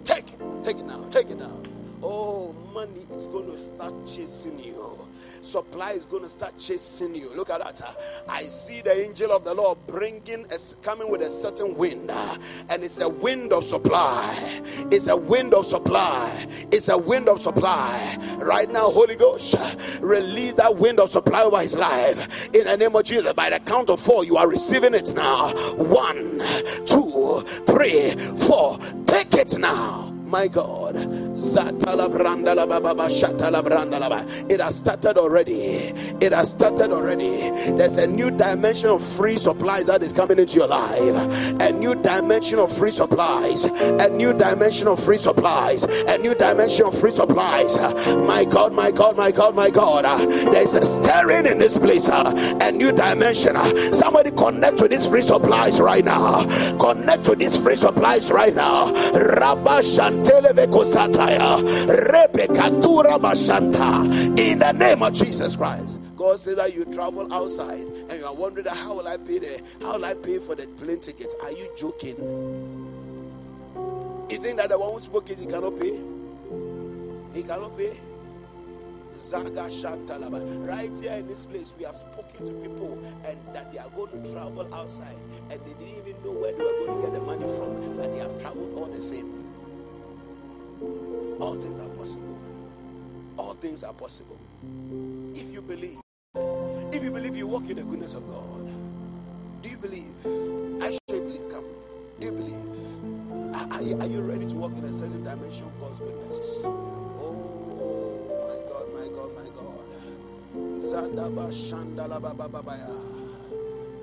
Take 0.05 0.31
it. 0.31 0.39
Take 0.63 0.77
it 0.77 0.85
now. 0.85 1.03
Take 1.09 1.29
it 1.31 1.37
now. 1.37 1.61
Oh, 2.01 2.53
money 2.73 3.05
is 3.17 3.27
going 3.27 3.51
to 3.51 3.59
start 3.59 3.93
chasing 4.07 4.57
you 4.59 4.97
supply 5.41 5.91
is 5.91 6.05
going 6.05 6.23
to 6.23 6.29
start 6.29 6.57
chasing 6.57 7.15
you. 7.15 7.29
Look 7.35 7.49
at 7.49 7.59
that. 7.59 7.97
I 8.27 8.43
see 8.43 8.81
the 8.81 8.95
angel 8.95 9.31
of 9.31 9.43
the 9.43 9.53
Lord 9.53 9.77
bringing, 9.87 10.45
a, 10.51 10.59
coming 10.81 11.09
with 11.09 11.21
a 11.21 11.29
certain 11.29 11.75
wind, 11.75 12.11
and 12.11 12.83
it's 12.83 13.01
a 13.01 13.09
wind 13.09 13.53
of 13.53 13.63
supply. 13.63 14.61
It's 14.91 15.07
a 15.07 15.17
wind 15.17 15.53
of 15.53 15.65
supply. 15.65 16.47
It's 16.71 16.89
a 16.89 16.97
wind 16.97 17.29
of 17.29 17.39
supply. 17.39 18.17
Right 18.37 18.69
now, 18.69 18.91
Holy 18.91 19.15
Ghost, 19.15 19.55
release 20.01 20.53
that 20.53 20.75
wind 20.75 20.99
of 20.99 21.09
supply 21.09 21.43
over 21.43 21.59
his 21.61 21.77
life 21.77 22.49
in 22.53 22.65
the 22.65 22.77
name 22.77 22.95
of 22.95 23.03
Jesus. 23.03 23.33
By 23.33 23.49
the 23.49 23.59
count 23.59 23.89
of 23.89 23.99
four, 23.99 24.23
you 24.23 24.37
are 24.37 24.47
receiving 24.47 24.93
it 24.93 25.13
now. 25.15 25.53
One, 25.75 26.39
two, 26.85 27.43
three, 27.65 28.11
four. 28.37 28.77
Take 29.05 29.33
it 29.35 29.57
now 29.57 30.20
my 30.32 30.47
God. 30.47 30.95
It 34.49 34.59
has 34.59 34.75
started 34.77 35.17
already. 35.17 35.61
It 36.21 36.34
has 36.34 36.49
started 36.51 36.91
already. 36.91 37.51
There's 37.71 37.97
a 37.97 38.07
new 38.07 38.32
dimension 38.32 38.89
of 38.89 39.03
free 39.03 39.38
supply 39.38 39.84
that 39.84 40.01
is 40.01 40.13
coming 40.13 40.39
into 40.39 40.55
your 40.55 40.67
life. 40.67 41.59
A 41.59 41.71
new 41.71 41.95
dimension 41.95 42.59
of 42.59 42.71
free 42.75 42.91
supplies. 42.91 43.65
A 43.65 44.09
new 44.09 44.34
dimension 44.34 44.88
of 44.88 45.03
free 45.03 45.17
supplies. 45.17 45.84
A 45.84 46.17
new 46.17 46.34
dimension 46.34 46.86
of 46.86 46.97
free 46.97 47.11
supplies. 47.11 47.77
My 48.25 48.45
God, 48.45 48.73
my 48.73 48.89
God, 48.91 49.17
my 49.17 49.32
God, 49.32 49.53
my 49.55 49.69
God. 49.69 50.05
There's 50.53 50.73
a 50.73 50.86
stirring 50.86 51.45
in 51.45 51.59
this 51.59 51.77
place. 51.77 52.07
A 52.07 52.71
new 52.71 52.93
dimension. 52.93 53.57
Somebody 53.93 54.32
connect 54.32 54.77
to 54.77 54.88
these 54.88 55.05
free 55.05 55.21
supplies 55.21 55.82
right 55.82 56.05
now. 56.05 56.45
Connect 56.77 57.25
to 57.25 57.36
these 57.36 57.57
free 57.57 57.75
supplies 57.75 58.32
right 58.32 58.55
now. 58.55 58.91
Rabba 59.11 59.82
in 64.38 64.59
the 64.59 64.72
name 64.74 65.03
of 65.03 65.13
Jesus 65.13 65.55
Christ. 65.55 65.99
God 66.15 66.39
says 66.39 66.55
that 66.57 66.76
you 66.76 66.86
travel 66.86 67.34
outside 67.34 67.80
and 67.80 68.13
you 68.13 68.26
are 68.26 68.34
wondering 68.34 68.67
how 68.67 68.95
will 68.95 69.07
I 69.07 69.17
pay 69.17 69.61
how 69.82 69.95
will 69.95 70.05
I 70.05 70.13
pay 70.13 70.39
for 70.39 70.55
the 70.55 70.67
plane 70.67 70.99
ticket? 70.99 71.34
Are 71.41 71.51
you 71.51 71.69
joking? 71.78 72.15
You 74.30 74.38
think 74.38 74.57
that 74.57 74.69
the 74.69 74.78
one 74.78 74.93
who 74.93 75.01
spoke 75.01 75.30
it 75.30 75.39
he 75.39 75.45
cannot 75.45 75.80
pay? 75.80 75.99
He 77.34 77.43
cannot 77.43 77.78
pay. 77.78 77.99
Zaga 79.15 79.67
Shantalaba. 79.69 80.67
Right 80.67 80.91
here 80.99 81.13
in 81.13 81.28
this 81.28 81.45
place, 81.45 81.76
we 81.78 81.86
have 81.86 81.95
spoken 81.95 82.47
to 82.47 82.53
people 82.53 83.03
and 83.26 83.38
that 83.53 83.72
they 83.72 83.80
are 83.80 83.89
going 83.89 84.24
to 84.24 84.32
travel 84.32 84.74
outside 84.74 85.17
and 85.49 85.59
they 85.61 85.74
didn't 85.74 86.07
even 86.07 86.24
know 86.24 86.32
where 86.32 86.51
they 86.53 86.63
were 86.63 86.86
going 86.86 87.01
to 87.01 87.07
get 87.07 87.13
the 87.13 87.22
money 87.22 87.47
from, 87.55 87.97
but 87.97 88.13
they 88.13 88.19
have 88.19 88.39
traveled 88.41 88.74
all 88.78 88.88
the 88.88 89.01
same. 89.01 89.51
All 91.39 91.55
things 91.55 91.79
are 91.79 91.89
possible. 91.97 92.38
All 93.38 93.53
things 93.53 93.84
are 93.84 93.93
possible. 93.93 94.38
If 95.34 95.51
you 95.51 95.61
believe, 95.61 95.99
if 96.93 97.03
you 97.03 97.11
believe 97.11 97.36
you 97.36 97.47
walk 97.47 97.69
in 97.69 97.77
the 97.77 97.84
goodness 97.84 98.13
of 98.13 98.27
God, 98.27 98.67
do 99.61 99.69
you 99.69 99.77
believe? 99.77 100.13
I 100.82 100.91
should 100.91 101.23
believe. 101.23 101.49
Come, 101.49 101.65
do 102.19 102.25
you 102.25 102.32
believe? 102.32 103.55
Are, 103.55 104.01
are, 104.01 104.07
you, 104.07 104.21
ready 104.21 104.45
to 104.45 104.55
walk 104.55 104.71
in 104.77 104.84
a 104.84 104.93
certain 104.93 105.23
dimension 105.23 105.65
of 105.65 105.79
God's 105.79 105.99
goodness? 105.99 106.63
Oh, 106.65 107.32
my 108.47 108.57
God, 108.71 108.86
my 108.93 109.07
God, 109.15 109.36
my 109.36 109.49
God. 109.55 110.84
Zandaba 110.84 111.51
Shandalaba 111.51 112.36
Babaya. 112.49 112.89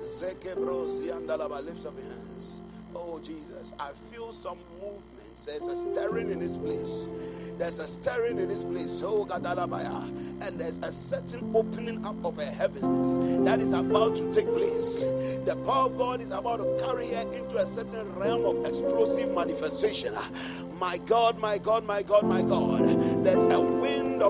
Zekebros 0.03 1.01
Yandalaba. 1.01 1.63
Lift 1.63 1.85
up 1.85 1.93
your 1.97 2.09
hands. 2.09 2.61
Oh 2.95 3.19
Jesus, 3.19 3.73
I 3.79 3.91
feel 4.11 4.33
some 4.33 4.57
movement. 4.81 5.18
There's 5.45 5.67
a 5.67 5.75
stirring 5.75 6.31
in 6.31 6.39
this 6.39 6.57
place. 6.57 7.07
There's 7.57 7.79
a 7.79 7.87
stirring 7.87 8.39
in 8.39 8.49
this 8.49 8.63
place. 8.63 9.01
Oh 9.03 9.25
Gadalabaya. 9.25 10.03
And 10.41 10.59
there's 10.59 10.79
a 10.79 10.91
certain 10.91 11.51
opening 11.55 12.05
up 12.05 12.23
of 12.25 12.37
the 12.37 12.45
heavens 12.45 13.45
that 13.45 13.59
is 13.59 13.71
about 13.71 14.15
to 14.17 14.31
take 14.33 14.47
place. 14.47 15.03
The 15.45 15.57
power 15.65 15.85
of 15.87 15.97
God 15.97 16.21
is 16.21 16.31
about 16.31 16.57
to 16.57 16.85
carry 16.85 17.07
her 17.09 17.21
into 17.33 17.57
a 17.57 17.65
certain 17.65 18.13
realm 18.15 18.45
of 18.45 18.65
explosive 18.65 19.33
manifestation. 19.33 20.13
My 20.77 20.97
God, 20.99 21.37
my 21.39 21.57
God, 21.57 21.85
my 21.85 22.03
God, 22.03 22.23
my 22.23 22.41
God. 22.41 22.85
There's 23.23 23.45
a 23.45 23.61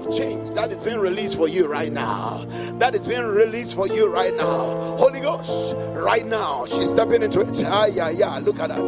of 0.05 0.15
change 0.15 0.49
that 0.51 0.71
is 0.71 0.81
being 0.81 0.99
released 0.99 1.35
for 1.35 1.47
you 1.47 1.67
right 1.67 1.91
now. 1.91 2.45
That 2.79 2.95
is 2.95 3.07
being 3.07 3.25
released 3.25 3.75
for 3.75 3.87
you 3.87 4.07
right 4.07 4.33
now. 4.35 4.95
Holy 4.97 5.19
Ghost, 5.19 5.75
right 5.93 6.25
now. 6.25 6.65
She's 6.65 6.89
stepping 6.89 7.21
into 7.23 7.41
it. 7.41 7.63
Ah, 7.65 7.87
yeah, 7.87 8.09
yeah. 8.09 8.37
Look 8.39 8.59
at 8.59 8.69
that. 8.69 8.85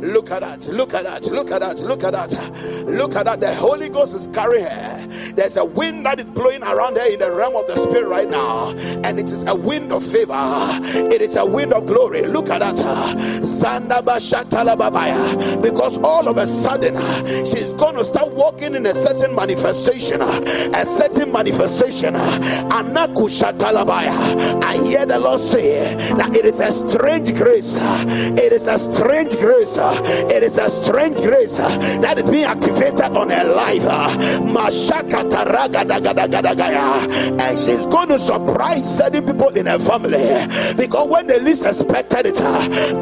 Look 0.00 0.30
at 0.30 0.40
that. 0.40 0.66
Look 0.68 0.94
at 0.94 1.04
that. 1.04 1.24
Look 1.26 1.50
at 1.50 1.60
that. 1.60 1.78
Look 1.80 2.04
at 2.04 2.12
that. 2.12 2.86
Look 2.86 3.16
at 3.16 3.24
that. 3.24 3.40
The 3.40 3.54
Holy 3.54 3.88
Ghost 3.88 4.14
is 4.14 4.28
carrying 4.28 4.64
her. 4.64 5.01
There's 5.34 5.56
a 5.56 5.64
wind 5.64 6.06
that 6.06 6.20
is 6.20 6.30
blowing 6.30 6.62
around 6.62 6.96
her 6.96 7.06
in 7.06 7.18
the 7.18 7.32
realm 7.32 7.56
of 7.56 7.66
the 7.66 7.76
Spirit 7.76 8.08
right 8.08 8.28
now. 8.28 8.70
And 9.04 9.18
it 9.18 9.30
is 9.30 9.44
a 9.44 9.54
wind 9.54 9.92
of 9.92 10.04
favor. 10.04 10.32
It 11.12 11.20
is 11.20 11.36
a 11.36 11.44
wind 11.44 11.72
of 11.72 11.86
glory. 11.86 12.22
Look 12.22 12.48
at 12.50 12.60
that. 12.60 12.76
Because 15.62 15.98
all 15.98 16.28
of 16.28 16.36
a 16.38 16.46
sudden, 16.46 16.96
she's 17.44 17.72
going 17.74 17.96
to 17.96 18.04
start 18.04 18.32
walking 18.32 18.74
in 18.74 18.86
a 18.86 18.94
certain 18.94 19.34
manifestation, 19.34 20.22
a 20.22 20.84
certain 20.84 21.32
manifestation. 21.32 22.16
I 22.16 22.38
hear 24.84 25.06
the 25.06 25.18
Lord 25.18 25.40
say 25.40 25.94
that 26.16 26.36
it 26.36 26.44
is 26.44 26.60
a 26.60 26.70
strange 26.72 27.34
grace. 27.34 27.78
It 27.80 28.52
is 28.52 28.66
a 28.66 28.78
strange 28.78 29.36
grace. 29.36 29.76
It 29.76 30.42
is 30.42 30.58
a 30.58 30.68
strange 30.68 31.16
grace 31.16 31.56
that 31.56 32.18
is 32.18 32.30
being 32.30 32.44
activated 32.44 33.16
on 33.16 33.30
her 33.30 33.44
life. 33.44 33.82
And 37.40 37.58
she's 37.58 37.86
going 37.86 38.08
to 38.08 38.18
surprise 38.18 38.96
certain 38.98 39.26
people 39.26 39.48
in 39.48 39.66
her 39.66 39.78
family 39.78 40.46
because 40.76 41.08
when 41.08 41.26
they 41.26 41.38
least 41.40 41.64
expected 41.64 42.26
it, 42.26 42.38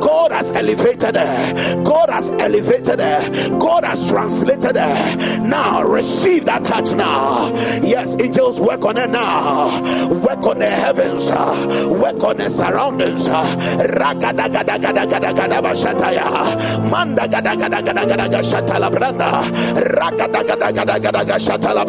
God 0.01 0.33
has 0.33 0.53
elevated 0.53 1.17
her. 1.17 1.83
God 1.85 2.11
has 2.11 2.31
elevated 2.31 3.01
her. 3.01 3.59
God 3.59 3.85
has 3.85 4.09
translated 4.11 4.77
it. 4.77 5.43
Now 5.43 5.83
receive 5.83 6.45
that 6.47 6.65
touch 6.65 6.93
now. 6.95 7.51
Yes, 7.83 8.17
angels 8.21 8.61
work 8.61 8.85
on 8.85 8.97
it 8.97 9.11
now. 9.11 9.81
Work 10.11 10.47
on 10.47 10.59
the 10.59 10.69
heavens. 10.69 11.31
Work 11.31 12.23
on 12.25 12.39
the 12.39 12.49
surroundings. 12.51 13.29
Manda 16.91 17.29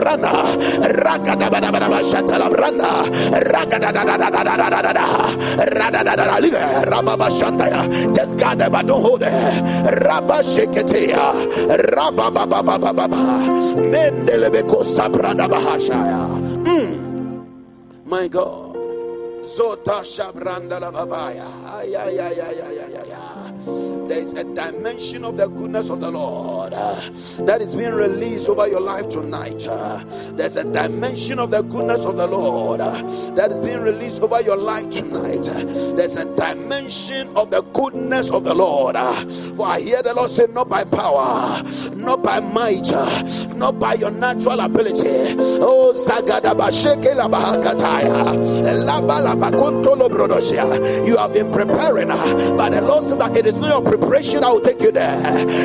branda. 0.02 0.32
Ragada 1.06 1.48
bada 1.54 1.70
bada 1.70 1.88
bada 1.94 2.02
shatala 2.12 2.50
branda. 2.50 3.06
Ragada 3.54 3.90
da 3.94 4.04
da 4.04 4.18
da 4.18 4.30
da 4.30 4.42
da 4.44 4.56
da 4.58 4.70
da 4.70 4.82
da. 4.82 4.92
Da 4.98 5.64
rada 5.78 6.02
da 6.04 6.16
da 6.16 6.26
da. 6.26 6.38
It. 6.42 6.54
Rababa 6.90 7.30
shataya. 7.30 7.82
Just 8.16 8.38
gather 8.38 8.70
but 8.70 8.88
don't 8.88 9.02
hold 9.02 9.22
it. 9.22 9.32
Rabba 10.06 10.42
sheketea. 10.44 11.26
Mm. 16.66 17.46
My 18.06 18.28
God. 18.28 18.72
Zota 19.42 20.04
Shabranda 20.06 20.78
ay, 20.78 21.40
ay, 21.66 21.96
ay, 21.96 22.20
ay, 22.20 22.40
ay, 22.40 22.62
ay, 22.62 22.78
ay 22.78 22.81
there 23.66 24.20
is 24.20 24.34
a 24.34 24.44
dimension 24.44 25.24
of 25.24 25.38
the 25.38 25.48
goodness 25.48 25.90
of 25.90 26.02
the 26.02 26.10
Lord 26.10 26.74
uh, 26.74 26.96
that 27.46 27.62
is 27.62 27.76
being 27.76 27.94
released 27.94 28.50
over 28.50 28.68
your 28.68 28.80
life 28.82 29.08
tonight. 29.10 29.68
Uh, 29.68 30.04
there's 30.32 30.56
a 30.56 30.64
dimension 30.64 31.40
of 31.40 31.52
the 31.52 31.62
goodness 31.62 32.06
of 32.06 32.18
the 32.18 32.28
Lord 32.28 32.82
uh, 32.82 32.92
that 33.36 33.52
is 33.52 33.60
being 33.60 33.80
released 33.82 34.22
over 34.24 34.42
your 34.42 34.58
life 34.58 34.90
tonight. 34.90 35.48
Uh, 35.48 35.64
there's 35.96 36.18
a 36.18 36.26
dimension 36.36 37.36
of 37.38 37.52
the 37.52 37.62
goodness 37.74 38.32
of 38.32 38.44
the 38.44 38.54
Lord. 38.54 38.96
Uh, 38.96 39.14
for 39.56 39.68
I 39.68 39.80
hear 39.80 40.02
the 40.02 40.14
Lord 40.14 40.32
say, 40.32 40.48
Not 40.50 40.68
by 40.70 40.84
power, 40.84 41.62
not 41.96 42.24
by 42.24 42.40
might, 42.40 42.92
uh, 42.92 43.54
not 43.56 43.80
by 43.80 43.94
your 43.96 44.12
natural 44.12 44.60
ability. 44.60 45.36
Oh, 45.62 45.94
You 51.06 51.18
have 51.18 51.34
been 51.34 51.52
preparing, 51.52 52.08
but 52.10 52.70
the 52.72 52.82
Lord 52.82 53.04
said 53.04 53.20
that 53.20 53.38
it 53.38 53.46
is 53.46 53.51
not 53.56 53.70
your 53.70 53.82
preparation 53.82 54.44
I 54.44 54.52
will 54.52 54.62
take 54.62 54.82
you 54.82 54.92
there. 54.92 55.18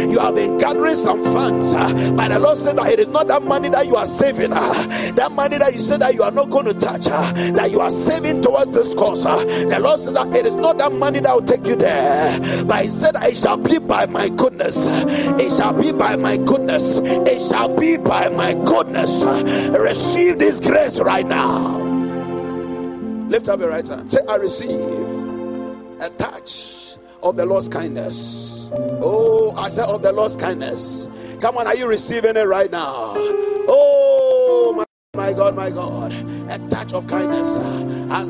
You 0.08 0.18
have 0.18 0.34
been 0.34 0.58
gathering 0.58 0.94
some 0.96 1.22
funds, 1.24 1.72
uh, 1.74 2.12
but 2.16 2.28
the 2.28 2.38
Lord 2.38 2.58
said 2.58 2.76
that 2.76 2.90
it 2.90 3.00
is 3.00 3.08
not 3.08 3.28
that 3.28 3.42
money 3.42 3.68
that 3.68 3.86
you 3.86 3.96
are 3.96 4.06
saving, 4.06 4.52
uh, 4.52 5.12
that 5.14 5.32
money 5.32 5.58
that 5.58 5.72
you 5.74 5.80
said 5.80 6.00
that 6.00 6.14
you 6.14 6.22
are 6.22 6.30
not 6.30 6.50
going 6.50 6.66
to 6.66 6.74
touch, 6.74 7.06
uh, 7.08 7.32
that 7.52 7.70
you 7.70 7.80
are 7.80 7.90
saving 7.90 8.42
towards 8.42 8.74
this 8.74 8.94
cause. 8.94 9.24
The 9.24 9.78
Lord 9.80 10.00
said 10.00 10.14
that 10.14 10.34
it 10.34 10.46
is 10.46 10.56
not 10.56 10.78
that 10.78 10.92
money 10.92 11.20
that 11.20 11.34
will 11.34 11.42
take 11.42 11.66
you 11.66 11.76
there, 11.76 12.38
but 12.64 12.84
He 12.84 12.90
said, 12.90 13.14
It 13.16 13.36
shall 13.36 13.56
be 13.56 13.78
by 13.78 14.06
my 14.06 14.28
goodness. 14.28 14.86
It 15.40 15.52
shall 15.56 15.72
be 15.72 15.92
by 15.92 16.16
my 16.16 16.36
goodness. 16.36 16.98
It 16.98 17.40
shall 17.40 17.74
be 17.74 17.96
by 17.96 18.28
my 18.28 18.54
goodness. 18.64 19.22
Receive 19.70 20.38
this 20.38 20.60
grace 20.60 20.98
right 21.00 21.26
now. 21.26 21.78
Lift 23.28 23.48
up 23.48 23.60
your 23.60 23.70
right 23.70 23.86
hand. 23.86 24.10
Say, 24.10 24.20
I 24.28 24.36
receive 24.36 24.70
a 26.00 26.10
touch 26.16 26.85
of 27.22 27.36
the 27.36 27.44
Lord's 27.44 27.68
kindness. 27.68 28.70
Oh, 28.74 29.54
I 29.56 29.68
said 29.68 29.86
of 29.86 30.02
the 30.02 30.12
Lord's 30.12 30.36
kindness. 30.36 31.08
Come 31.40 31.58
on, 31.58 31.66
are 31.66 31.76
you 31.76 31.86
receiving 31.86 32.36
it 32.36 32.46
right 32.46 32.70
now? 32.70 33.12
Oh, 33.68 34.72
my, 34.76 34.85
my 35.16 35.32
God, 35.32 35.56
my 35.56 35.70
God. 35.70 36.12
A 36.50 36.58
touch 36.68 36.92
of 36.92 37.06
kindness. 37.06 37.56
Ah, 38.10 38.22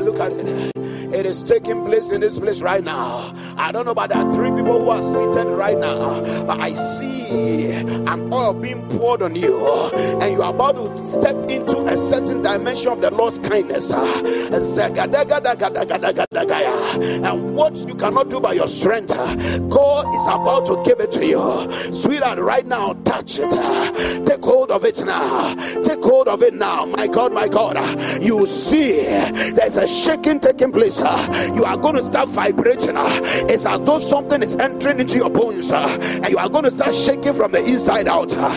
Look 0.00 0.20
at 0.20 0.32
it. 0.32 0.72
It 1.12 1.24
is 1.26 1.42
taking 1.42 1.84
place 1.86 2.10
in 2.10 2.20
this 2.20 2.38
place 2.38 2.60
right 2.60 2.84
now. 2.84 3.34
I 3.56 3.72
don't 3.72 3.86
know, 3.86 3.94
there 3.94 4.18
are 4.18 4.30
three 4.32 4.50
people 4.50 4.80
who 4.80 4.90
are 4.90 5.02
seated 5.02 5.46
right 5.48 5.76
now. 5.76 6.20
But 6.44 6.60
I 6.60 6.74
see 6.74 7.70
an 7.72 8.32
oil 8.32 8.52
being 8.54 8.86
poured 8.90 9.22
on 9.22 9.34
you, 9.34 9.66
and 9.94 10.32
you 10.32 10.42
are 10.42 10.54
about 10.54 10.76
to 10.96 11.06
step 11.06 11.34
into 11.50 11.78
a 11.86 11.96
certain 11.96 12.42
dimension 12.42 12.92
of 12.92 13.00
the 13.00 13.10
Lord's 13.10 13.38
kindness. 13.38 13.90
Ah, 13.92 14.22
and 17.24 17.54
what 17.54 17.74
you 17.76 17.94
cannot 17.94 18.28
do 18.28 18.40
by 18.40 18.52
your 18.52 18.68
strength, 18.68 19.12
ah, 19.14 19.34
God 19.68 20.14
is 20.14 20.26
about 20.26 20.66
to 20.66 20.82
give 20.84 21.00
it 21.00 21.10
to 21.12 21.24
you. 21.26 21.92
Sweetheart, 21.92 22.38
right 22.38 22.66
now, 22.66 22.92
touch 23.04 23.38
it. 23.38 23.50
Take 24.26 24.44
hold 24.44 24.70
of 24.70 24.84
it 24.84 25.02
now. 25.04 25.54
Of 26.38 26.44
it 26.44 26.54
now. 26.54 26.84
My 26.84 27.08
God, 27.08 27.32
my 27.32 27.48
God. 27.48 27.76
Uh, 27.76 28.18
you 28.20 28.46
see, 28.46 28.92
there's 29.50 29.76
a 29.76 29.88
shaking 29.88 30.38
taking 30.38 30.70
place 30.70 31.00
uh. 31.00 31.50
you 31.52 31.64
are 31.64 31.76
going 31.76 31.96
to 31.96 32.04
start 32.04 32.28
vibrating. 32.28 32.96
Uh. 32.96 33.08
it's 33.48 33.66
as 33.66 33.80
though 33.80 33.98
something 33.98 34.40
is 34.44 34.54
entering 34.54 35.00
into 35.00 35.16
your 35.16 35.30
bones, 35.30 35.72
and 35.72 36.28
you 36.28 36.38
are 36.38 36.48
going 36.48 36.62
to 36.62 36.70
start 36.70 36.94
shaking 36.94 37.34
from 37.34 37.50
the 37.50 37.58
inside 37.64 38.06
out. 38.06 38.28
That 38.28 38.54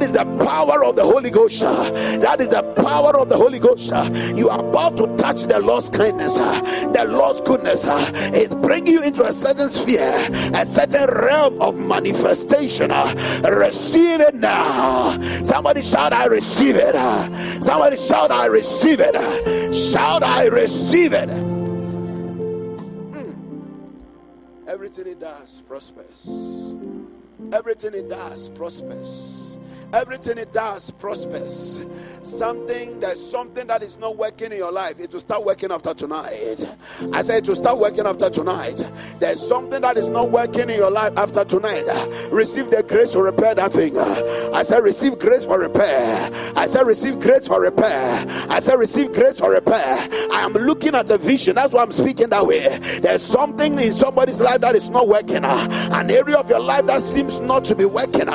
is 0.00 0.12
the 0.12 0.24
power 0.42 0.84
of 0.84 0.96
the 0.96 1.04
Holy 1.04 1.30
Ghost. 1.30 1.60
That 1.60 2.40
is 2.40 2.48
the 2.48 2.62
power 2.82 3.14
of 3.18 3.28
the 3.28 3.36
Holy 3.36 3.58
Ghost. 3.58 3.92
You 4.34 4.48
are 4.48 4.60
about 4.60 4.96
to 4.96 5.06
touch 5.16 5.42
the 5.42 5.60
Lord's 5.60 5.90
kindness, 5.90 6.36
the 6.36 7.04
Lord's 7.08 7.42
goodness. 7.42 7.84
It's 8.34 8.54
bringing 8.54 8.94
you 8.94 9.02
into 9.02 9.22
a 9.22 9.34
certain 9.34 9.68
sphere, 9.68 10.14
a 10.54 10.64
certain 10.64 11.10
realm 11.10 11.60
of 11.60 11.78
manifestation. 11.78 12.90
Receive 13.44 14.20
it 14.20 14.34
now. 14.34 14.61
Somebody 15.44 15.82
shout, 15.82 16.12
I 16.12 16.26
receive 16.26 16.76
it. 16.76 16.94
Somebody 17.62 17.96
shout, 17.96 18.30
I 18.30 18.46
receive 18.46 19.00
it. 19.00 19.14
Shout, 19.74 20.22
I 20.22 20.46
receive 20.46 21.12
it. 21.12 21.28
Mm. 23.10 23.36
Everything 24.66 25.06
it 25.08 25.20
does 25.20 25.62
prospers. 25.62 26.74
Everything 27.52 27.94
it 27.94 28.08
does 28.08 28.48
prospers. 28.50 29.51
Everything 29.92 30.38
it 30.38 30.52
does 30.52 30.90
prospers. 30.90 31.84
Something 32.22 33.00
there's 33.00 33.24
something 33.24 33.66
that 33.66 33.82
is 33.82 33.98
not 33.98 34.16
working 34.16 34.52
in 34.52 34.58
your 34.58 34.72
life, 34.72 35.00
it 35.00 35.12
will 35.12 35.20
start 35.20 35.44
working 35.44 35.70
after 35.72 35.92
tonight. 35.94 36.64
I 37.12 37.22
say 37.22 37.38
it 37.38 37.48
will 37.48 37.56
start 37.56 37.78
working 37.78 38.06
after 38.06 38.30
tonight. 38.30 38.82
There's 39.18 39.46
something 39.46 39.80
that 39.82 39.96
is 39.96 40.08
not 40.08 40.30
working 40.30 40.70
in 40.70 40.76
your 40.76 40.90
life 40.90 41.12
after 41.16 41.44
tonight. 41.44 41.84
Receive 42.30 42.70
the 42.70 42.82
grace 42.82 43.12
to 43.12 43.22
repair 43.22 43.54
that 43.56 43.72
thing. 43.72 43.98
I 43.98 44.62
say 44.62 44.80
receive 44.80 45.18
grace 45.18 45.44
for 45.44 45.58
repair. 45.58 46.30
I 46.56 46.66
say 46.66 46.82
receive 46.84 47.18
grace 47.18 47.46
for 47.46 47.60
repair. 47.60 48.24
I 48.48 48.60
say 48.60 48.76
receive 48.76 49.12
grace 49.12 49.40
for 49.40 49.50
repair. 49.50 49.96
I 50.32 50.42
am 50.42 50.52
looking 50.52 50.94
at 50.94 51.10
a 51.10 51.18
vision. 51.18 51.56
That's 51.56 51.72
why 51.72 51.82
I'm 51.82 51.92
speaking 51.92 52.28
that 52.30 52.46
way. 52.46 52.78
There's 53.00 53.22
something 53.22 53.78
in 53.78 53.92
somebody's 53.92 54.40
life 54.40 54.60
that 54.60 54.76
is 54.76 54.90
not 54.90 55.08
working. 55.08 55.44
An 55.44 56.10
area 56.10 56.36
of 56.36 56.48
your 56.48 56.60
life 56.60 56.86
that 56.86 57.02
seems 57.02 57.40
not 57.40 57.64
to 57.64 57.74
be 57.74 57.84
working. 57.84 58.26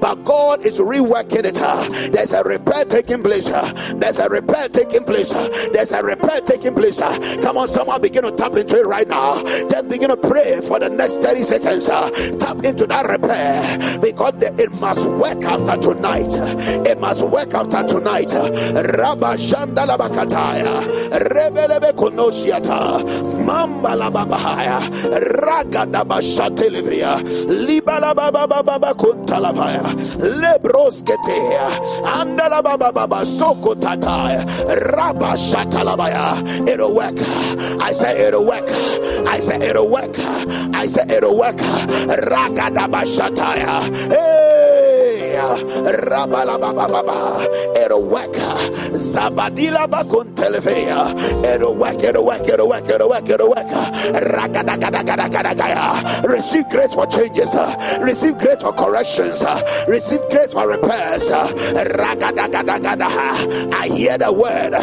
But 0.00 0.24
God 0.24 0.64
is 0.64 0.80
reworking 1.04 1.44
it. 1.44 2.12
There's 2.12 2.32
a 2.32 2.42
repair 2.42 2.84
taking 2.84 3.22
place. 3.22 3.48
There's 3.94 4.18
a 4.18 4.28
repair 4.28 4.68
taking 4.68 5.04
place. 5.04 5.30
There's 5.70 5.92
a 5.92 6.02
repair 6.02 6.40
taking 6.40 6.74
place. 6.74 6.98
Come 7.42 7.58
on, 7.58 7.68
someone 7.68 8.00
begin 8.00 8.24
to 8.24 8.32
tap 8.32 8.54
into 8.56 8.80
it 8.80 8.86
right 8.86 9.08
now. 9.08 9.42
Just 9.68 9.88
begin 9.88 10.08
to 10.10 10.16
pray 10.16 10.60
for 10.60 10.78
the 10.78 10.88
next 10.88 11.18
30 11.22 11.42
seconds. 11.42 11.86
Tap 11.86 12.64
into 12.64 12.86
that 12.86 13.08
repair 13.08 13.98
because 14.00 14.34
it 14.42 14.72
must 14.80 15.06
work 15.06 15.42
after 15.44 15.80
tonight. 15.80 16.32
It 16.86 17.00
must 17.00 17.22
work 17.22 17.54
after 17.54 17.82
tonight. 17.84 18.32
Rabba 18.32 19.36
Shandala 19.36 19.98
Bakataya. 19.98 20.86
Rebelebe 21.10 21.92
Konosiata. 21.92 23.02
Mambala 23.44 24.10
Babahaya. 24.10 24.80
Ragada 25.40 26.04
Bashatilivria. 26.04 27.20
Libala 27.48 28.14
Baba 28.14 28.46
Baba 28.46 28.94
Kuntalavaya. 28.94 29.82
Lebrosketea. 30.18 30.93
Andala 31.02 32.62
Baba 32.62 32.92
Baba 32.92 33.26
soko 33.26 33.74
tataya 33.74 34.44
raba 34.94 35.34
shatalabaya. 35.34 36.68
It'll 36.68 36.94
work. 36.94 37.16
I 37.80 37.92
say 37.92 38.26
it'll 38.26 38.44
work. 38.44 38.68
I 39.26 39.40
say 39.40 39.56
it'll 39.56 39.88
work. 39.88 40.14
I 40.74 40.86
say 40.86 41.04
it'll 41.08 41.36
work. 41.36 41.56
Ragadaba 41.56 43.02
shataya 43.04 44.73
work 48.04 48.34
zabadila 48.94 49.86
bakun 49.88 50.32
it'll 50.34 51.74
work 51.74 52.02
it'll 52.02 52.24
work 52.24 52.48
it'll 53.28 53.48
work 53.50 53.66
ragadagadagadagaya 54.14 56.24
receive 56.24 56.68
grace 56.70 56.94
for 56.94 57.06
changes 57.06 57.54
uh, 57.54 57.74
receive 58.00 58.38
grace 58.38 58.62
for 58.62 58.72
corrections 58.72 59.42
uh, 59.42 59.60
receive 59.88 60.20
grace 60.30 60.52
for 60.52 60.68
repairs 60.68 61.30
uh, 61.30 61.46
ragadagadagadagaya 61.98 63.72
I 63.72 63.88
hear 63.88 64.18
the 64.18 64.32
word 64.32 64.74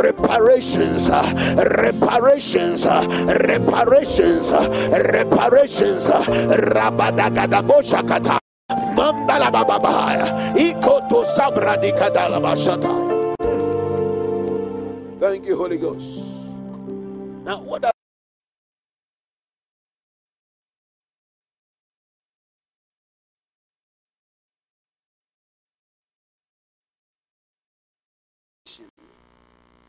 reparations, 0.00 1.08
reparations, 1.10 2.86
reparations, 2.86 4.50
reparations. 4.50 6.08
Rabadagadabosakata. 6.08 8.49
Thank 15.18 15.46
you, 15.46 15.56
Holy 15.56 15.76
Ghost. 15.76 16.48
Now, 17.44 17.60
what 17.62 17.82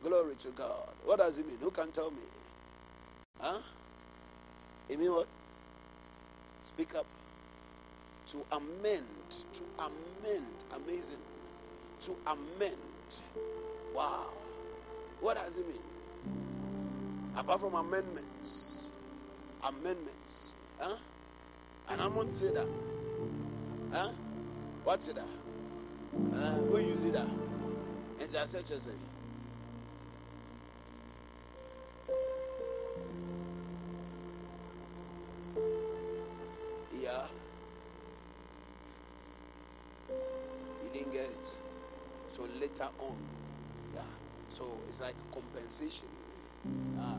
Glory 0.03 0.35
to 0.39 0.49
God. 0.49 0.89
What 1.05 1.19
does 1.19 1.37
it 1.37 1.47
mean? 1.47 1.57
Who 1.61 1.69
can 1.69 1.91
tell 1.91 2.09
me? 2.09 2.23
Huh? 3.39 3.59
It 4.89 4.99
mean 4.99 5.11
what? 5.11 5.27
Speak 6.63 6.95
up. 6.95 7.05
To 8.31 8.37
amend. 8.53 9.03
To 9.53 9.61
amend. 9.77 10.45
Amazing. 10.73 11.17
To 12.01 12.15
amend. 12.27 12.77
Wow. 13.93 14.27
What 15.19 15.35
does 15.35 15.57
it 15.57 15.67
mean? 15.67 15.77
Apart 17.35 17.59
from 17.59 17.75
amendments. 17.75 18.87
Amendments. 19.61 20.55
Huh? 20.79 20.95
And 21.89 22.01
I'm 22.01 22.13
to 22.13 22.33
say 22.33 22.51
that. 22.51 22.67
Huh? 23.91 24.11
What's 24.85 25.09
it 25.09 25.15
that? 25.15 25.27
Uh, 26.33 26.53
who 26.53 26.79
use 26.79 27.03
it 27.03 27.13
that? 27.13 27.27
And 28.21 28.31
just 28.31 28.51
such 28.51 28.71
as 28.71 28.87
later 42.61 42.87
on. 42.99 43.17
Yeah. 43.95 44.01
So 44.49 44.63
it's 44.87 45.01
like 45.01 45.15
compensation. 45.33 46.07
Uh, 46.99 47.15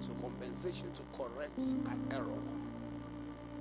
so 0.00 0.08
compensation 0.22 0.90
to 0.94 1.02
correct 1.16 1.60
an 1.60 2.00
error. 2.10 2.42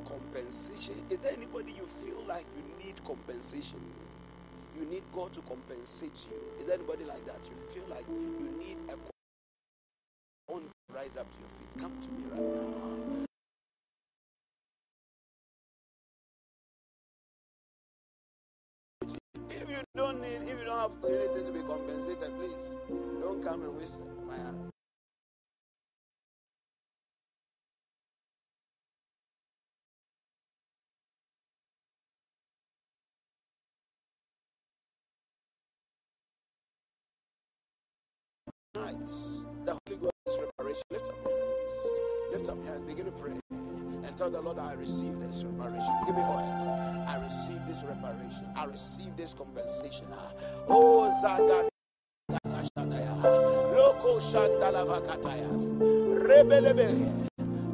Compensation. 0.08 0.96
Is 1.10 1.20
there 1.20 1.34
anybody 1.34 1.74
you 1.74 1.86
feel 1.86 2.24
like 2.28 2.46
you 2.56 2.86
need 2.86 3.04
compensation? 3.04 3.82
You 4.80 4.86
need 4.86 5.04
God 5.14 5.34
to 5.34 5.42
compensate 5.42 6.26
you. 6.30 6.38
Is 6.58 6.66
there 6.66 6.76
anybody 6.76 7.04
like 7.06 7.26
that? 7.26 7.40
You 7.44 7.56
feel 7.74 7.84
like 7.90 8.06
you 8.08 8.50
need 8.58 8.78
a 8.90 9.15
come 23.56 23.64
and 23.64 23.78
waste 23.78 24.00
my 24.28 24.36
hand. 24.36 24.70
The 39.66 39.72
Holy 39.72 40.00
Ghost 40.02 40.42
reparation. 40.42 40.84
Lift 40.92 41.10
up 41.10 41.16
your 41.24 41.40
hands. 41.40 42.00
Lift 42.34 42.50
up 42.50 42.58
your 42.58 42.74
hands. 42.74 42.86
Begin 42.90 43.06
to 43.06 43.12
pray. 43.12 43.32
And 43.52 44.18
tell 44.18 44.30
the 44.30 44.42
Lord, 44.42 44.60
I 44.60 44.74
receive 44.74 45.18
this 45.22 45.46
reparation. 45.46 45.96
Give 46.06 46.16
me 46.16 46.22
oil. 46.22 47.06
I 47.08 47.22
receive 47.26 47.66
this 47.68 47.84
reparation. 47.84 48.48
I 48.56 48.66
receive 48.66 49.16
this 49.16 49.34
compensation. 49.34 50.08
Ah. 50.12 50.34
Oh, 50.68 51.10
Zaga. 51.22 51.70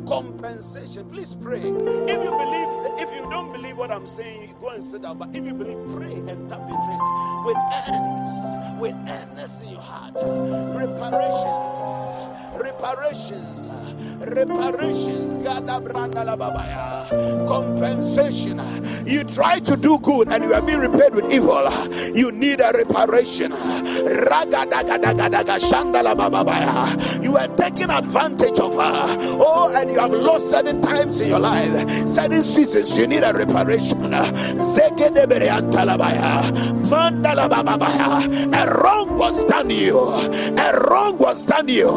Compensation. 0.08 1.10
Please 1.10 1.36
pray. 1.36 1.60
If 1.62 2.24
you 2.24 2.32
believe, 2.32 3.00
if 3.00 3.14
you 3.16 3.30
don't 3.30 3.54
believe 3.54 3.78
what 3.78 3.92
I'm 3.92 4.08
saying, 4.08 4.56
go 4.60 4.70
and 4.70 4.84
sit 4.84 5.04
down. 5.04 5.18
But 5.18 5.36
if 5.36 5.46
you 5.46 5.54
believe, 5.54 5.80
pray 5.96 6.14
and 6.14 6.50
tap 6.50 6.62
into 6.62 6.90
it 6.92 7.46
with 7.46 7.58
earnest, 7.88 8.80
with 8.80 8.96
earnest 9.10 9.64
in 9.64 9.70
your 9.70 9.82
heart. 9.82 10.16
Reparations 10.76 12.21
reparations, 12.54 13.68
reparations, 14.20 15.38
compensation. 17.48 18.62
You 19.06 19.24
try 19.24 19.60
to 19.60 19.76
do 19.76 19.98
good 20.00 20.32
and 20.32 20.44
you 20.44 20.54
are 20.54 20.62
being 20.62 20.80
repaid 20.80 21.16
with 21.16 21.32
evil. 21.32 21.68
You 22.16 22.32
need 22.32 22.62
a 22.62 22.72
reparation. 22.72 23.52
You 27.22 27.38
are 27.38 27.48
taking 27.56 27.90
advantage 27.90 28.60
of 28.60 28.74
her. 28.76 29.18
Oh, 29.40 29.74
and 29.76 29.92
you 29.92 30.00
have 30.00 30.12
lost 30.12 30.50
certain 30.50 30.82
times 30.82 31.20
in 31.20 31.30
your 31.30 31.40
life, 31.40 32.08
certain 32.08 32.44
seasons. 32.44 32.96
You 32.98 33.08
need 33.08 33.24
a 33.24 33.34
reparation. 33.34 34.14
A 38.54 38.68
wrong 38.82 39.18
was 39.18 39.46
done 39.46 39.70
you. 39.70 39.98
A 40.00 40.80
wrong 40.88 41.18
was 41.18 41.46
done 41.46 41.68
you 41.68 41.92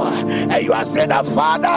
and 0.50 0.64
you 0.64 0.72
are 0.72 0.84
saying 0.84 1.08
that 1.08 1.26
Father, 1.26 1.68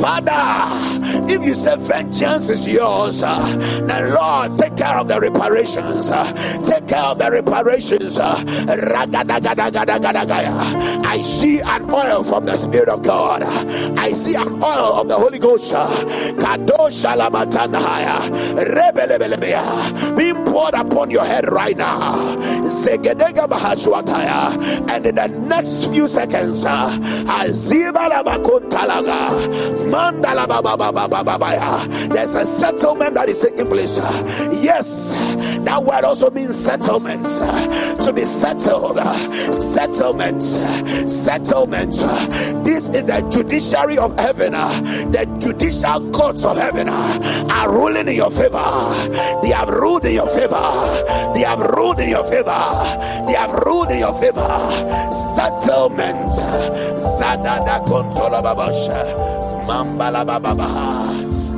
Father, 0.00 0.94
if 1.28 1.42
you 1.42 1.54
say 1.54 1.76
vengeance 1.76 2.48
is 2.48 2.66
yours, 2.68 3.22
uh, 3.22 3.56
then 3.86 4.12
Lord, 4.14 4.56
take 4.58 4.76
care 4.76 4.96
of 4.96 5.08
the 5.08 5.20
reparations. 5.20 6.10
Uh, 6.10 6.24
take 6.64 6.88
care 6.88 7.00
of 7.00 7.18
the 7.18 7.30
reparations. 7.30 8.18
Uh, 8.18 8.34
I 11.06 11.22
see 11.22 11.60
an 11.60 11.92
oil 11.92 12.22
from 12.24 12.46
the 12.46 12.56
Spirit 12.56 12.88
of 12.88 13.02
God. 13.02 13.42
I 13.98 14.12
see 14.12 14.34
an 14.34 14.62
oil 14.62 14.94
of 14.94 15.08
the 15.08 15.16
Holy 15.16 15.38
Ghost. 15.38 15.72
Being 20.16 20.44
poured 20.44 20.74
upon 20.74 21.10
your 21.10 21.24
head 21.24 21.50
right 21.52 21.76
now. 21.76 22.36
And 24.88 25.06
in 25.06 25.14
the 25.14 25.28
next 25.28 25.86
few 25.86 26.08
seconds, 26.08 26.64
there's 32.12 32.34
a 32.34 32.44
settlement 32.46 33.14
that 33.14 33.28
is 33.28 33.40
taking 33.40 33.68
place. 33.68 33.96
Yes, 34.62 35.12
that 35.64 35.82
word 35.84 36.04
also 36.04 36.30
means 36.30 36.56
settlement. 36.56 37.24
To 38.04 38.12
be 38.12 38.24
settled, 38.24 38.98
settlement, 39.54 40.42
settlement. 40.42 41.92
This 42.64 42.88
is 42.90 43.04
the 43.04 43.26
judiciary 43.30 43.98
of 43.98 44.18
heaven. 44.18 44.52
The 44.52 45.26
judicial 45.40 46.10
courts 46.12 46.44
of 46.44 46.56
heaven 46.56 46.88
are 46.88 47.72
ruling 47.72 48.08
in 48.08 48.16
your 48.16 48.30
favor. 48.30 48.62
They 49.42 49.50
have 49.50 49.68
ruled 49.68 50.04
in 50.04 50.14
your 50.14 50.28
favor. 50.28 50.60
They 51.34 51.42
have 51.42 51.60
ruled 51.60 52.00
in 52.00 52.10
your 52.10 52.24
favor. 52.24 52.60
They 53.26 53.34
have 53.34 53.52
ruled 53.64 53.90
in 53.90 53.98
your 53.98 54.14
favor. 54.14 55.12
Settlement. 55.36 56.32
Zadada 57.14 57.78
kontola 57.86 58.42
babasha. 58.42 58.98
Mambala 59.66 60.26
baba. 60.26 60.66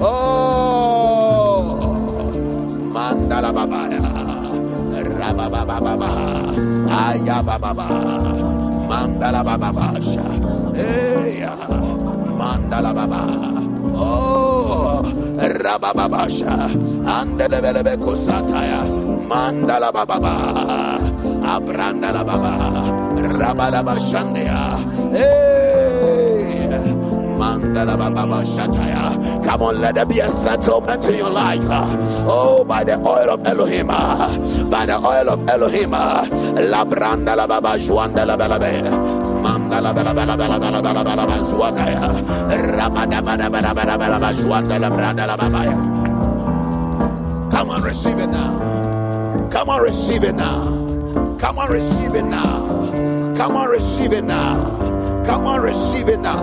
Oh. 0.01 1.65
Mandala 2.93 3.49
babaya. 3.49 4.05
Rabababa. 5.01 6.11
Ayababa. 6.93 7.89
Mandala 8.85 9.41
babasha. 9.41 10.27
Hey. 10.77 11.41
Mandala 12.37 12.93
baba. 12.93 13.23
Oh. 13.97 15.01
Rabababasha. 15.41 16.69
Andelebelebe 17.05 17.97
kusataya. 17.97 18.85
Mandala 19.25 19.89
bababa. 19.89 20.37
Abrandala 21.41 22.23
baba. 22.25 22.53
Rabadabashandia. 23.17 24.96
Hey. 25.17 26.59
Mandala. 27.39 27.97
Come 29.45 29.63
on, 29.63 29.81
let 29.81 29.95
there 29.95 30.05
be 30.05 30.19
a 30.21 30.29
settlement 30.29 31.09
in 31.09 31.17
your 31.17 31.31
life. 31.31 31.63
Oh, 32.29 32.65
by 32.65 32.85
the 32.85 32.99
oil 32.99 33.31
of 33.31 33.47
Elohim. 33.47 33.87
By 33.87 34.87
the 34.87 34.99
oil 34.99 35.31
of 35.31 35.49
Elohim. 35.49 35.91
La 35.91 36.85
branda 36.85 37.37
la 37.37 37.47
baba 37.47 37.79
juanda 37.79 38.27
la. 38.27 38.37
Mandala 38.37 39.95
bela 39.95 40.13
bela 40.13 40.37
bela 40.37 40.59
bela 40.59 40.81
bela 40.81 40.93
bela 40.93 41.15
bela 41.15 41.43
zuandaya. 41.45 42.11
Rabada 42.77 43.23
bela 43.25 43.49
bela 43.49 43.75
bela 43.75 43.97
bela 43.97 44.19
bela 44.19 44.33
zuanda 44.35 44.79
la 44.79 44.91
branda 44.91 45.27
la 45.27 45.37
babaya. 45.37 45.77
Come 47.51 47.71
on, 47.71 47.83
receive 47.83 48.19
it 48.19 48.27
now. 48.27 49.49
Come 49.51 49.71
on, 49.71 49.81
receive 49.83 50.25
it 50.25 50.35
now. 50.35 51.37
Come 51.39 51.59
on, 51.59 51.71
receive 51.71 52.15
it 52.15 52.25
now. 52.25 53.35
Come 53.37 53.57
on, 53.57 53.69
receive 53.71 54.13
it 54.13 54.25
now. 54.25 54.86
Come 55.27 55.47
on, 55.47 55.61
receive 55.61 56.09
it 56.09 56.19
now. 56.19 56.41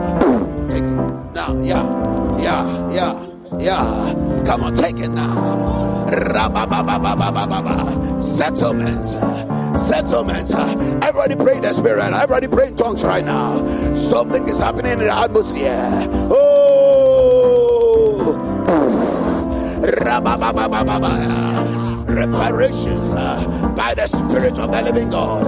Take 0.69 0.83
it 0.83 1.33
now. 1.33 1.55
Yeah, 1.61 1.83
yeah, 2.37 2.91
yeah, 2.91 3.13
yeah. 3.59 4.43
Come 4.45 4.63
on, 4.63 4.75
take 4.75 4.99
it 4.99 5.09
now. 5.09 6.05
Settlement. 8.19 9.05
Settlement. 9.79 10.51
Everybody 11.03 11.35
pray 11.35 11.55
in 11.55 11.63
the 11.63 11.73
spirit. 11.73 12.13
Everybody 12.13 12.47
pray 12.47 12.67
in 12.67 12.75
tongues 12.75 13.03
right 13.03 13.23
now. 13.25 13.93
Something 13.95 14.47
is 14.47 14.59
happening 14.59 14.93
in 14.93 14.99
the 14.99 15.11
atmosphere. 15.15 16.07
Oh. 16.29 16.63
Reparations 22.07 23.11
uh, 23.13 23.73
by 23.75 23.93
the 23.95 24.07
Spirit 24.07 24.59
of 24.59 24.71
the 24.71 24.81
Living 24.81 25.09
God. 25.09 25.47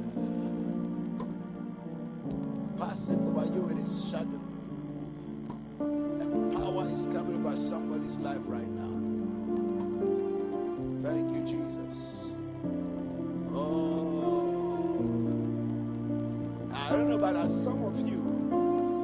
passing 2.81 3.19
over 3.27 3.45
you 3.45 3.61
with 3.61 3.77
his 3.77 4.09
shadow. 4.09 4.41
And 5.79 6.51
power 6.51 6.87
is 6.89 7.05
coming 7.05 7.45
over 7.45 7.55
somebody's 7.55 8.17
life 8.17 8.41
right 8.45 8.67
now. 8.67 8.89
Thank 11.07 11.35
you, 11.35 11.43
Jesus. 11.45 12.33
Oh. 13.53 14.17
I 16.73 16.89
don't 16.89 17.09
know, 17.09 17.19
but 17.19 17.35
as 17.35 17.63
some 17.63 17.83
of 17.85 17.99
you, 18.09 18.19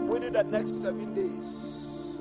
within 0.10 0.34
the 0.34 0.44
next 0.44 0.82
seven 0.82 1.14
days, 1.14 2.18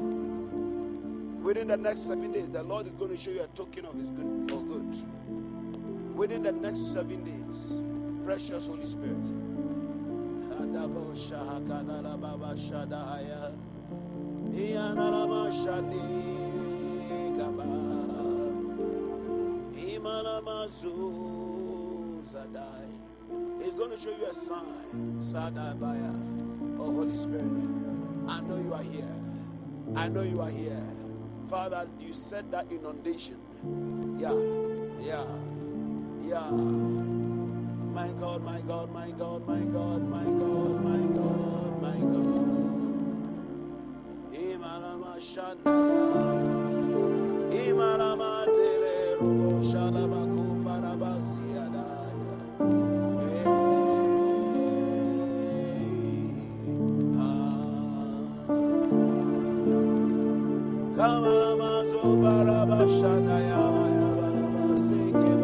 within 1.43 1.69
the 1.69 1.79
next 1.79 2.07
seven 2.07 2.33
days, 2.33 2.51
the 2.51 2.63
Lord 2.63 2.87
is 2.87 2.93
going 2.93 3.13
to 3.13 3.17
show 3.17 3.31
you 3.31 3.43
a 3.43 3.47
token 3.49 3.87
of 3.87 3.95
his 3.95 4.11
good 4.11 4.51
for 4.51 4.63
good. 4.63 4.95
Within 6.15 6.43
the 6.43 6.53
next 6.53 6.93
seven 6.93 7.25
days, 7.25 7.81
precious 8.27 8.67
Holy 8.67 8.85
Spirit. 8.85 9.46
He's 23.66 23.74
going 23.74 23.91
to 23.91 23.99
show 23.99 24.11
you 24.16 24.27
a 24.27 24.33
sign. 24.33 25.18
Sadabaya. 25.20 26.14
Oh, 26.79 26.93
Holy 26.95 27.16
Spirit. 27.16 27.43
I 28.29 28.41
know 28.41 28.57
you 28.57 28.72
are 28.72 28.83
here. 28.83 29.14
I 29.97 30.09
know 30.09 30.22
you 30.22 30.41
are 30.41 30.51
here. 30.51 30.83
Father, 31.49 31.89
you 32.01 32.12
said 32.12 32.51
that 32.53 32.70
inundation. 32.70 33.37
Yeah, 34.18 34.35
yeah, 35.01 35.24
yeah. 36.24 37.36
My 37.97 38.09
God, 38.21 38.45
my 38.45 38.61
God, 38.69 38.93
my 38.93 39.11
God, 39.13 39.49
my 39.49 39.61
God, 39.61 40.11
my 40.11 40.25
God, 40.25 40.85
my 40.85 41.01
God, 41.17 41.83
my 41.83 41.99
God. 42.13 42.85
Imarama 44.35 45.17
Shandaya. 45.17 46.37
Imarama 47.51 48.45
Tele 48.47 49.17
Rubo 49.19 49.63
Shalabakum 49.65 50.63
Barabasi 50.67 51.47
Adaya. 51.65 52.13
Ah. 57.19 58.61
Kamaramazo 60.99 62.05
Baraba 62.23 62.81
Shandaya. 62.99 63.63
Barabaseke 64.21 65.36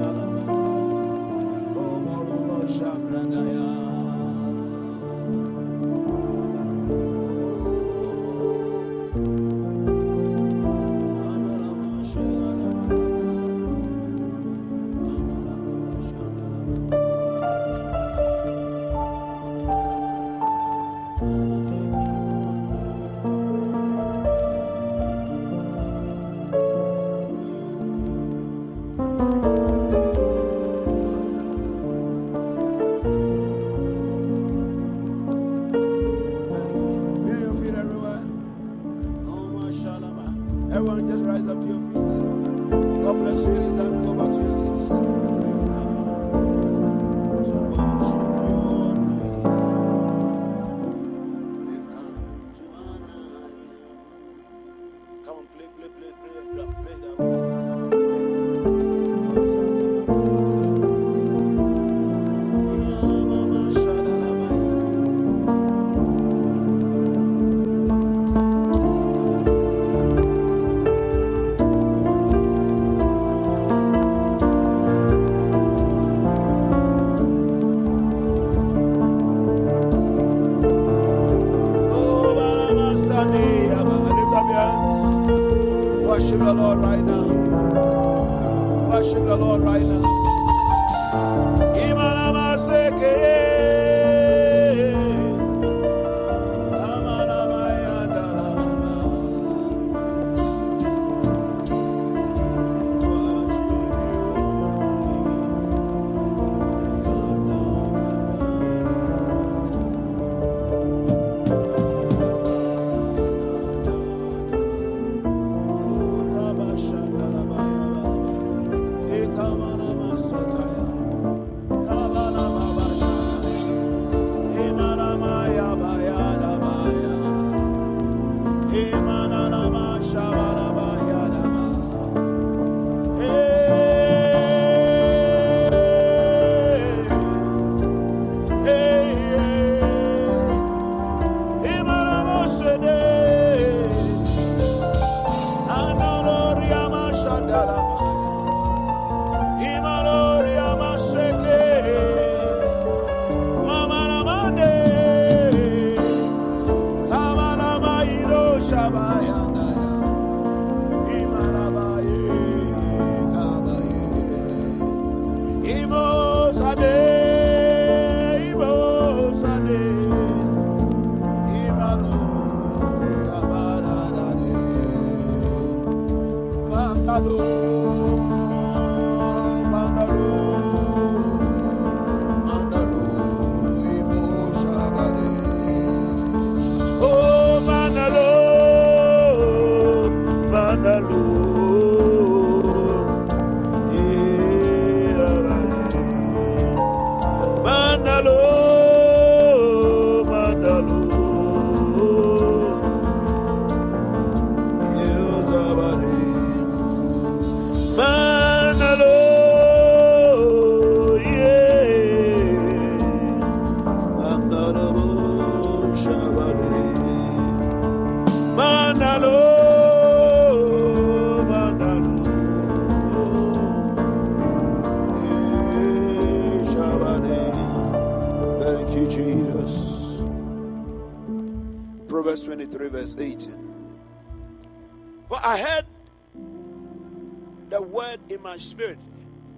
my 238.52 238.58
spirit, 238.58 238.98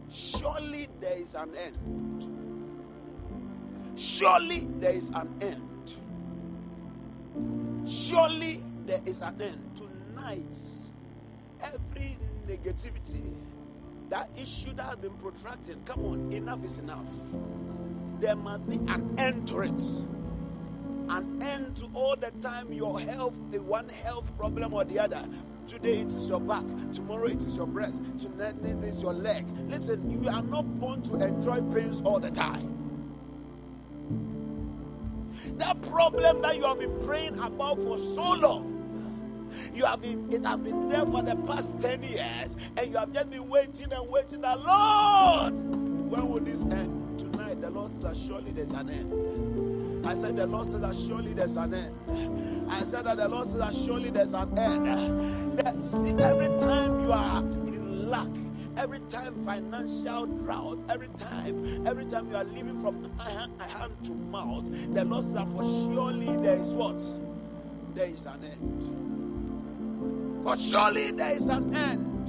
surely 0.09 0.87
there 1.01 1.19
is 1.19 1.35
an 1.35 1.51
end. 1.57 2.29
Surely 3.97 4.69
there 4.79 4.93
is 4.93 5.11
an 5.11 5.29
end. 5.41 5.97
Surely 7.89 8.63
there 8.87 9.01
is 9.05 9.21
an 9.21 9.43
end. 9.43 9.59
Tonight, 9.75 10.57
every 11.61 12.17
negativity, 12.47 13.35
that 14.11 14.31
issue 14.41 14.73
that 14.75 14.87
has 14.87 14.97
been 14.97 15.15
protracted, 15.15 15.85
come 15.85 16.05
on, 16.07 16.33
enough 16.33 16.65
is 16.65 16.79
enough. 16.79 17.11
There 18.21 18.37
must 18.37 18.71
be 18.71 18.77
an 18.93 19.13
end 19.19 19.49
to 19.49 19.61
it. 19.63 19.83
An 21.09 21.43
end 21.43 21.77
to 21.77 21.89
all 21.95 22.17
the 22.17 22.31
time 22.41 22.73
your 22.73 22.99
health, 22.99 23.39
the 23.51 23.61
one 23.61 23.89
health 23.89 24.31
problem 24.39 24.73
or 24.73 24.85
the 24.85 24.99
other 24.99 25.25
Today 25.67 26.01
it 26.01 26.09
is 26.09 26.29
your 26.29 26.41
back, 26.41 26.65
tomorrow 26.93 27.25
it 27.25 27.43
is 27.43 27.57
your 27.57 27.67
breast, 27.67 28.03
tonight 28.19 28.55
it 28.65 28.83
is 28.83 29.01
your 29.03 29.15
leg. 29.15 29.47
Listen, 29.69 30.11
you 30.11 30.29
are 30.29 30.43
not 30.43 30.63
born 30.79 31.01
to 31.03 31.15
enjoy 31.15 31.63
pains 31.73 32.03
all 32.03 32.21
the 32.21 32.31
time. 32.31 32.71
That 35.57 35.81
problem 35.83 36.43
that 36.43 36.57
you 36.57 36.65
have 36.65 36.79
been 36.79 36.99
praying 37.07 37.39
about 37.39 37.81
for 37.81 37.99
so 37.99 38.35
long, 38.35 39.51
you 39.73 39.87
have 39.87 40.03
been, 40.03 40.31
it 40.31 40.45
has 40.45 40.61
been 40.61 40.89
there 40.89 41.07
for 41.07 41.23
the 41.23 41.37
past 41.37 41.81
10 41.81 42.03
years, 42.03 42.57
and 42.77 42.91
you 42.91 42.99
have 42.99 43.13
just 43.13 43.31
been 43.31 43.49
waiting 43.49 43.91
and 43.91 44.11
waiting. 44.11 44.43
The 44.43 44.57
Lord, 44.57 45.55
when 46.11 46.29
will 46.29 46.41
this 46.41 46.63
end? 46.63 47.19
Tonight, 47.19 47.63
the 47.63 47.71
Lord 47.71 47.91
says 47.91 48.23
surely 48.23 48.53
there's 48.53 48.73
an 48.73 48.91
end. 48.91 49.74
I 50.07 50.15
said, 50.15 50.37
The 50.37 50.47
Lord 50.47 50.71
says 50.71 50.81
that 50.81 50.95
surely 50.95 51.33
there's 51.33 51.57
an 51.57 51.75
end. 51.75 52.67
I 52.71 52.83
said 52.83 53.07
that 53.07 53.17
the 53.17 53.29
Lord 53.29 53.49
says 53.49 53.59
that 53.59 53.75
surely 53.75 54.11
there's 54.11 54.35
an 54.35 54.57
end. 54.59 55.59
That, 55.59 55.83
see, 55.83 56.11
every 56.11 56.49
time 56.59 57.05
you 57.05 57.13
are 57.13 57.39
in 57.41 58.11
lack, 58.11 58.29
every 58.77 59.01
time 59.09 59.43
financial 59.45 60.27
drought, 60.27 60.79
every 60.91 61.09
time, 61.17 61.87
every 61.87 62.05
time 62.05 62.29
you 62.31 62.37
are 62.37 62.45
living 62.45 62.79
from 62.81 63.11
hand, 63.19 63.53
to 64.05 64.13
mouth, 64.13 64.65
the 64.95 65.05
Lord 65.05 65.25
says 65.25 65.35
that 65.35 65.49
for 65.49 65.63
surely 65.63 66.37
there 66.37 66.61
is 66.61 66.75
what? 66.75 67.03
There 67.95 68.07
is 68.07 68.27
an 68.27 68.41
end. 68.45 70.45
For 70.45 70.57
surely 70.59 71.13
there 71.13 71.33
is 71.33 71.49
an 71.49 71.75
end. 71.75 72.27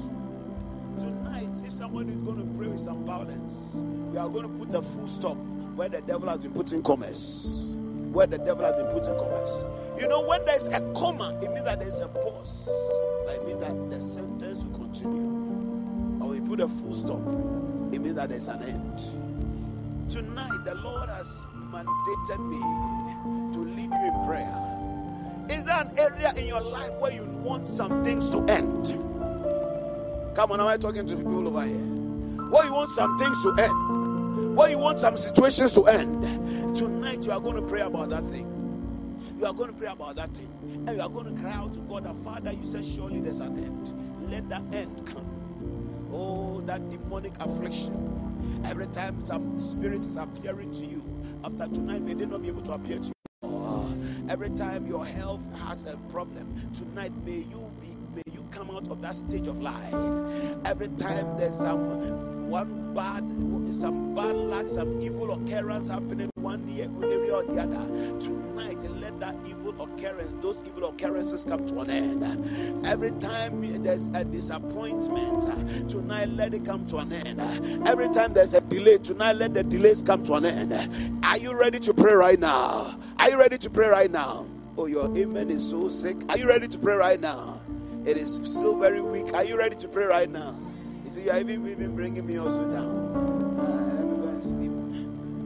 Tonight, 1.00 1.62
if 1.66 1.72
somebody 1.74 2.12
is 2.12 2.18
going 2.20 2.38
to 2.38 2.58
pray 2.58 2.68
with 2.70 2.80
some 2.80 3.04
violence, 3.04 3.76
we 3.76 4.18
are 4.18 4.30
going 4.30 4.44
to 4.44 4.66
put 4.66 4.74
a 4.74 4.82
full 4.82 5.08
stop 5.08 5.38
where 5.76 5.90
the 5.90 6.02
devil 6.02 6.30
has 6.30 6.40
been 6.40 6.52
putting 6.52 6.82
commerce. 6.82 7.74
Where 8.12 8.28
the 8.28 8.38
devil 8.38 8.64
has 8.64 8.76
been 8.76 8.88
putting 8.88 9.18
commerce. 9.18 9.68
You 10.00 10.08
know, 10.08 10.22
when 10.26 10.44
there's 10.46 10.68
a 10.68 10.80
comma, 10.96 11.38
it 11.42 11.52
means 11.52 11.64
that 11.64 11.80
there's 11.80 12.00
a 12.00 12.08
pause. 12.08 12.72
It 13.28 13.46
means 13.46 13.60
that 13.60 13.90
the 13.90 14.00
sentence 14.00 14.64
will 14.64 14.80
continue. 14.80 16.24
Or 16.24 16.30
we 16.30 16.40
put 16.40 16.62
a 16.62 16.68
full 16.68 16.94
stop, 16.94 17.20
it 17.94 18.00
means 18.00 18.16
that 18.16 18.30
there's 18.30 18.48
an 18.48 18.64
end. 18.64 19.00
Tonight, 20.10 20.64
the 20.64 20.76
Lord 20.76 21.10
has 21.10 21.44
mandated 21.72 22.40
me 22.50 23.54
to 23.54 23.60
lead 23.60 23.92
you 23.92 24.08
in 24.08 24.26
prayer. 24.26 24.62
Is 25.50 25.64
there 25.66 25.82
an 25.82 25.92
area 25.98 26.32
in 26.38 26.48
your 26.48 26.62
life 26.62 26.94
where 26.94 27.12
you 27.12 27.26
want 27.44 27.68
some 27.68 28.04
things 28.04 28.30
to 28.32 28.44
end? 28.46 28.98
Come 30.36 30.52
on, 30.52 30.62
am 30.62 30.68
I 30.68 30.78
talking 30.78 31.06
to 31.06 31.16
people 31.16 31.48
over 31.48 31.66
here? 31.66 31.76
What 31.76 32.66
you 32.66 32.74
want 32.74 32.90
some 32.90 33.18
things 33.18 33.42
to 33.44 33.56
end? 33.60 34.15
What 34.36 34.70
you 34.70 34.78
want 34.78 35.00
some 35.00 35.16
situations 35.16 35.74
to 35.76 35.86
end? 35.86 36.76
Tonight 36.76 37.26
you 37.26 37.32
are 37.32 37.40
going 37.40 37.56
to 37.56 37.62
pray 37.62 37.82
about 37.82 38.10
that 38.10 38.24
thing. 38.26 38.52
You 39.40 39.46
are 39.46 39.54
going 39.54 39.72
to 39.72 39.76
pray 39.76 39.88
about 39.88 40.18
that 40.18 40.36
thing. 40.36 40.50
And 40.88 40.98
you 40.98 41.02
are 41.02 41.08
going 41.08 41.34
to 41.34 41.42
cry 41.42 41.54
out 41.54 41.74
to 41.74 41.80
God, 41.80 42.04
that 42.04 42.18
Father, 42.18 42.52
you 42.52 42.66
said 42.66 42.84
surely 42.84 43.22
there's 43.22 43.40
an 43.40 43.58
end. 43.58 43.94
Let 44.30 44.50
that 44.50 44.62
end 44.74 45.08
come. 45.08 46.10
Oh, 46.12 46.60
that 46.66 46.90
demonic 46.90 47.32
affliction. 47.40 48.62
Every 48.66 48.88
time 48.88 49.24
some 49.24 49.58
spirit 49.58 50.02
is 50.02 50.18
appearing 50.18 50.74
to 50.74 50.86
you, 50.86 51.02
after 51.46 51.68
tonight, 51.74 52.02
may 52.02 52.14
they 52.14 52.26
not 52.26 52.42
be 52.42 52.50
able 52.50 52.64
to 52.64 52.74
appear 52.74 53.00
to 53.00 53.06
you. 53.06 53.12
Every 54.28 54.50
time 54.50 54.86
your 54.86 55.06
health 55.06 55.42
has 55.66 55.84
a 55.84 55.98
problem, 56.10 56.72
tonight 56.74 57.14
may 57.24 57.38
you 57.38 57.72
may 58.16 58.24
you 58.32 58.48
come 58.52 58.72
out 58.72 58.88
of 58.90 59.02
that 59.02 59.16
stage 59.16 59.48
of 59.48 59.62
life. 59.62 59.94
Every 60.66 60.88
time 60.90 61.38
there's 61.38 61.58
some 61.58 62.50
one 62.50 62.94
bad, 62.94 63.24
some 63.76 64.16
bad 64.16 64.36
luck, 64.36 64.68
some 64.68 65.02
evil 65.02 65.34
occurrence 65.34 65.90
happening 65.90 66.30
one 66.36 66.64
area 66.70 67.36
or 67.36 67.44
the 67.44 67.60
other, 67.60 68.20
tonight 68.20 68.78
let 69.02 69.20
that 69.20 69.36
evil 69.46 69.76
occurrence, 69.82 70.32
those 70.42 70.64
evil 70.66 70.90
occurrences 70.90 71.44
come 71.44 71.66
to 71.66 71.80
an 71.80 71.90
end. 71.90 72.86
Every 72.86 73.12
time 73.12 73.84
there's 73.84 74.10
a 74.10 74.24
disappointment, 74.24 75.90
tonight 75.90 76.30
let 76.30 76.54
it 76.54 76.64
come 76.64 76.86
to 76.88 76.98
an 76.98 77.12
end. 77.12 77.42
Every 77.88 78.10
time 78.10 78.34
there's 78.34 78.54
a 78.54 78.62
delay, 78.62 79.00
tonight 79.00 79.34
let 79.34 79.54
the 79.54 79.64
delays 79.64 80.04
come 80.04 80.24
to 80.26 80.36
an 80.36 80.46
end. 80.46 81.26
Are 81.26 81.38
you 81.38 81.54
ready 81.60 81.80
to 81.80 81.94
pray 81.94 82.14
right 82.14 82.40
now? 82.40 82.98
Are 83.20 83.30
you 83.30 83.40
ready 83.40 83.58
to 83.58 83.70
pray 83.70 83.88
right 83.88 84.12
now? 84.12 84.46
Oh, 84.78 84.86
your 84.86 85.06
amen 85.18 85.50
is 85.50 85.68
so 85.68 85.90
sick. 85.90 86.18
Are 86.30 86.38
you 86.38 86.48
ready 86.48 86.68
to 86.68 86.78
pray 86.78 86.96
right 86.96 87.20
now? 87.20 87.62
It 88.06 88.18
is 88.18 88.36
still 88.44 88.78
very 88.78 89.02
weak. 89.02 89.34
Are 89.34 89.44
you 89.44 89.58
ready 89.58 89.76
to 89.78 89.88
pray 89.88 90.06
right 90.06 90.30
now? 90.30 90.56
You 91.04 91.10
see, 91.10 91.24
you 91.24 91.32
are 91.32 91.40
even, 91.40 91.68
even 91.68 91.96
bringing 91.96 92.26
me 92.26 92.38
also 92.38 92.64
down. 92.72 93.16
Uh, 93.60 93.94
let 93.96 94.06
me 94.06 94.18
go 94.18 94.28
and 94.30 94.44
sleep. 94.44 94.72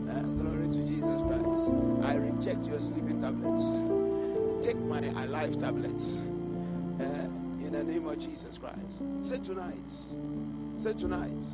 Uh, 0.10 0.22
glory 0.42 0.68
to 0.68 0.86
Jesus 0.86 1.22
Christ. 1.24 1.72
I 2.04 2.16
reject 2.16 2.66
your 2.68 2.80
sleeping 2.80 3.22
tablets. 3.22 3.72
Take 4.66 4.78
my 4.78 5.00
alive 5.24 5.58
tablets. 5.58 6.28
Uh, 7.00 7.28
in 7.64 7.72
the 7.72 7.84
name 7.84 8.06
of 8.08 8.20
Jesus 8.20 8.58
Christ. 8.58 9.04
Say 9.22 9.38
tonight. 9.38 9.92
Say 10.78 10.94
tonight. 10.94 11.46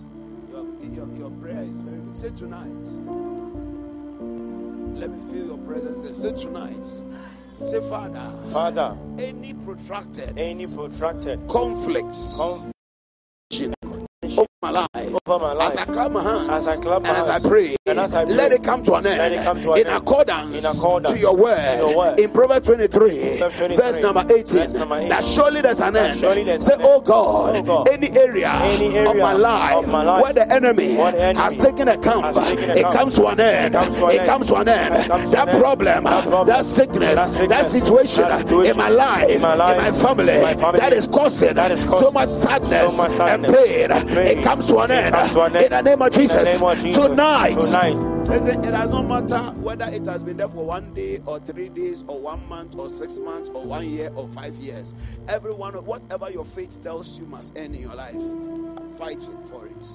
Your, 0.49 0.65
your, 0.81 1.07
your 1.17 1.29
prayer 1.31 1.61
is 1.61 1.77
very 1.77 1.99
weak. 1.99 2.15
Say 2.15 2.31
tonight. 2.31 2.87
Let 4.97 5.11
me 5.11 5.33
feel 5.33 5.45
your 5.47 5.57
presence. 5.59 6.19
Say 6.19 6.31
tonight. 6.31 6.87
Say, 7.61 7.81
Father. 7.89 8.31
Father. 8.51 8.97
Any 9.17 9.53
protracted. 9.53 10.37
Any 10.37 10.67
protracted 10.67 11.39
conflicts. 11.47 12.37
Conflict 12.37 13.84
my 14.65 14.87
life. 14.93 15.15
Over 15.27 15.39
my 15.45 15.53
life. 15.53 15.67
As 15.71 15.77
I 15.77 15.85
clap 15.85 16.11
my 16.11 16.23
hands. 16.23 16.49
As 16.49 16.67
I 16.67 16.81
clap 16.81 17.03
my 17.03 17.09
and 17.09 17.17
as 17.17 17.29
I 17.29 17.39
pray. 17.39 17.75
And 17.85 17.99
as 17.99 18.13
I 18.13 18.25
pray. 18.25 18.33
Let 18.33 18.51
it 18.51 18.63
come 18.63 18.83
to 18.83 18.93
an 18.95 19.05
end. 19.05 19.17
Let 19.17 19.31
it 19.33 19.43
come 19.43 19.61
to 19.61 19.71
an 19.73 19.79
in, 19.79 19.87
end. 19.87 19.95
Accordance 19.97 20.55
In 20.55 20.65
accordance 20.65 21.11
to 21.13 21.19
your 21.19 21.35
word. 21.35 21.77
your 21.77 21.97
word. 21.97 22.19
In 22.19 22.31
Proverbs 22.31 22.65
23, 22.67 23.37
23, 23.37 23.75
verse 23.77 24.01
number 24.01 24.21
18. 24.27 24.43
verse 24.45 24.73
number 24.73 24.95
18. 24.95 25.09
That 25.09 25.23
surely 25.23 25.61
there's 25.61 25.81
an 25.81 25.95
end. 25.95 26.19
there's 26.19 26.65
Say, 26.65 26.73
an 26.73 26.79
oh 26.83 27.01
God, 27.01 27.55
Oh 27.55 27.63
God, 27.63 27.89
any 27.89 28.09
area, 28.17 28.49
any 28.63 28.97
of, 28.97 29.15
my 29.17 29.33
life, 29.33 29.75
of 29.85 29.89
my 29.89 30.03
life 30.03 30.23
where 30.23 30.33
the 30.33 30.51
enemy, 30.51 30.95
where 30.97 31.11
the 31.11 31.21
enemy 31.21 31.39
has 31.43 31.55
taken 31.55 31.87
a 31.87 31.97
camp, 31.97 32.35
taken 32.35 32.71
a 32.71 32.73
it 32.75 32.81
camp. 32.83 32.95
comes 32.95 33.15
to 33.15 33.27
an 33.27 33.39
end. 33.39 33.75
It 33.75 33.77
comes 33.77 33.95
to 33.97 34.05
an 34.05 34.11
It 34.11 34.19
end. 34.19 34.27
comes 34.29 34.47
to 34.47 34.55
an 34.55 34.67
end. 34.67 34.95
It 34.95 35.07
comes 35.07 35.23
to 35.25 35.29
That 35.31 35.47
problem, 35.59 36.03
That 36.03 36.23
problem, 36.23 36.47
that 36.47 36.65
sickness, 36.65 37.15
that 37.15 37.29
sickness, 37.29 37.49
that 37.49 37.65
situation 37.67 38.27
that 38.27 38.39
situation 38.47 38.71
in 38.71 38.77
my 38.77 38.89
life, 38.89 39.29
in 39.29 39.41
my 39.41 39.55
life, 39.55 39.77
in 39.77 39.83
my 39.83 39.91
family, 39.99 40.33
in 40.33 40.41
my 40.41 40.55
family, 40.55 40.79
that 40.79 40.93
is 40.93 41.07
causing 41.07 41.55
so 41.55 42.11
much 42.11 42.29
sadness, 42.33 42.95
so 42.95 43.03
much 43.03 43.19
and 43.19 43.43
pain. 43.45 43.91
and 43.91 44.07
pain. 44.09 44.37
It 44.39 44.43
comes 44.43 44.54
to 44.61 44.79
an 44.79 44.91
end. 44.91 45.15
comes 45.15 45.31
to 45.31 45.41
an 45.41 45.55
In 45.55 45.63
end. 45.63 45.71
the 45.73 45.81
name 45.81 46.01
of 46.01 46.07
In 46.07 46.11
the 46.13 46.19
Jesus. 46.19 46.53
name 46.53 46.63
of 46.63 46.77
Jesus. 46.79 47.05
Tonight. 47.05 47.61
Tonight. 47.61 47.95
Listen, 48.27 48.65
it 48.65 48.71
does 48.71 48.89
not 48.89 49.01
matter 49.03 49.59
whether 49.59 49.85
it 49.85 50.05
has 50.05 50.23
been 50.23 50.37
there 50.37 50.47
for 50.49 50.65
one 50.65 50.93
day 50.93 51.21
or 51.25 51.39
three 51.39 51.69
days 51.69 52.03
or 52.07 52.19
one 52.19 52.47
month 52.49 52.75
or 52.75 52.89
six 52.89 53.19
months 53.19 53.49
or 53.51 53.65
one 53.65 53.89
year 53.89 54.11
or 54.15 54.27
five 54.29 54.55
years. 54.57 54.95
Everyone, 55.27 55.73
whatever 55.85 56.29
your 56.31 56.45
faith 56.45 56.81
tells 56.81 57.19
you 57.19 57.25
must 57.27 57.57
end 57.57 57.75
in 57.75 57.81
your 57.81 57.93
life, 57.95 58.15
fight 58.97 59.21
for 59.49 59.67
it. 59.67 59.85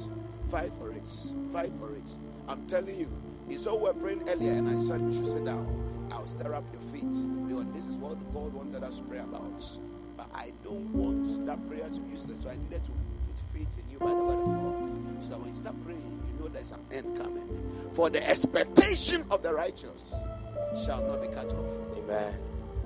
Fight 0.51 0.73
for 0.79 0.93
it. 0.93 1.11
Fight 1.53 1.73
for 1.81 1.93
it. 1.95 2.17
I'm 2.49 2.67
telling 2.67 2.99
you. 2.99 3.09
You 3.49 3.59
saw 3.59 3.75
we 3.77 3.83
were 3.85 3.95
praying 3.95 4.29
earlier, 4.29 4.53
and 4.53 4.69
I 4.69 4.81
said 4.81 5.01
we 5.01 5.13
should 5.13 5.27
sit 5.27 5.45
down. 5.45 5.67
I'll 6.13 6.27
stir 6.27 6.55
up 6.55 6.65
your 6.73 6.83
faith 6.83 7.27
because 7.49 7.67
this 7.75 7.89
is 7.89 7.99
what 7.99 8.17
God 8.33 8.53
wanted 8.53 8.85
us 8.85 8.99
to 8.99 9.05
pray 9.05 9.19
about. 9.19 9.65
But 10.17 10.29
I 10.35 10.53
don't 10.63 10.93
want 10.93 11.47
that 11.47 11.67
prayer 11.69 11.89
to 11.89 12.01
be 12.01 12.11
useless, 12.13 12.37
so 12.43 12.49
I 12.51 12.57
needed 12.57 12.85
to 12.85 12.91
put 12.91 13.10
faith 13.61 13.79
in 13.79 13.91
you 13.91 13.99
by 13.99 14.11
the 14.11 14.25
word 14.25 14.39
of 14.39 14.47
God. 14.47 15.23
So 15.23 15.31
that 15.31 15.41
when 15.41 15.51
you 15.51 15.57
start 15.57 15.85
praying, 15.85 16.23
you 16.27 16.43
know 16.43 16.49
there's 16.49 16.71
an 16.73 16.81
end 16.93 17.17
coming. 17.17 17.49
For 17.93 18.09
the 18.09 18.27
expectation 18.29 19.25
of 19.31 19.43
the 19.43 19.53
righteous 19.53 20.15
shall 20.85 21.03
not 21.07 21.21
be 21.21 21.29
cut 21.29 21.53
off. 21.53 21.99
Amen. 21.99 22.35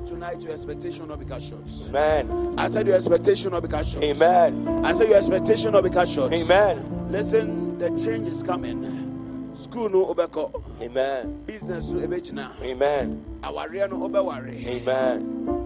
Tonight, 0.07 0.41
your 0.41 0.53
expectation 0.53 1.01
will 1.01 1.17
not 1.17 1.21
be 1.21 1.25
cut 1.25 1.43
short. 1.43 1.63
Amen. 1.89 2.55
I 2.59 2.69
said 2.69 2.87
your 2.87 2.97
expectation 2.97 3.45
will 3.45 3.61
not 3.61 3.63
be 3.63 3.69
cut 3.69 3.87
short. 3.87 4.05
Amen. 4.05 4.85
I 4.85 4.93
said 4.93 5.09
your 5.09 5.17
expectation 5.17 5.67
will 5.67 5.83
not 5.83 5.85
be 5.89 5.95
cut 5.95 6.09
short. 6.09 6.33
Amen. 6.33 7.11
Listen, 7.11 7.79
the 7.79 7.89
change 7.91 8.29
is 8.29 8.43
coming. 8.43 9.53
School 9.55 9.89
no 9.89 10.13
obeko. 10.13 10.63
Amen. 10.83 11.43
Business 11.47 11.91
no 11.91 12.07
ebechina. 12.07 12.51
Amen. 12.61 13.25
Awaria 13.43 13.89
no 13.89 14.09
obeware. 14.09 14.67
Amen. 14.67 15.64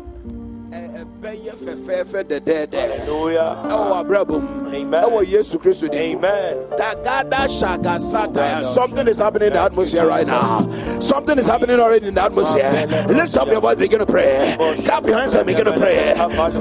Ɛbɛyɛ 0.70 1.52
fɛfɛɛfɛ 1.64 2.22
dɛdɛɛdɛ. 2.24 3.06
Ɛwɔ 3.06 4.04
abrabom. 4.04 4.44
Amen. 4.72 5.02
Ɛwɔ 5.02 5.24
Yesu 5.26 5.58
Kristo 5.58 5.88
din. 5.90 6.18
Amen. 6.18 6.56
Dagada 6.76 7.48
shagasataya. 7.48 8.64
Something 8.66 9.08
is 9.08 9.18
happening 9.18 9.48
in 9.48 9.52
the 9.54 9.60
atmosphere 9.60 10.06
right 10.06 10.26
now. 10.26 10.68
Something 11.00 11.38
is 11.38 11.46
happening 11.46 11.80
already 11.80 12.08
in 12.08 12.14
the 12.14 12.22
atmosphere. 12.22 12.86
Lift 13.08 13.36
up 13.36 13.48
your 13.48 13.60
voice, 13.60 13.76
begin 13.76 13.98
to 14.00 14.06
pray. 14.06 14.54
Clap 14.84 15.06
your 15.06 15.16
hands 15.16 15.34
and 15.34 15.46
begin 15.46 15.64
to 15.64 15.72
pray. 15.72 16.14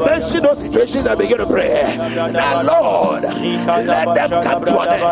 Mention 0.05 0.43
those 0.43 0.59
situations 0.59 1.05
and 1.05 1.19
begin 1.19 1.37
to 1.39 1.45
pray. 1.45 1.83
Now, 2.31 2.61
Lord, 2.63 3.23
let 3.23 4.15
them 4.15 4.29
come 4.43 4.65
to 4.65 4.79
an 4.79 4.87
end. 4.87 5.03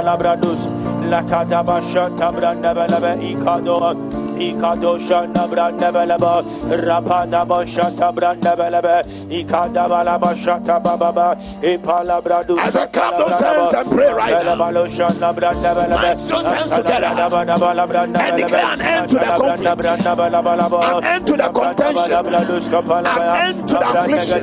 Ikado 4.36 5.00
shana 5.00 5.48
branda 5.48 5.92
beleba 5.92 6.44
rapada 6.86 7.46
bashata 7.46 8.12
branda 8.14 8.56
belebe 8.56 9.04
ikada 9.30 9.88
bala 9.88 10.20
bashata 10.20 10.80
bababa 10.84 11.36
ipala 11.62 12.22
bradu 12.22 12.58
As 12.60 12.76
I 12.76 12.86
clap 12.88 13.18
those 13.18 13.40
hands 13.40 13.74
and 13.74 13.90
pray 13.92 14.12
right 14.12 14.44
now, 14.44 14.56
belebalo 14.56 14.88
shana 14.88 15.34
branda 15.34 15.74
belebe 15.74 16.20
Smash 16.20 16.24
those 16.24 16.48
hands 16.48 16.72
together 16.76 17.06
and 17.06 18.38
declare 18.38 18.66
an 18.74 18.82
end 18.82 19.10
to 19.10 19.16
the 19.16 19.26
conflict, 19.26 19.86
an 19.86 21.04
end 21.04 21.28
to 21.28 21.36
the 21.38 21.50
contention, 21.50 22.14
an 22.14 23.36
end 23.36 23.68
to 23.70 23.76
the 23.76 23.88
affliction. 23.90 24.42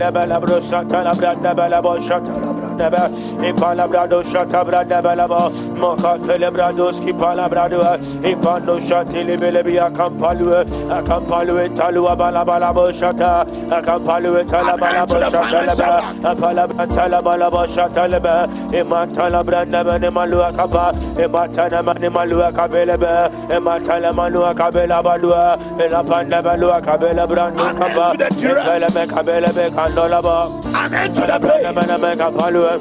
Ipala 2.91 3.89
brado 3.89 4.23
shata 4.23 4.65
branda 4.65 5.01
beleba 5.03 5.51
mokatele 5.77 6.51
brados 6.53 7.01
ki 7.05 7.13
pala 7.13 7.49
brado 7.49 7.81
ipando 8.23 8.81
shatili 8.81 9.37
belebia 9.39 9.87
akampalu 9.91 10.47
akampalu 10.91 11.69
talua 11.77 12.17
bala 12.17 12.45
bala 12.45 12.73
boshata 12.73 13.47
akampalu 13.71 14.49
tala 14.49 14.77
bala 14.79 15.07
boshata 15.07 15.63
leba 15.69 15.99
apala 16.31 16.67
tala 16.95 17.23
bala 17.23 17.51
boshata 17.51 18.09
leba 18.13 18.49
imatala 18.81 19.45
branda 19.45 19.85
bene 19.85 20.11
malu 20.11 20.39
akapa 20.49 20.93
imatana 21.25 21.83
mani 21.85 22.09
malu 22.09 22.39
akabele 22.49 22.97
be 23.03 23.15
imatala 23.57 24.13
malu 24.13 24.41
akabela 24.51 25.03
balua 25.03 25.59
ilapanda 25.85 26.43
balu 26.43 26.69
akabela 26.79 27.27
brando 27.27 27.65
kapa 27.79 28.07
ikele 28.19 28.89
me 28.95 29.07
kabele 29.15 29.51
be 29.57 30.72
kandola 30.83 30.91
ba 30.91 30.91
An 30.91 30.95
end 30.95 31.17
to 31.17 31.23
the 31.23 31.39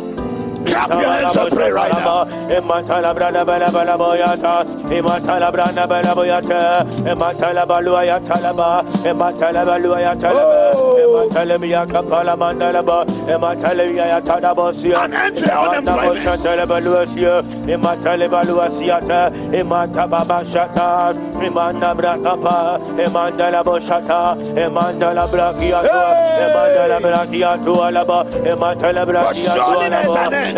pain. 0.07 0.20
Bene 0.71 0.95
me 0.97 1.01
kapalu 1.01 1.01
Clap 1.01 1.01
your 1.01 1.11
hands 1.11 1.35
and 1.35 1.51
pray 1.51 1.71
right 1.71 1.91
now. 1.91 2.25
Imatala 2.25 3.15
branda 3.15 3.45
bala 3.45 3.71
bala 3.71 3.97
boyata. 3.97 4.65
Imatala 4.89 5.51
branda 5.51 5.87
bala 5.87 6.15
boyata. 6.15 6.85
Imatala 7.03 7.65
balua 7.67 8.05
yatala 8.07 8.55
ba. 8.55 8.83
Imatala 9.03 9.65
balua 9.65 9.99
yatala 9.99 10.41
ba. 10.41 10.71
Oh. 10.75 11.27
Imatala 11.29 11.59
miya 11.59 11.85
kapala 11.85 12.35
mandala 12.37 12.85
ba. 12.85 13.05
Imatala 13.05 13.83
miya 13.91 14.05
yatada 14.21 14.53
bosia. 14.55 15.03
An 15.03 15.13
end 15.13 15.35
to 15.35 15.41
the 15.41 15.59
unemployment. 15.59 16.41
Imatala 16.41 16.65
balua 16.65 17.05
sia. 17.13 17.43
Imatala 17.67 18.27
balua 18.29 18.69
siata. 18.69 19.31
Imata 19.51 20.07
baba 20.09 20.43
shata. 20.45 21.13
Imanda 21.41 21.95
brakapa. 21.95 22.79
Imandala 22.97 23.63
boshata. 23.63 24.35
Imandala 24.55 25.27
brakiatu. 25.27 25.91
Hey. 25.91 26.47
Imandala 26.47 26.97
brakiatu 27.01 27.73
alaba. 27.87 28.25
Imatala 28.45 29.05
brakiatu 29.05 29.61
surely 29.71 29.89
there's 29.89 30.15
an 30.15 30.33
end. 30.33 30.57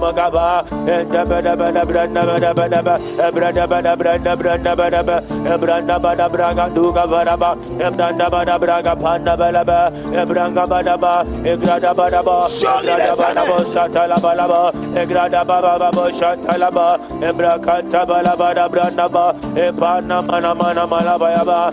Magaba, 0.00 0.64
and 0.88 1.10
the 1.10 1.24
Bada 1.24 1.84
Branda 1.84 2.54
Bada 2.54 2.98
Ebrada 3.20 3.66
Bada 3.68 3.96
Branda 3.96 4.36
Branda 4.36 4.74
Bada, 4.74 5.22
Ebranda 5.44 6.00
Bada 6.00 6.28
Braga 6.32 6.70
Duga 6.74 7.06
Baraba, 7.06 7.56
Ebranda 7.78 8.30
Bada 8.30 8.58
Braga 8.58 8.96
Panda 8.96 9.36
Balaba, 9.36 9.90
Ebranga 10.10 10.66
Badaba, 10.66 11.24
Egrada 11.44 11.94
Badaba, 11.94 12.48
Egrada 12.48 13.14
Badaba 13.14 13.64
Satala 13.72 14.16
Balaba, 14.16 14.72
Egrada 14.94 15.46
Baba 15.46 15.90
Shatalaba, 16.12 16.98
Ebrakata 17.20 18.06
Balabada 18.06 18.68
Brandaba, 18.70 19.34
Epana 19.54 20.26
Mana 20.26 20.86
Malabayaba, 20.86 21.72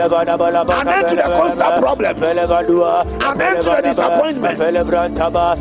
An 0.81 0.87
end 0.87 1.07
to 1.09 1.15
the 1.15 1.27
constant 1.39 1.75
problems. 1.83 2.19
An 3.29 3.41
end 3.41 3.57
to 3.61 3.69
the 3.69 3.81
disappointments. 3.89 4.59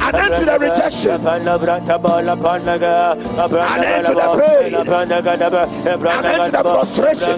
An 0.06 0.14
end 0.16 0.34
to 0.36 0.44
the 0.50 0.58
rejection. 0.66 1.16
An 3.74 3.84
end 3.84 4.06
to 4.06 4.14
the 4.14 4.28
pain. 4.40 4.72
An 6.18 6.24
end 6.26 6.44
to 6.44 6.52
the 6.52 6.62
frustration. 6.72 7.32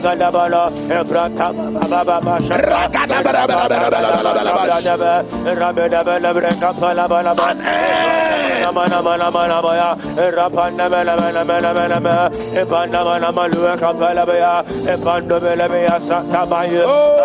Oh. 16.87 16.92
Oh, 16.95 17.23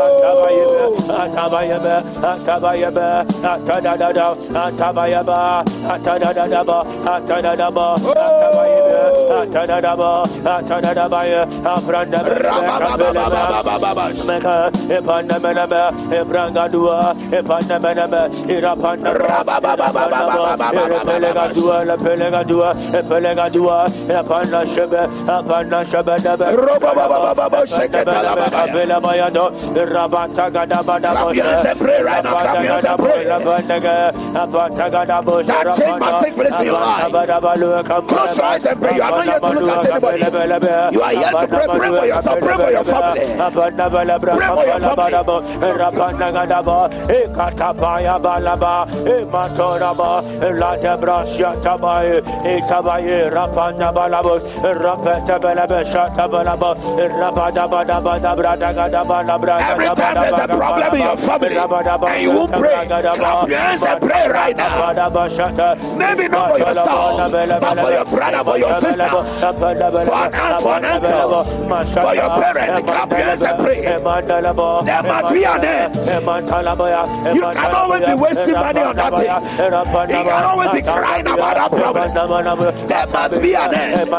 Clap 37.84 38.08
Close 38.08 38.38
your 38.38 38.46
eyes 38.46 38.66
and 38.66 38.80
pray. 38.82 38.96
You 38.96 39.02
are 39.04 39.12
not 39.12 39.26
here 39.26 39.40
to 39.40 39.50
look 39.50 39.70
at 39.70 39.86
anybody. 39.92 40.20
You 40.94 41.02
are 41.02 41.12
here 41.12 41.32
to. 41.32 41.48
Pray 41.48 41.90
for 41.90 42.06
yourself. 42.06 42.40
Pray 42.40 42.56
for 42.56 42.72
your 42.72 42.84
family. 42.84 43.26
Pray 44.38 44.48
for 44.48 44.66
your 44.66 44.80
family. 44.80 45.12
Every 59.72 59.88
time 59.96 60.16
there's 60.22 60.38
a 60.38 60.48
problem 60.48 60.94
in 60.96 61.02
your 61.08 61.18
family 61.18 61.56
and 62.12 62.22
you 62.24 62.32
won't 62.32 62.52
pray, 62.52 62.76
clap 63.16 63.48
your 63.50 63.60
hands 63.60 63.84
and 63.84 64.02
pray 64.02 64.28
right 64.30 64.56
now. 64.58 64.70
Maybe 65.98 66.28
not 66.28 66.50
for 66.52 66.60
yourself, 66.60 67.18
but 67.62 67.76
for 67.80 67.92
your 67.92 68.06
brother, 68.06 68.44
for 68.44 68.58
your 68.58 68.74
sister, 68.82 69.08
for 70.06 70.16
an 70.26 70.34
aunt, 70.36 70.62
for 70.62 70.76
an 70.78 70.86
uncle, 70.86 71.44
for 72.04 72.16
your 72.16 72.30
parent. 72.42 72.70
Clap 72.88 73.10
your 73.12 73.20
hands 73.20 73.44
and 73.44 73.58
pray. 73.66 73.80
There 74.86 75.04
must 75.04 75.30
be 75.34 75.44
an 75.46 75.64
end. 75.66 75.96
You 77.36 77.44
can 77.58 77.72
always 77.76 78.02
be 78.02 78.14
wasting 78.14 78.56
money 78.56 78.82
on 78.82 78.96
that 78.96 79.14
thing. 79.14 79.32
You 80.18 80.24
can 80.24 80.44
always 80.44 80.70
be 80.70 80.82
crying 80.82 81.28
about 81.28 81.56
that 81.56 81.72
problem. 81.72 82.08
There 82.88 83.08
must 83.08 83.42
be 83.42 83.56
an 83.56 83.74
end. 83.74 84.10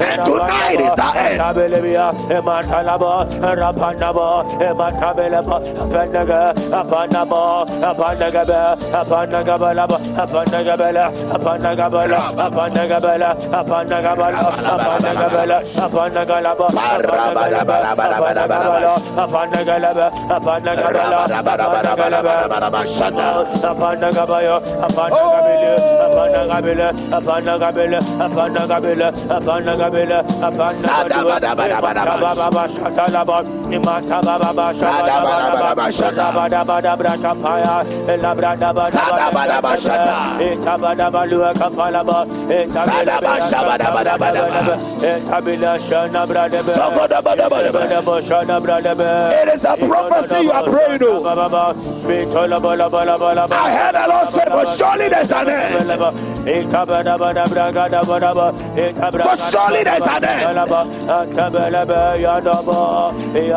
And 0.00 0.24
tonight 0.24 0.80
is 0.80 0.92
the 0.94 1.08
end. 1.18 1.40
Rapanaba, 3.40 4.44
Matabelaba, 4.78 5.56
Apanaga, 5.82 6.54
Apanaba, 6.70 7.40
Apanagaba, 7.88 8.76
Apanagabalaba, 9.00 9.96
Apanagabala, 10.22 11.04
Apanagabala, 11.34 12.18
Apanagabala, 12.44 13.30
Apanagabala, 13.52 14.40
Apanagabala, 14.74 15.58
Apanagalaba, 15.84 16.66
Apanagalaba, 16.74 17.64
Apanagalaba, 19.14 20.02
Apanagabala, 20.30 20.98
Apanagabala, 21.54 22.14
Apanagabaya, 23.64 24.54
Apanagabila, 24.84 25.72
Apanagabila, 26.04 26.88
Apanagabila, 27.16 27.98
Apanagabila, 28.24 29.08
Apanagabila, 29.08 29.08
Apanagabila, 29.34 30.18
Apanagabila, 30.44 31.08
Apanagabila, 31.74 33.13
Elabra 33.14 33.44
Nimata 33.70 34.20
Baba 34.22 34.72
Shada 34.74 35.22
Baba 35.22 35.88
Shada 35.88 36.34
Baba 36.34 36.82
Dabra 36.82 37.16
Kapaya 37.16 37.84
Elabra 38.08 38.58
Baba 38.58 38.90
Shada 38.90 39.32
Baba 39.32 39.76
Shada 39.76 40.38
Etabada 40.40 41.10
Balua 41.12 41.54
Kapalaba 41.54 42.26
Etabada 42.48 43.38
Shabada 43.48 43.88
Baba 43.94 44.18
Baba 44.18 44.76
Etabila 44.98 45.78
Shana 45.78 46.26
Brada 46.26 46.60
Sabada 46.62 47.22
Baba 47.22 47.48
Baba 47.48 48.22
Shana 48.22 48.60
Brada 48.60 49.42
It 49.42 49.48
is 49.54 49.64
a 49.64 49.76
prophecy 49.76 50.42
you 50.42 50.50
are 50.50 50.64
praying 50.64 50.98
to 50.98 51.24
I 53.54 53.70
heard 53.72 53.94
the 53.94 54.06
Lord 54.08 54.28
say 54.28 54.44
but 54.46 54.76
surely 54.76 55.08
there's 55.08 55.30
an 55.30 55.48
end 55.48 56.33
for 59.24 59.36
surely 59.50 59.82
there's 59.84 60.06
an 60.06 60.24
end. 60.24 60.58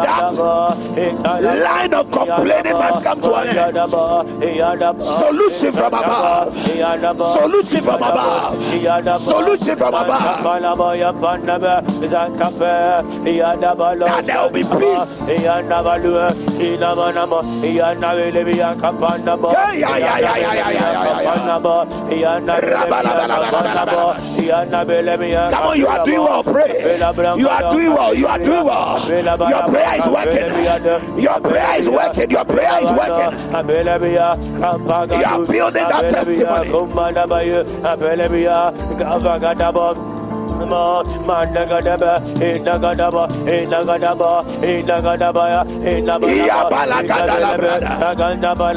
That 0.07 1.59
line 1.67 1.93
of 1.93 2.05
complaining 2.11 2.77
must 2.83 3.03
come 3.03 3.19
to 3.21 3.33
an 3.35 3.47
end. 3.49 3.77
Solution 5.03 5.71
from 5.73 5.93
above. 5.93 6.53
Solution 7.33 7.81
from 7.83 8.01
above. 8.03 8.55
Solution 9.19 9.75
from 9.77 9.93
above. 9.93 10.43
That 14.05 14.25
there 14.27 14.41
will 14.41 14.49
be 14.51 14.63
peace. 14.63 15.27
Yeah, 19.53 19.73
yeah, 19.73 19.97
yeah, 19.97 20.19
yeah, 20.19 20.37
yeah, 20.37 20.53
yeah, 20.53 20.71
yeah, 20.71 21.03
yeah, 21.03 21.21
yeah. 21.23 22.76
Come 25.51 25.67
on, 25.67 25.77
you 25.79 25.87
are 25.87 26.05
doing 26.05 26.21
well. 26.21 26.43
Pray. 26.43 26.97
You 27.39 27.47
are 27.49 27.61
doing 27.73 27.91
well. 27.93 28.13
You 28.13 28.27
are 28.27 28.39
doing 28.39 28.63
well. 28.63 28.99
Your 29.49 29.63
prayer 29.71 29.95
is 29.99 30.07
working. 30.07 30.47
Your 31.23 31.39
prayer 31.41 31.79
is 31.79 31.87
working. 31.89 32.31
Your 32.31 32.45
prayer 32.45 32.77
is 32.83 32.91
working. 32.99 33.31
You 35.19 35.25
are 35.25 35.45
building 35.45 35.87
that 35.89 36.03
testimony. 36.11 36.69
Ma 40.65 41.03
Mandagadaba, 41.27 42.19
Inagadaba, 42.39 43.27
Inagadaba, 43.45 44.43
Inagadaba, 44.63 45.65
Inagadaba, 45.83 46.57
Agandaba, 48.01 48.67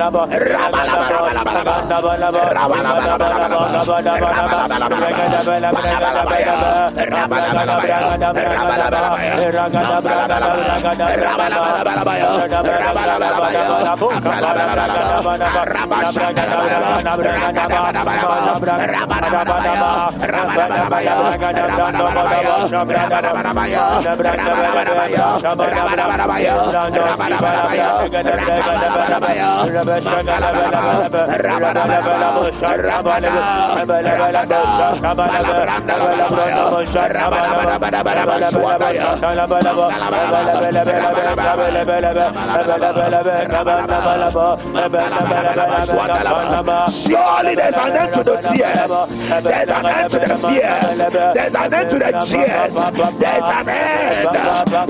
Surely 46.90 47.54
there's 47.54 47.74
an 47.76 47.96
end 47.96 48.12
to 48.14 48.22
the 48.24 48.36
tears. 48.36 49.14
There's 49.42 49.68
an 49.68 49.86
end 49.86 50.10
to 50.10 50.18
the 50.18 50.36
fears. 50.38 50.98
There's 51.34 51.54
an 51.60 51.74
end 51.74 51.90
to 51.90 51.98
the 51.98 52.10
cheers. 52.24 52.74
There's 53.18 53.44
an 53.44 53.68
end. 53.68 54.28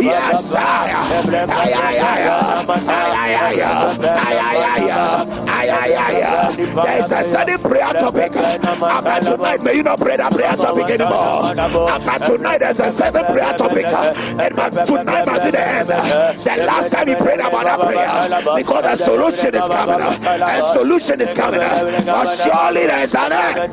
Yes, 0.02 0.54
I. 0.54 0.60
Ay, 1.50 1.72
ay, 1.74 1.98
ay, 2.00 2.22
ay, 2.22 2.50
ay, 5.48 5.70
ay, 5.70 5.94
ay, 5.96 6.56
There's 6.84 7.12
a 7.12 7.24
certain 7.24 7.58
prayer 7.58 7.92
topic. 7.94 8.36
After 8.36 9.36
tonight, 9.36 9.62
may 9.62 9.74
you 9.76 9.82
not 9.82 10.00
pray 10.00 10.16
that 10.16 10.32
prayer 10.32 10.56
topic 10.56 10.90
anymore. 10.90 11.54
After 11.90 12.36
tonight, 12.36 12.58
there's 12.58 12.80
a 12.80 12.90
certain 12.90 13.24
prayer 13.26 13.52
topic. 13.56 13.86
And 13.86 14.86
tonight 14.86 15.26
might 15.26 15.44
be 15.44 15.50
the 15.50 15.68
end. 15.68 15.88
The 15.88 16.64
last 16.64 16.92
time 16.92 17.06
we 17.08 17.14
prayed 17.16 17.40
about 17.40 17.64
that 17.64 17.80
prayer, 17.80 18.56
because 18.56 18.84
the 18.84 18.96
solution 18.96 19.54
is 19.54 19.68
coming. 19.68 20.00
A 20.00 20.62
solution 20.72 21.20
is 21.20 21.34
coming. 21.34 21.60
But 21.60 22.26
surely 22.26 22.86
there's 22.86 23.14
an 23.14 23.32
end. 23.32 23.72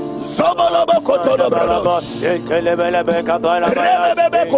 Zobolobo 0.21 1.01
kotolo 1.03 1.49
brados. 1.49 2.21
Rebebebe 3.69 4.49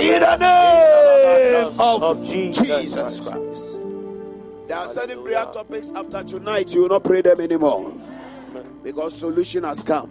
In 0.00 0.20
the 0.20 0.36
name 0.36 1.80
of 1.80 2.22
Jesus 2.24 3.20
Christ. 3.20 3.80
There 4.66 4.78
are 4.78 4.88
certain 4.88 5.22
prayer 5.22 5.44
topics 5.52 5.90
after 5.94 6.24
tonight, 6.24 6.72
you 6.74 6.82
will 6.82 6.88
not 6.88 7.04
pray 7.04 7.20
them 7.22 7.40
anymore. 7.40 7.92
Because 8.82 9.14
solution 9.14 9.64
has 9.64 9.82
come. 9.82 10.08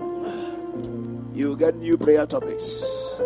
You 1.33 1.57
get 1.57 1.75
new 1.75 1.97
prayer 1.97 2.25
topics. 2.25 3.19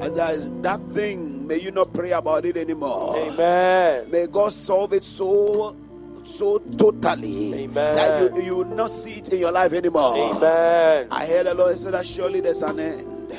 And 0.00 0.16
that, 0.16 0.34
is, 0.34 0.50
that 0.62 0.80
thing, 0.88 1.46
may 1.46 1.60
you 1.60 1.70
not 1.70 1.92
pray 1.92 2.10
about 2.10 2.44
it 2.44 2.56
anymore. 2.56 3.16
Amen. 3.16 4.10
May 4.10 4.26
God 4.26 4.52
solve 4.52 4.92
it 4.92 5.04
so 5.04 5.76
so 6.24 6.58
totally 6.58 7.52
Amen. 7.64 7.96
that 7.96 8.36
you, 8.36 8.42
you 8.42 8.56
will 8.58 8.64
not 8.64 8.90
see 8.90 9.14
it 9.14 9.28
in 9.30 9.40
your 9.40 9.52
life 9.52 9.72
anymore. 9.72 10.16
Amen. 10.16 11.08
I 11.10 11.26
heard 11.26 11.46
the 11.46 11.54
Lord 11.54 11.76
say 11.76 11.90
that 11.90 12.06
surely 12.06 12.40
there's 12.40 12.62
an 12.62 12.78
end. 12.78 13.36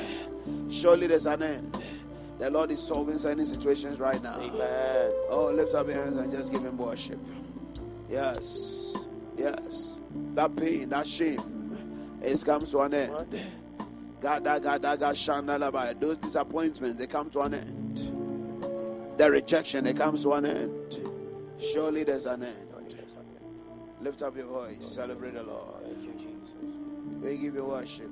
Surely 0.70 1.06
there's 1.06 1.26
an 1.26 1.42
end. 1.42 1.82
The 2.38 2.50
Lord 2.50 2.70
is 2.70 2.82
solving 2.82 3.16
certain 3.16 3.46
situations 3.46 3.98
right 3.98 4.22
now. 4.22 4.38
Amen. 4.38 5.12
Oh, 5.30 5.50
lift 5.54 5.74
up 5.74 5.86
your 5.86 5.96
hands 5.96 6.16
and 6.16 6.30
just 6.30 6.52
give 6.52 6.62
him 6.62 6.76
worship. 6.76 7.18
Yes. 8.08 8.96
Yes. 9.36 10.00
That 10.34 10.54
pain, 10.56 10.88
that 10.90 11.06
shame, 11.06 12.18
it 12.22 12.44
comes 12.44 12.70
to 12.72 12.80
an 12.80 12.94
end. 12.94 13.40
Those 16.00 16.16
disappointments, 16.16 16.96
they 16.98 17.06
come 17.06 17.28
to 17.30 17.40
an 17.42 17.54
end. 17.54 17.98
The 19.18 19.30
rejection, 19.30 19.86
it 19.86 19.96
comes 19.96 20.22
to 20.22 20.32
an 20.32 20.46
end. 20.46 20.98
Surely 21.58 22.04
there's 22.04 22.24
an 22.26 22.42
end. 22.44 22.70
Lift 24.00 24.22
up 24.22 24.36
your 24.36 24.46
voice. 24.46 24.76
Celebrate 24.80 25.34
the 25.34 25.42
Lord. 25.42 25.82
Thank 25.82 26.02
you, 26.02 26.12
Jesus. 26.14 26.54
We 27.22 27.36
give 27.38 27.54
you 27.54 27.64
worship. 27.64 28.10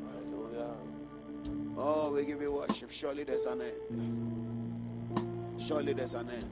Oh, 1.76 2.12
we 2.12 2.24
give 2.24 2.40
you 2.42 2.52
worship. 2.52 2.90
Surely 2.90 3.24
there's 3.24 3.46
an 3.46 3.62
end. 3.62 3.74
Surely 5.58 5.92
there's 5.94 6.14
an 6.14 6.28
end. 6.30 6.50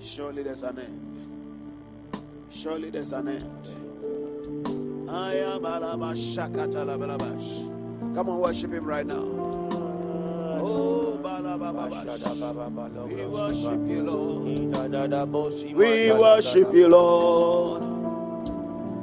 Surely 0.00 0.42
there's 0.42 0.62
an 0.62 0.78
end. 0.78 1.18
Surely 2.50 2.90
there's 2.90 3.12
an 3.12 3.28
end. 3.28 3.68
I 5.08 5.34
am 5.36 5.62
alaba 5.62 6.14
shakatalabalabash. 6.14 7.81
Come 8.14 8.28
on, 8.28 8.38
worship 8.40 8.72
him 8.72 8.84
right 8.84 9.06
now. 9.06 9.24
Oh. 10.64 11.18
We 13.06 13.26
worship 13.26 13.80
you, 13.88 14.02
Lord. 14.02 14.44
We 15.76 16.12
worship 16.12 16.74
you, 16.74 16.88
Lord. 16.88 17.82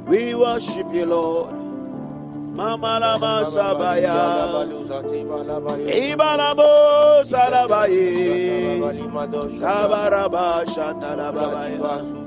We 0.08 0.34
worship 0.34 0.86
you, 0.92 1.06
Lord. 1.06 1.54
Mama 2.54 2.98
lama 3.00 3.44
sabaya. 3.46 4.66
Ibalabo 5.86 7.22
salabaye. 7.24 8.80
Kabaraba 9.60 10.64
shandalabaya. 10.66 12.19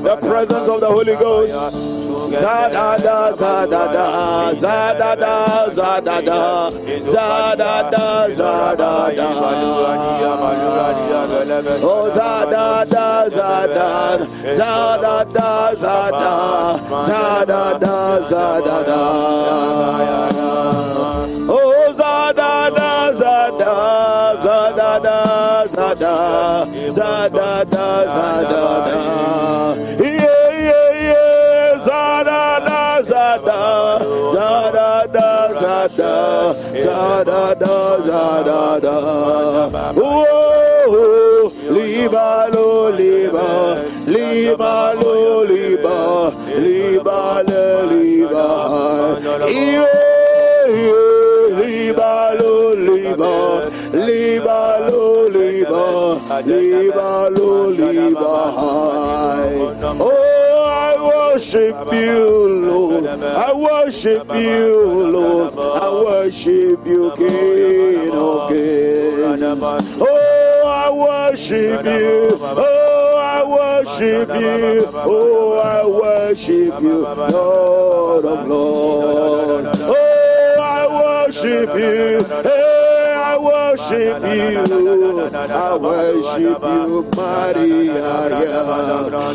The 0.03 0.17
presence 0.21 0.69
of 0.69 0.81
the 0.81 0.89
Holy 0.89 1.15
Ghost. 1.15 1.77
Zadada, 2.31 3.33
zadada, 3.37 4.53
zadada, 4.59 5.71
zadada, 5.71 6.71
zadada, 7.07 8.29
zadada. 8.35 9.11
Oh, 11.83 12.11
zadada, 12.11 13.09
zadada, 13.31 14.27
zadada, 14.59 15.51
zadada, 15.77 16.35
zadada, 17.07 17.97
zadada. 18.31 19.01
Liba 44.51 44.95
lo 45.01 45.45
liba 45.45 46.33
liba 46.59 47.43
le 47.49 47.87
liba 47.91 48.47
liba 51.61 52.35
lo 52.39 52.75
liba 52.75 53.35
liba 53.95 54.61
lo 54.89 55.29
liba 55.29 55.87
liba 56.45 57.31
lo 57.31 57.71
liba 57.71 58.35
oh 60.01 60.41
I 60.71 61.33
worship 61.33 61.93
you, 61.93 62.29
Lord. 62.69 63.07
I 63.07 63.53
worship 63.53 64.27
you, 64.35 65.11
Lord. 65.11 65.55
I 65.59 65.89
worship 65.91 66.87
you, 66.87 67.13
King 67.17 68.11
of 68.11 68.49
Kings. 68.51 69.43
Oh, 70.01 70.63
I 70.67 70.91
worship 70.91 71.85
you. 71.85 72.39
Oh, 72.43 72.90
worship 74.01 74.41
you. 74.41 74.91
Oh, 74.95 75.59
I 75.59 75.87
worship 75.87 76.81
you, 76.81 77.07
Lord 77.07 78.25
of 78.25 78.49
Lords. 78.49 79.79
Oh, 79.81 80.57
I 80.61 80.87
worship 80.87 81.75
you. 81.75 82.25
Hey, 82.43 83.13
I 83.15 83.37
worship 83.37 84.23
you. 84.25 85.31
I 85.35 85.77
worship 85.77 86.63
you, 86.63 87.11
Maria. 87.15 88.03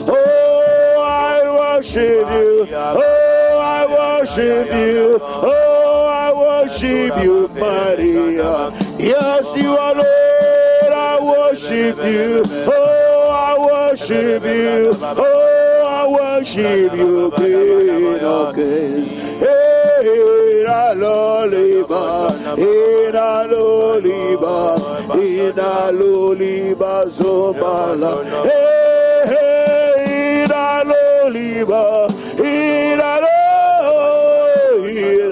Oh, 0.08 1.04
I 1.04 1.42
worship 1.60 2.32
you. 2.32 2.68
Oh, 2.72 3.60
I 3.62 3.86
worship 3.86 4.68
you. 4.74 5.20
Oh, 5.22 6.08
I 6.10 6.32
worship 6.34 7.24
you, 7.24 7.48
Maria. 7.50 8.72
Yes, 8.98 9.56
you 9.56 9.78
are 9.78 9.94
Lord. 9.94 10.94
I 10.94 11.20
worship 11.22 11.98
you. 11.98 12.44
Oh, 12.68 13.05
I 13.48 13.58
worship 13.60 14.44
you. 14.44 14.98
Oh, 15.02 15.84
I 15.88 16.08
worship 16.18 16.94
you, 16.96 17.32
King 17.38 18.20
of 18.24 18.56
Kings. 18.56 19.10
Hey, 19.40 20.64
loliba, 20.96 22.34
la 23.14 23.46
loliba, 23.46 24.58
la 25.56 25.92
loliba, 25.92 27.06
zobala. 27.18 28.14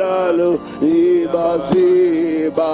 La 0.03 0.31
loliba 0.31 1.60
ziba 1.69 2.72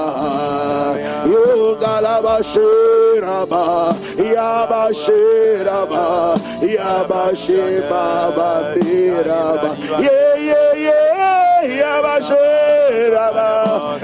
yo 1.80 1.85
galaba 1.85 2.35
shiraba 2.43 3.95
yaba 4.18 4.91
shiraba 4.93 6.38
yaba 6.61 7.34
shibaba 7.35 8.76
biraba. 8.76 9.69
Yeah 10.01 10.35
yeah 10.35 10.73
yeah 10.76 11.64
yaba 11.81 12.15
shiraba 12.27 13.49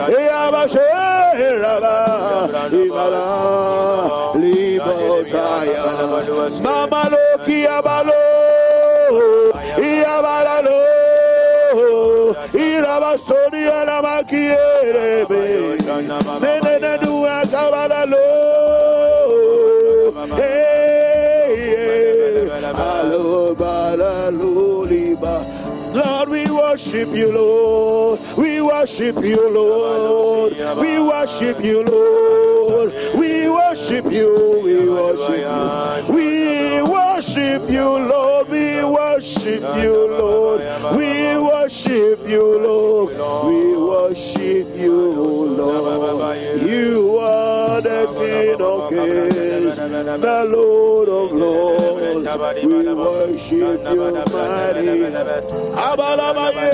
yaba 0.10 0.68
shiraba 0.74 1.96
ibala 2.72 3.26
libo 4.36 5.24
taya 5.24 5.86
mama 6.64 7.10
loki 7.12 7.68
abalo. 7.68 8.22
Iabalalo, 9.76 10.80
Irabasonia 12.54 13.86
Namakiere, 13.86 15.26
worship 26.96 27.16
you, 27.16 27.32
Lord. 27.32 28.20
We 28.38 28.62
worship 28.62 29.16
you, 29.24 29.50
Lord. 29.50 30.54
We 30.80 31.00
worship 31.00 31.64
you, 31.64 31.84
Lord. 31.84 32.94
We 33.16 33.50
worship 33.50 34.06
you. 34.12 34.62
We 34.64 34.90
worship 34.90 35.40
you. 36.08 36.16
We 36.16 36.82
worship 36.82 37.70
you, 37.70 37.98
Lord. 37.98 38.50
We 38.50 38.84
worship 38.86 39.62
you, 39.84 40.08
Lord. 40.20 40.62
We 40.96 41.38
worship 41.38 42.28
you, 42.28 42.60
Lord. 42.66 43.12
We 43.46 43.76
worship 43.76 44.68
you, 44.76 44.96
Lord. 45.58 46.62
You 46.62 47.18
are 47.20 47.82
the 47.82 48.08
King 48.18 48.62
of 48.62 48.90
Kings, 48.90 49.76
the 49.76 50.48
Lord 50.50 51.10
of 51.10 51.32
Lords. 51.34 51.95
We 52.26 52.94
worship 52.94 53.86
you, 53.86 54.12
mighty. 54.34 55.06
Abalabaye 55.78 56.70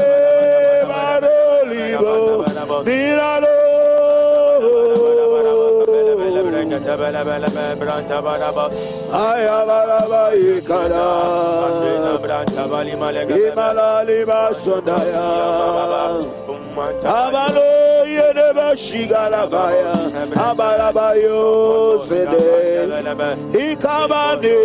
Marolibo 0.90 2.46
Diralo 2.86 3.52
Ayabalabaye 9.12 10.62
Kada 10.66 11.06
Imalali 13.52 14.26
Basondaya 14.26 15.28
Abalo 17.04 17.91
Yedeba 18.18 18.76
Shigalabaya 18.76 20.12
Abalabayo 20.34 22.02
Sede 22.04 22.42
Ikabane. 23.54 24.56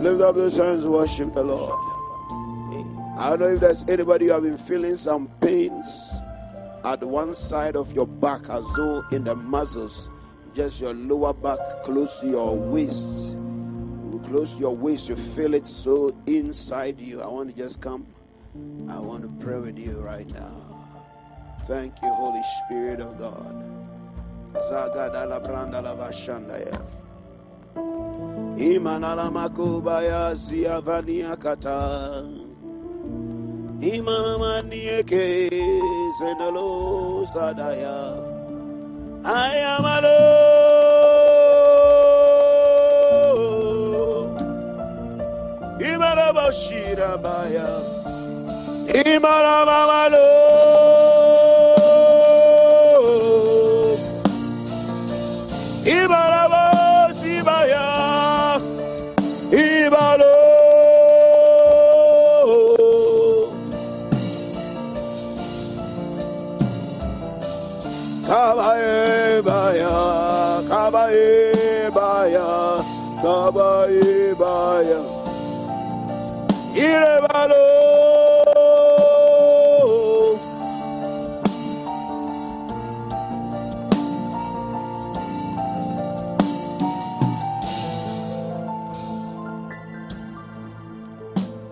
Lift 0.00 0.20
up 0.20 0.36
your 0.36 0.50
hands, 0.50 0.86
worship 0.86 1.34
the 1.34 1.42
Lord. 1.42 1.72
I 3.16 3.30
don't 3.30 3.40
know 3.40 3.48
if 3.54 3.60
there's 3.60 3.84
anybody 3.88 4.26
who 4.26 4.32
have 4.32 4.42
been 4.42 4.58
feeling 4.58 4.96
some 4.96 5.28
pains 5.40 6.14
at 6.84 7.02
one 7.02 7.32
side 7.32 7.76
of 7.76 7.92
your 7.94 8.06
back, 8.06 8.48
as 8.50 8.64
though 8.76 9.04
in 9.12 9.24
the 9.24 9.34
muscles, 9.34 10.10
just 10.52 10.80
your 10.80 10.92
lower 10.92 11.32
back, 11.32 11.58
close 11.84 12.20
to 12.20 12.26
your 12.26 12.54
waist. 12.56 13.36
Close 14.34 14.58
your 14.58 14.74
waist, 14.74 15.08
you 15.08 15.14
feel 15.14 15.54
it 15.54 15.64
so 15.64 16.10
inside 16.26 16.98
you. 16.98 17.22
I 17.22 17.28
want 17.28 17.50
to 17.50 17.56
just 17.56 17.80
come. 17.80 18.04
I 18.90 18.98
want 18.98 19.22
to 19.22 19.28
pray 19.38 19.60
with 19.60 19.78
you 19.78 20.00
right 20.00 20.28
now. 20.34 20.90
Thank 21.66 21.94
you, 22.02 22.08
Holy 22.08 22.42
Spirit 22.66 22.98
of 22.98 23.16
God. 23.16 23.54
Imanala 28.58 29.30
makubaya 29.30 30.34
siavania 30.36 31.36
kata. 31.36 32.26
Imana 33.78 34.38
manieke 34.38 35.48
zenalo 36.18 37.24
sadaya. 37.30 38.18
Ayamalo. 39.22 40.18
Imana 40.18 41.43
bashira 45.84 47.16
baya. 47.20 47.68
Imana 48.88 49.64
mamalo. 49.68 50.24
Kabaye 68.26 69.42
baya, 69.44 69.92
kabaye 70.68 71.90
baya, 71.92 72.48
kabaye 73.20 74.34
baya. 74.40 75.03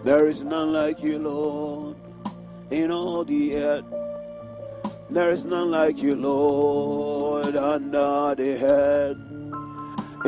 There 0.04 0.26
is 0.26 0.42
none 0.42 0.72
like 0.72 1.02
you, 1.02 1.18
Lord, 1.18 1.96
in 2.70 2.90
all 2.90 3.24
the 3.24 3.56
earth. 3.56 3.84
There 5.08 5.30
is 5.30 5.44
none 5.44 5.70
like 5.70 6.02
you, 6.02 6.16
Lord, 6.16 7.56
under 7.56 8.34
the 8.34 8.56
head. 8.58 9.16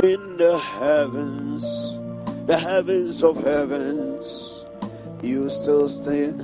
In 0.02 0.36
the 0.36 0.59
heavens, 0.59 1.98
the 2.47 2.56
heavens 2.56 3.22
of 3.22 3.43
heavens, 3.44 4.43
you 5.24 5.51
still 5.51 5.88
stand 5.88 6.40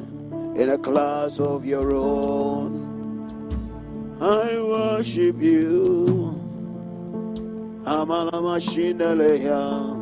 in 0.57 0.71
a 0.71 0.79
class 0.79 1.39
of 1.39 1.65
your 1.65 1.95
own. 1.95 2.89
I 4.21 4.61
worship 4.61 5.41
you. 5.41 6.35
Amalamashinaleya. 7.85 9.99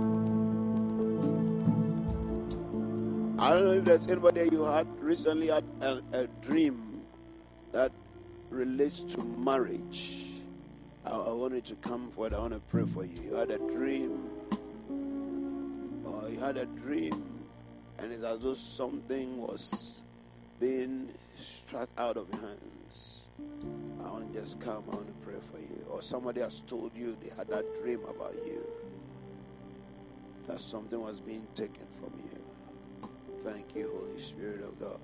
I 3.40 3.54
don't 3.54 3.64
know 3.64 3.72
if 3.72 3.84
there's 3.84 4.06
anybody 4.06 4.48
you 4.50 4.64
had 4.64 4.86
recently 5.00 5.48
had 5.48 5.64
a, 5.80 6.00
a 6.12 6.26
dream 6.42 7.02
that 7.72 7.92
relates 8.50 9.02
to 9.04 9.22
marriage. 9.22 10.26
I, 11.06 11.10
I 11.10 11.32
want 11.32 11.54
you 11.54 11.60
to 11.60 11.74
come 11.76 12.10
forward. 12.10 12.34
I 12.34 12.40
want 12.40 12.54
to 12.54 12.60
pray 12.60 12.84
for 12.84 13.04
you. 13.04 13.20
You 13.30 13.34
had 13.36 13.50
a 13.50 13.58
dream, 13.58 14.28
or 16.04 16.28
you 16.28 16.38
had 16.40 16.56
a 16.56 16.66
dream, 16.66 17.37
and 17.98 18.12
it's 18.12 18.22
as 18.22 18.38
though 18.40 18.54
something 18.54 19.38
was 19.38 20.02
being 20.60 21.08
struck 21.36 21.88
out 21.98 22.16
of 22.16 22.28
your 22.32 22.40
hands. 22.40 23.28
I 24.04 24.10
want 24.10 24.32
to 24.32 24.40
just 24.40 24.60
come. 24.60 24.84
I 24.90 24.96
want 24.96 25.06
to 25.06 25.26
pray 25.26 25.38
for 25.52 25.58
you. 25.58 25.84
Or 25.88 26.02
somebody 26.02 26.40
has 26.40 26.62
told 26.62 26.92
you 26.96 27.16
they 27.22 27.34
had 27.36 27.48
that 27.48 27.64
dream 27.80 28.00
about 28.08 28.34
you. 28.46 28.64
That 30.46 30.60
something 30.60 31.00
was 31.00 31.20
being 31.20 31.46
taken 31.54 31.86
from 32.00 32.12
you. 32.18 33.08
Thank 33.44 33.74
you, 33.76 33.90
Holy 33.92 34.18
Spirit 34.18 34.62
of 34.62 34.78
God. 34.80 34.98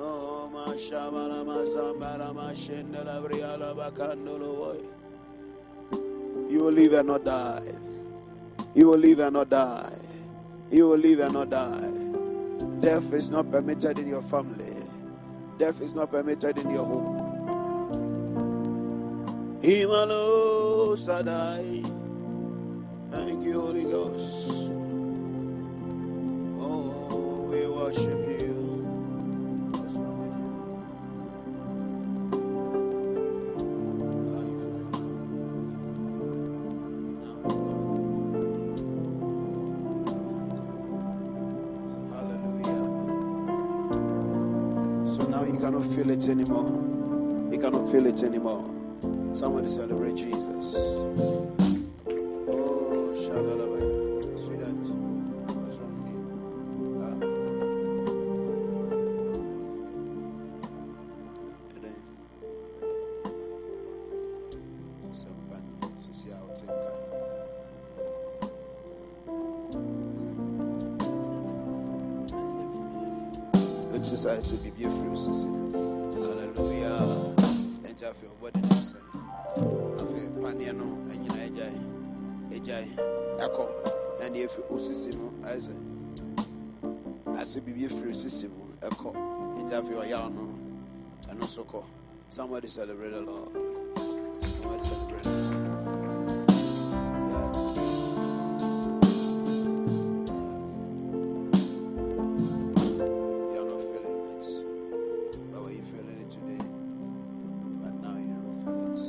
Oh, 0.00 0.48
Mashabala 0.54 1.44
Mazambara 1.44 2.32
Mashendala 2.32 3.20
Briala 3.20 3.74
Bakandolo. 3.74 4.86
You 6.48 6.60
will 6.60 6.72
live 6.72 6.92
and 6.92 7.08
not 7.08 7.24
die. 7.24 7.62
You 8.74 8.86
will 8.88 8.98
live 8.98 9.18
and 9.20 9.34
not 9.34 9.50
die. 9.50 9.98
You 10.70 10.88
will 10.90 10.98
live 10.98 11.20
and 11.20 11.32
not 11.34 11.50
die. 11.50 11.90
Death 12.80 13.12
is 13.12 13.30
not 13.30 13.50
permitted 13.50 13.98
in 13.98 14.06
your 14.06 14.22
family. 14.22 14.76
Death 15.58 15.80
is 15.80 15.92
not 15.94 16.12
permitted 16.12 16.56
in 16.58 16.70
your 16.70 16.86
home. 16.86 17.34
Himalo 19.60 20.96
Sadai. 20.96 21.82
Thank 23.10 23.44
you, 23.44 23.60
Holy 23.60 23.84
Ghost. 23.84 24.67
Worship 27.78 28.28
you. 28.28 28.54
So 45.14 45.26
now 45.28 45.44
you 45.44 45.58
cannot 45.58 45.86
feel 45.94 46.10
it 46.10 46.28
anymore. 46.28 46.68
You 47.52 47.58
cannot 47.58 47.88
feel 47.90 48.06
it 48.06 48.22
anymore. 48.24 48.64
Somebody 49.34 49.68
celebrate 49.68 50.16
Jesus. 50.16 50.74
Oh, 52.48 53.14
Shadalabaya. 53.14 53.97
Somebody 92.48 92.68
celebrate 92.68 93.10
the 93.10 93.20
Lord. 93.20 93.52
Somebody 94.40 94.82
celebrate 94.82 95.22
the 95.22 95.28
Lord. 95.28 96.48
You're 103.52 103.68
not 103.68 103.82
feeling 103.82 104.20
it. 104.32 104.46
But 105.52 105.60
were 105.62 105.72
you 105.72 105.82
feeling 105.82 106.18
it 106.22 106.30
today? 106.30 106.64
But 107.82 107.92
now 108.00 108.16
you 108.16 108.32
don't 108.32 108.56
feel 108.64 108.80
it. 108.94 109.00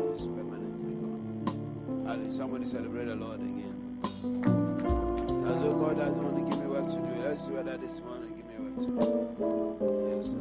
It 0.00 0.14
is 0.14 0.24
permanently 0.26 0.94
gone. 0.94 2.32
Somebody 2.32 2.64
celebrate 2.64 3.08
the 3.08 3.16
Lord 3.16 3.40
again. 3.42 3.76
As 4.02 5.56
though 5.62 5.74
God 5.74 5.96
doesn't 5.98 6.22
want 6.24 6.36
to 6.38 6.44
give 6.50 6.58
me 6.62 6.66
work 6.70 6.88
to 6.88 6.96
do. 6.96 7.02
Let's 7.28 7.44
see 7.44 7.52
whether 7.52 7.76
this 7.76 8.00
morning 8.00 8.32
give 8.34 8.46
me 8.46 8.54
work 8.70 8.76
to 8.80 8.86
do. 8.86 10.16
Yes, 10.16 10.32
sir. 10.32 10.38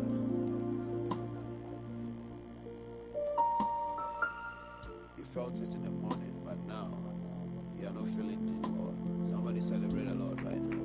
Felt 5.34 5.62
it 5.62 5.74
in 5.74 5.82
the 5.84 5.90
morning, 5.90 6.34
but 6.44 6.58
now 6.68 6.92
you 7.80 7.88
are 7.88 7.92
not 7.92 8.08
feeling 8.10 8.32
it 8.32 8.66
anymore. 8.66 8.94
Somebody 9.26 9.62
celebrate 9.62 10.06
the 10.08 10.14
Lord 10.14 10.42
right 10.42 10.62
now. 10.62 10.78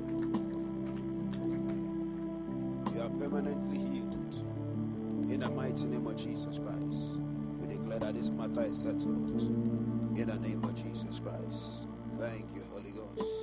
You 2.95 3.01
are 3.01 3.09
permanently 3.09 3.77
healed. 3.77 4.13
In 5.29 5.41
the 5.41 5.49
mighty 5.49 5.85
name 5.85 6.07
of 6.07 6.15
Jesus 6.15 6.59
Christ. 6.59 7.19
We 7.59 7.67
declare 7.75 7.99
that 7.99 8.15
this 8.15 8.29
matter 8.29 8.63
is 8.63 8.81
settled. 8.81 9.41
In 10.17 10.27
the 10.27 10.39
name 10.39 10.63
of 10.63 10.75
Jesus 10.75 11.19
Christ. 11.19 11.87
Thank 12.17 12.45
you, 12.55 12.63
Holy 12.71 12.91
Ghost. 12.91 13.36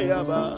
Shibarabayaba. 0.00 0.49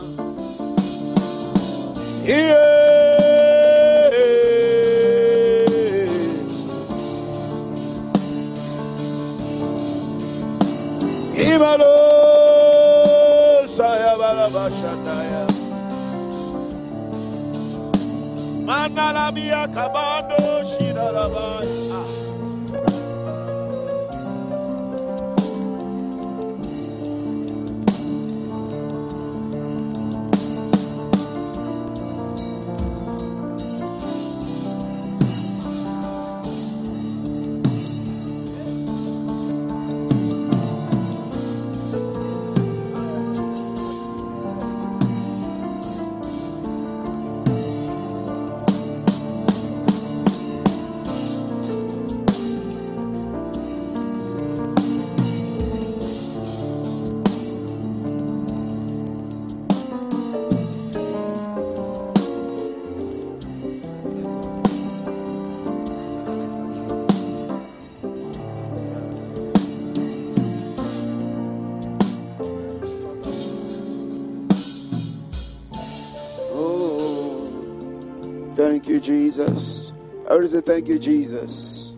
Jesus. 79.02 79.92
I 80.28 80.34
want 80.34 80.44
to 80.44 80.48
say 80.48 80.60
thank 80.60 80.88
you, 80.88 80.98
Jesus. 80.98 81.96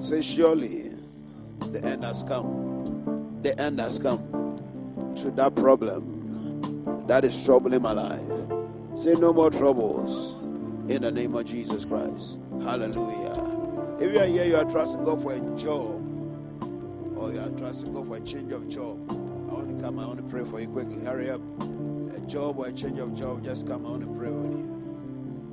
Say, 0.00 0.20
surely 0.20 0.90
the 1.60 1.84
end 1.84 2.04
has 2.04 2.24
come. 2.24 3.38
The 3.42 3.58
end 3.58 3.78
has 3.80 3.98
come 3.98 4.20
to 5.16 5.30
that 5.32 5.54
problem 5.54 7.06
that 7.06 7.24
is 7.24 7.44
troubling 7.44 7.82
my 7.82 7.92
life. 7.92 8.20
Say, 8.96 9.14
no 9.14 9.32
more 9.32 9.50
troubles 9.50 10.34
in 10.90 11.02
the 11.02 11.10
name 11.10 11.34
of 11.34 11.44
Jesus 11.44 11.84
Christ. 11.84 12.38
Hallelujah. 12.62 13.96
If 14.00 14.12
you 14.12 14.20
are 14.20 14.26
here, 14.26 14.44
you 14.44 14.56
are 14.56 14.64
trusting 14.64 15.04
God 15.04 15.22
for 15.22 15.32
a 15.32 15.40
job, 15.56 16.00
or 17.16 17.32
you 17.32 17.40
are 17.40 17.50
trusting 17.50 17.92
God 17.92 18.08
for 18.08 18.16
a 18.16 18.20
change 18.20 18.52
of 18.52 18.68
job. 18.68 18.98
I 19.10 19.14
want 19.14 19.78
to 19.78 19.84
come, 19.84 19.98
I 19.98 20.06
want 20.06 20.18
to 20.18 20.24
pray 20.24 20.44
for 20.44 20.60
you 20.60 20.68
quickly. 20.68 21.04
Hurry 21.04 21.30
up. 21.30 21.40
A 22.16 22.20
job 22.26 22.58
or 22.58 22.66
a 22.66 22.72
change 22.72 22.98
of 22.98 23.14
job, 23.14 23.44
just 23.44 23.66
come, 23.66 23.86
I 23.86 23.90
want 23.90 24.02
to 24.02 24.18
pray 24.18 24.30
with 24.30 24.58
you. 24.58 24.69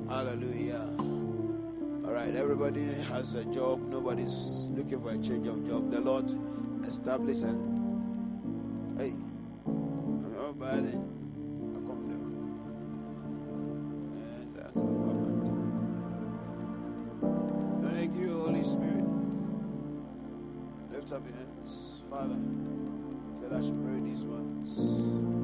Hallelujah. 0.08 0.88
All 0.98 2.12
right, 2.14 2.34
everybody 2.34 2.84
has 3.10 3.34
a 3.34 3.44
job. 3.44 3.86
Nobody's 3.90 4.68
looking 4.70 5.02
for 5.02 5.10
a 5.10 5.18
change 5.18 5.46
of 5.46 5.68
job. 5.68 5.90
The 5.90 6.00
Lord 6.00 6.32
established 6.86 7.42
and 7.42 8.98
hey, 8.98 9.12
oh, 9.66 9.70
nobody. 10.34 10.92
Down. 14.56 14.72
Thank 17.92 18.16
you, 18.16 18.38
Holy 18.38 18.62
Spirit. 18.64 19.04
Lift 20.90 21.12
up 21.12 21.22
your 21.26 21.36
hands, 21.36 22.02
Father. 22.08 22.38
That 23.42 23.52
I 23.52 23.60
should 23.60 23.84
pray 23.84 24.00
these 24.00 24.24
ones. 24.24 25.37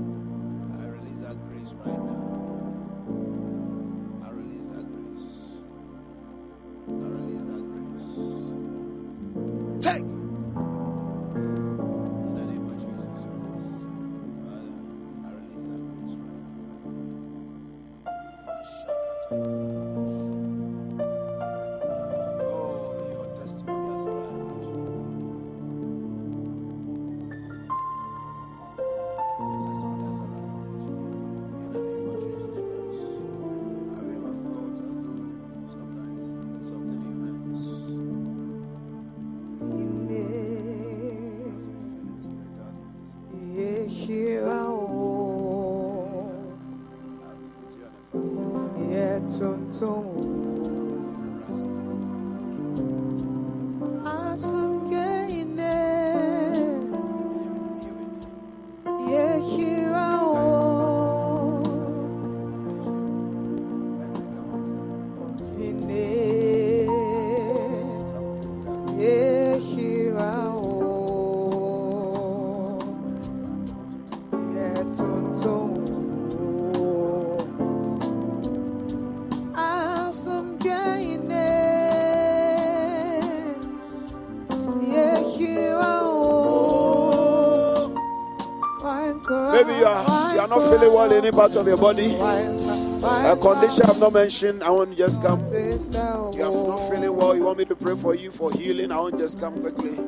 Any 91.12 91.31
part 91.31 91.56
of 91.56 91.66
your 91.66 91.76
body. 91.76 92.14
A 92.14 93.36
condition 93.40 93.85
I've 93.89 93.98
not 93.98 94.12
mentioned, 94.12 94.62
I 94.62 94.70
want 94.70 94.90
to 94.90 94.97
just 94.97 95.20
come. 95.22 95.40
You 95.40 96.43
have 96.43 96.55
not 96.55 96.90
feeling 96.90 97.16
well, 97.16 97.36
you 97.36 97.43
want 97.43 97.59
me 97.59 97.64
to 97.66 97.76
pray 97.76 97.97
for 97.97 98.14
you 98.14 98.31
for 98.31 98.51
healing, 98.52 98.90
I 98.93 99.01
want 99.01 99.18
just 99.18 99.39
come 99.39 99.59
quickly. 99.60 99.98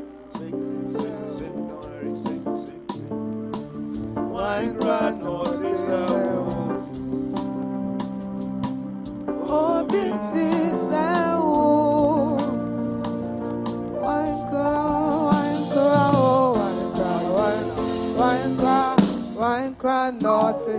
Cry 19.79 20.11
naughty. 20.11 20.75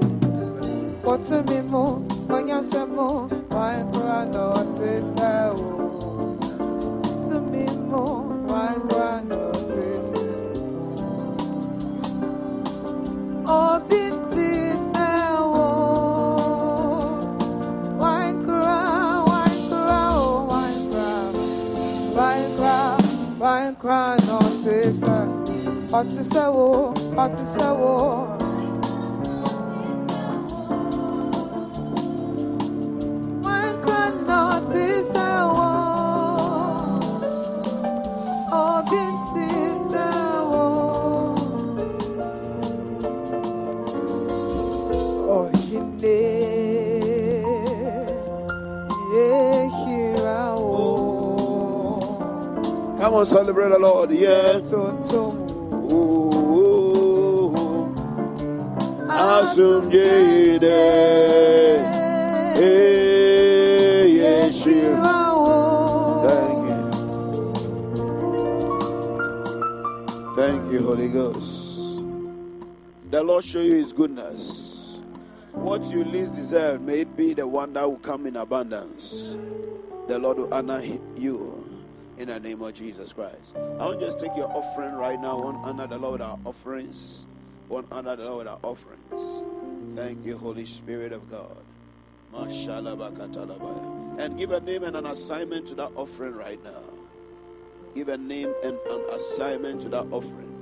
What 1.06 1.24
to 1.30 1.42
me 1.44 1.62
more, 1.62 2.00
when 2.28 2.50
you 2.50 2.62
say 2.62 2.84
more, 2.86 3.28
why 3.48 3.86
cry 3.94 4.26
naughty, 4.26 5.02
say 5.04 5.52
To 7.30 7.40
me 7.40 7.66
more, 7.92 8.26
oh. 8.28 8.44
why 8.50 8.74
cry 8.90 9.22
naughty, 9.22 9.90
Oh, 13.48 13.80
binti, 13.88 14.76
say 14.76 15.32
Why 18.02 18.36
cry, 18.44 19.24
why 19.30 19.50
cry, 19.70 20.10
oh, 20.12 20.46
why 20.52 20.74
cry, 20.92 21.32
why 22.18 22.38
cry, 22.58 22.98
why 23.40 23.74
cry 23.80 24.18
say 24.92 25.28
ọtí 25.98 26.22
sẹ́wọ́ 26.32 26.72
ọtí 27.24 27.44
sẹ́wọ́. 27.56 28.37
On, 53.18 53.26
celebrate 53.26 53.70
the 53.70 53.80
Lord. 53.80 54.12
Yeah. 54.12 54.62
Asumjide 59.10 60.64
eh, 62.56 64.06
Yeshua. 64.06 65.16
Thank 66.28 66.60
you. 66.70 66.78
Thank 70.36 70.72
you, 70.72 70.80
Holy 70.86 71.10
Ghost. 71.10 72.02
The 73.10 73.24
Lord 73.24 73.44
show 73.44 73.62
you 73.62 73.74
His 73.76 73.94
goodness. 73.94 75.00
What 75.54 75.86
you 75.90 76.04
least 76.04 76.36
deserve, 76.36 76.82
may 76.82 77.00
it 77.00 77.18
be 77.18 77.34
the 77.34 77.48
one 77.48 77.74
that 77.74 77.90
will 77.90 77.98
come 77.98 78.28
in 78.28 78.36
abundance. 78.36 79.36
The 80.08 80.20
Lord 80.20 80.38
will 80.38 80.54
honor 80.54 80.82
you 81.18 81.67
in 82.18 82.28
the 82.28 82.40
name 82.40 82.62
of 82.62 82.74
Jesus 82.74 83.14
Christ. 83.14 83.56
I 83.56 83.86
want 83.86 84.00
just 84.00 84.20
take 84.20 84.36
your 84.36 84.50
offering 84.50 84.96
right 84.96 85.20
now. 85.20 85.38
To 85.38 85.88
the 85.88 85.98
Lord 85.98 86.22
our 86.22 86.40
offerings. 86.46 87.28
One 87.68 87.86
want 87.86 87.90
to 87.90 87.98
honor 87.98 88.16
the 88.16 88.26
Lord 88.26 88.48
our 88.48 88.60
offerings. 88.64 89.44
Thank 89.96 90.26
you, 90.26 90.38
Holy 90.38 90.66
Spirit 90.66 91.12
of 91.12 91.30
God. 91.30 91.58
And 94.20 94.38
give 94.38 94.52
a 94.52 94.60
name 94.60 94.84
and 94.84 94.96
an 94.96 95.06
assignment 95.06 95.68
to 95.68 95.76
that 95.76 95.92
offering 95.96 96.36
right 96.36 96.64
now. 96.64 96.84
Give 97.94 98.10
a 98.10 98.18
name 98.18 98.54
and 98.64 98.78
an 98.90 99.02
assignment 99.12 99.82
to 99.82 99.90
that 99.90 100.08
offering. 100.12 100.54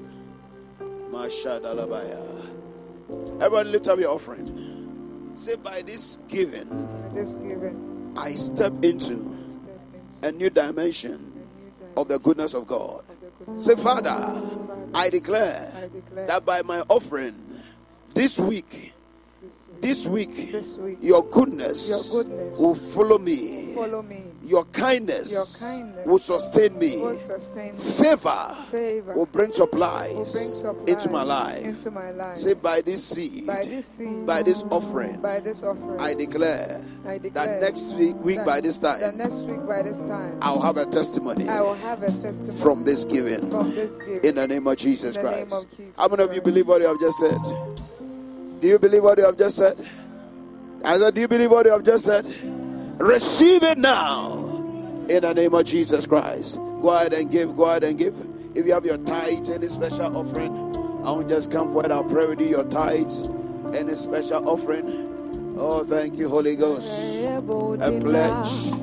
Everyone 3.42 3.72
lift 3.72 3.88
up 3.88 4.00
your 4.00 4.12
offering. 4.12 5.32
Say, 5.36 5.56
by 5.56 5.82
this 5.82 6.18
giving, 6.28 6.68
By 6.70 7.10
this 7.14 7.34
giving, 7.34 8.14
I 8.18 8.32
step 8.34 8.74
into 8.84 9.36
step 9.46 9.74
into 10.22 10.28
a 10.28 10.32
new 10.32 10.50
dimension 10.50 11.35
of 11.98 12.08
the 12.08 12.20
goodness 12.20 12.54
of 12.54 12.68
God. 12.68 13.04
of 13.10 13.20
the 13.22 13.46
goodness 13.46 13.66
Say, 13.66 13.76
Father, 13.76 14.42
I 14.94 15.10
declare 15.10 15.90
that 16.28 16.46
by 16.46 16.62
my 16.62 16.82
offering 16.90 17.36
this 18.14 18.40
week, 18.40 18.94
this 19.42 19.66
week, 19.68 19.82
this 19.82 20.08
week, 20.08 20.52
this 20.52 20.78
week, 20.78 20.98
your 21.02 21.24
goodness, 21.26 21.90
Your 22.14 22.24
goodness 22.24 22.60
will 22.60 22.76
follow 22.76 23.18
me. 23.18 23.76
Your 24.46 24.64
kindness, 24.66 25.32
Your 25.32 25.46
kindness 25.70 26.06
will 26.06 26.20
sustain 26.20 26.78
me. 26.78 26.98
will 26.98 27.16
sustain 27.16 27.74
Favor 27.74 28.56
favor 28.70 29.16
will 29.16 29.26
bring 29.26 29.52
supplies, 29.52 30.14
will 30.14 30.18
bring 30.32 30.48
supplies 30.48 30.88
into 30.90 31.10
my 31.10 31.24
life. 31.24 31.66
into 31.66 31.90
my 31.92 32.12
life. 32.12 32.38
Say, 32.38 32.54
by 32.54 32.82
this 32.82 33.04
seed, 33.04 33.48
by 33.48 33.66
this 33.66 33.88
seed, 33.88 34.26
by 34.26 34.44
this 34.44 34.64
offering, 34.70 35.20
by 35.20 35.40
this 35.40 35.64
offering, 35.64 36.00
I 36.00 36.14
declare 36.14 36.80
I 37.08 37.18
declare 37.18 37.46
that 37.48 37.62
next 37.62 37.94
week, 37.96 38.16
week 38.24 38.38
that- 38.38 38.46
by 38.46 38.62
this 38.62 38.78
that 38.80 39.00
time, 39.00 39.18
next 39.18 39.42
week 39.42 39.66
by 39.68 39.82
this 39.82 40.02
time, 40.04 40.38
I'll 40.42 40.62
have 40.62 40.78
a 40.78 40.86
testimony 40.86 41.50
I 41.50 41.62
will 41.62 41.74
have 41.76 42.04
a 42.04 42.12
testimony 42.12 42.60
from 42.60 42.84
this 42.84 43.04
giving. 43.04 43.50
from 43.50 43.74
this 43.74 43.98
giving. 43.98 44.24
In 44.26 44.36
the 44.36 44.48
name 44.48 44.68
of 44.68 44.78
Jesus 44.78 45.18
Christ. 45.18 45.52
of 45.52 45.70
Jesus 45.76 45.96
How 45.98 46.08
many 46.08 46.24
of 46.24 46.34
you 46.36 46.42
believe 46.42 46.68
what 46.68 46.82
you 46.82 46.88
have 46.88 47.00
just 47.00 47.18
said? 47.18 47.38
Do 48.62 48.68
you 48.68 48.78
believe 48.78 49.04
what 49.04 49.18
you 49.18 49.26
have 49.26 49.38
just 49.38 49.58
said? 49.58 49.76
I 50.84 51.00
said, 51.00 51.16
Do 51.16 51.22
you 51.22 51.28
believe 51.28 51.50
what 51.50 51.66
you 51.66 51.72
have 51.72 51.84
just 51.84 52.06
said? 52.06 52.26
Receive 52.98 53.64
it 53.64 53.78
now. 53.78 54.40
In 55.10 55.22
the 55.22 55.34
name 55.34 55.54
of 55.54 55.66
Jesus 55.66 56.08
Christ. 56.08 56.58
Go 56.82 56.90
ahead 56.90 57.14
and 57.14 57.30
give. 57.30 57.56
Go 57.56 57.66
ahead 57.66 57.84
and 57.84 57.98
give. 57.98 58.16
If 58.56 58.66
you 58.66 58.74
have 58.74 58.86
your 58.86 58.98
tithes, 59.00 59.50
any 59.50 59.68
special 59.68 60.16
offering, 60.18 60.52
I 61.04 61.12
won't 61.12 61.30
just 61.30 61.52
come 61.52 61.68
forward. 61.74 61.92
I'll 61.92 62.04
pray 62.04 62.26
with 62.26 62.40
you. 62.40 62.48
Your 62.48 62.64
tithes, 62.64 63.24
any 63.74 63.96
special 63.96 64.48
offering. 64.50 65.56
Oh, 65.58 65.84
thank 65.84 66.18
you, 66.18 66.30
Holy 66.30 66.56
Ghost. 66.56 66.90
A 67.82 67.92
pledge. 68.02 68.74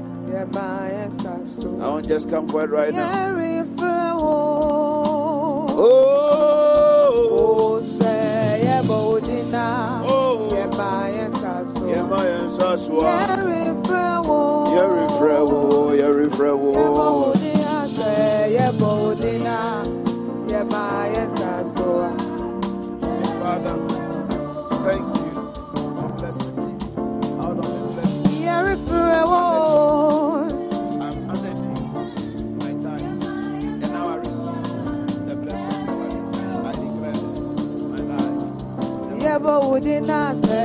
I 1.81 1.89
won't 1.89 2.07
just 2.09 2.29
come 2.29 2.49
forward 2.49 2.71
right 2.71 2.93
now. 2.95 3.35
Oh, 5.75 6.33
oh, 12.15 12.23
yeah, 12.23 12.25
my 12.25 12.27
answers 12.27 12.89
were. 12.91 13.03
Yerifrewo, 14.73 15.93
Yerifrewo. 16.01 16.73
Say, 23.15 23.29
Father, 23.41 23.77
thank 24.85 25.05
you 25.17 25.31
for 25.97 26.09
blessing 26.19 26.57
me. 26.57 26.73
Out 27.41 27.59
of 27.59 27.65
the 27.65 27.89
blessing, 27.95 28.27
I'm 31.01 31.19
honored 31.31 31.61
my 32.61 32.73
tithes. 32.83 33.27
And 33.27 33.91
now 33.93 34.07
I 34.09 34.17
receive 34.17 34.65
the 35.29 35.37
blessing 35.37 35.89
of 35.89 35.95
God. 36.33 36.67
I 36.67 36.73
declare 36.73 37.23
my 37.93 38.01
life. 38.11 39.23
Yebo 39.23 39.53
udina 39.73 40.35
se, 40.35 40.62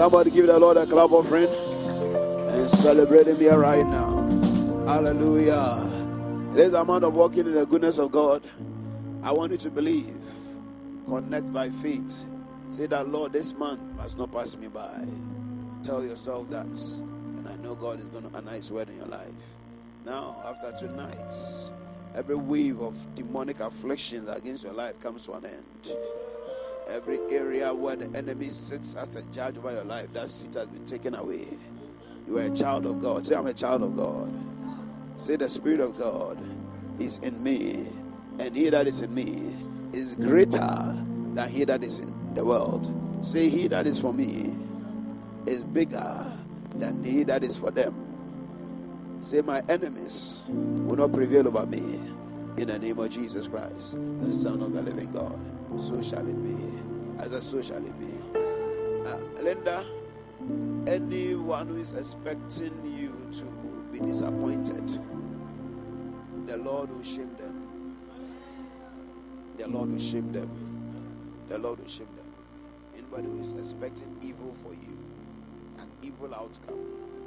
Somebody 0.00 0.30
give 0.30 0.46
the 0.46 0.58
Lord 0.58 0.78
a 0.78 0.86
clap 0.86 1.10
offering 1.12 1.46
and 1.46 2.70
celebrate 2.70 3.26
Him 3.26 3.36
here 3.36 3.58
right 3.58 3.86
now. 3.86 4.22
Hallelujah. 4.86 5.86
There's 6.54 6.72
amount 6.72 7.04
of 7.04 7.14
walking 7.14 7.46
in 7.46 7.52
the 7.52 7.66
goodness 7.66 7.98
of 7.98 8.10
God. 8.10 8.42
I 9.22 9.30
want 9.32 9.52
you 9.52 9.58
to 9.58 9.70
believe. 9.70 10.16
Connect 11.06 11.52
by 11.52 11.68
faith. 11.68 12.24
Say 12.70 12.86
that, 12.86 13.08
Lord, 13.08 13.34
this 13.34 13.52
month 13.52 13.80
must 13.96 14.16
not 14.16 14.32
pass 14.32 14.56
me 14.56 14.68
by. 14.68 15.04
Tell 15.82 16.04
yourself 16.04 16.50
that. 16.50 16.66
And 16.66 17.48
I 17.48 17.56
know 17.56 17.74
God 17.74 18.00
is 18.00 18.04
going 18.06 18.28
to 18.28 18.36
honor 18.36 18.52
His 18.52 18.70
word 18.70 18.88
in 18.90 18.96
your 18.96 19.06
life. 19.06 19.28
Now, 20.04 20.36
after 20.44 20.72
tonight, 20.86 21.34
every 22.14 22.36
wave 22.36 22.80
of 22.80 23.14
demonic 23.14 23.60
afflictions 23.60 24.28
against 24.28 24.64
your 24.64 24.74
life 24.74 25.00
comes 25.00 25.24
to 25.26 25.32
an 25.34 25.46
end. 25.46 25.96
Every 26.88 27.20
area 27.30 27.72
where 27.72 27.96
the 27.96 28.16
enemy 28.18 28.50
sits 28.50 28.94
as 28.94 29.16
a 29.16 29.22
judge 29.26 29.56
over 29.56 29.72
your 29.72 29.84
life, 29.84 30.12
that 30.12 30.28
seat 30.28 30.54
has 30.54 30.66
been 30.66 30.84
taken 30.84 31.14
away. 31.14 31.46
You 32.26 32.38
are 32.38 32.42
a 32.42 32.50
child 32.50 32.84
of 32.84 33.00
God. 33.00 33.26
Say, 33.26 33.36
I'm 33.36 33.46
a 33.46 33.54
child 33.54 33.82
of 33.82 33.96
God. 33.96 34.32
Say, 35.16 35.36
the 35.36 35.48
Spirit 35.48 35.80
of 35.80 35.98
God 35.98 36.38
is 36.98 37.18
in 37.18 37.42
me, 37.42 37.86
and 38.38 38.56
he 38.56 38.68
that 38.68 38.86
is 38.86 39.00
in 39.00 39.14
me 39.14 39.56
is 39.92 40.14
greater 40.14 41.04
than 41.34 41.48
he 41.48 41.64
that 41.64 41.82
is 41.82 42.00
in 42.00 42.34
the 42.34 42.44
world. 42.44 42.92
Say, 43.24 43.48
he 43.48 43.68
that 43.68 43.86
is 43.86 43.98
for 43.98 44.12
me 44.12 44.54
is 45.46 45.64
bigger 45.64 46.26
than 46.76 47.04
he 47.04 47.24
that 47.24 47.44
is 47.44 47.58
for 47.58 47.70
them. 47.70 47.94
Say, 49.22 49.42
my 49.42 49.62
enemies 49.68 50.44
will 50.48 50.96
not 50.96 51.12
prevail 51.12 51.48
over 51.48 51.66
me. 51.66 52.00
In 52.58 52.68
the 52.68 52.78
name 52.78 52.98
of 52.98 53.10
Jesus 53.10 53.48
Christ, 53.48 53.96
the 54.20 54.32
Son 54.32 54.62
of 54.62 54.72
the 54.74 54.82
living 54.82 55.10
God. 55.12 55.38
So 55.78 56.02
shall 56.02 56.26
it 56.28 56.42
be. 56.44 56.56
As 57.18 57.32
a 57.32 57.42
so 57.42 57.62
shall 57.62 57.84
it 57.84 57.98
be. 58.00 58.12
Uh, 59.06 59.18
Linda, 59.42 59.84
anyone 60.86 61.68
who 61.68 61.78
is 61.78 61.92
expecting 61.92 62.72
you 62.98 63.14
to 63.32 63.44
be 63.92 64.00
disappointed, 64.00 64.88
the 66.46 66.58
Lord 66.58 66.90
will 66.90 67.02
shame 67.02 67.34
them. 67.36 67.78
The 69.58 69.68
Lord 69.68 69.90
will 69.92 69.98
shame 69.98 70.32
them. 70.32 70.50
The 71.48 71.58
Lord 71.58 71.80
will 71.80 71.88
shame 71.88 72.08
them. 72.16 72.26
Anybody 72.94 73.28
who 73.28 73.40
is 73.40 73.54
expecting 73.54 74.16
evil 74.22 74.54
for 74.54 74.74
you, 74.74 74.98
evil 76.02 76.34
outcome, 76.34 76.78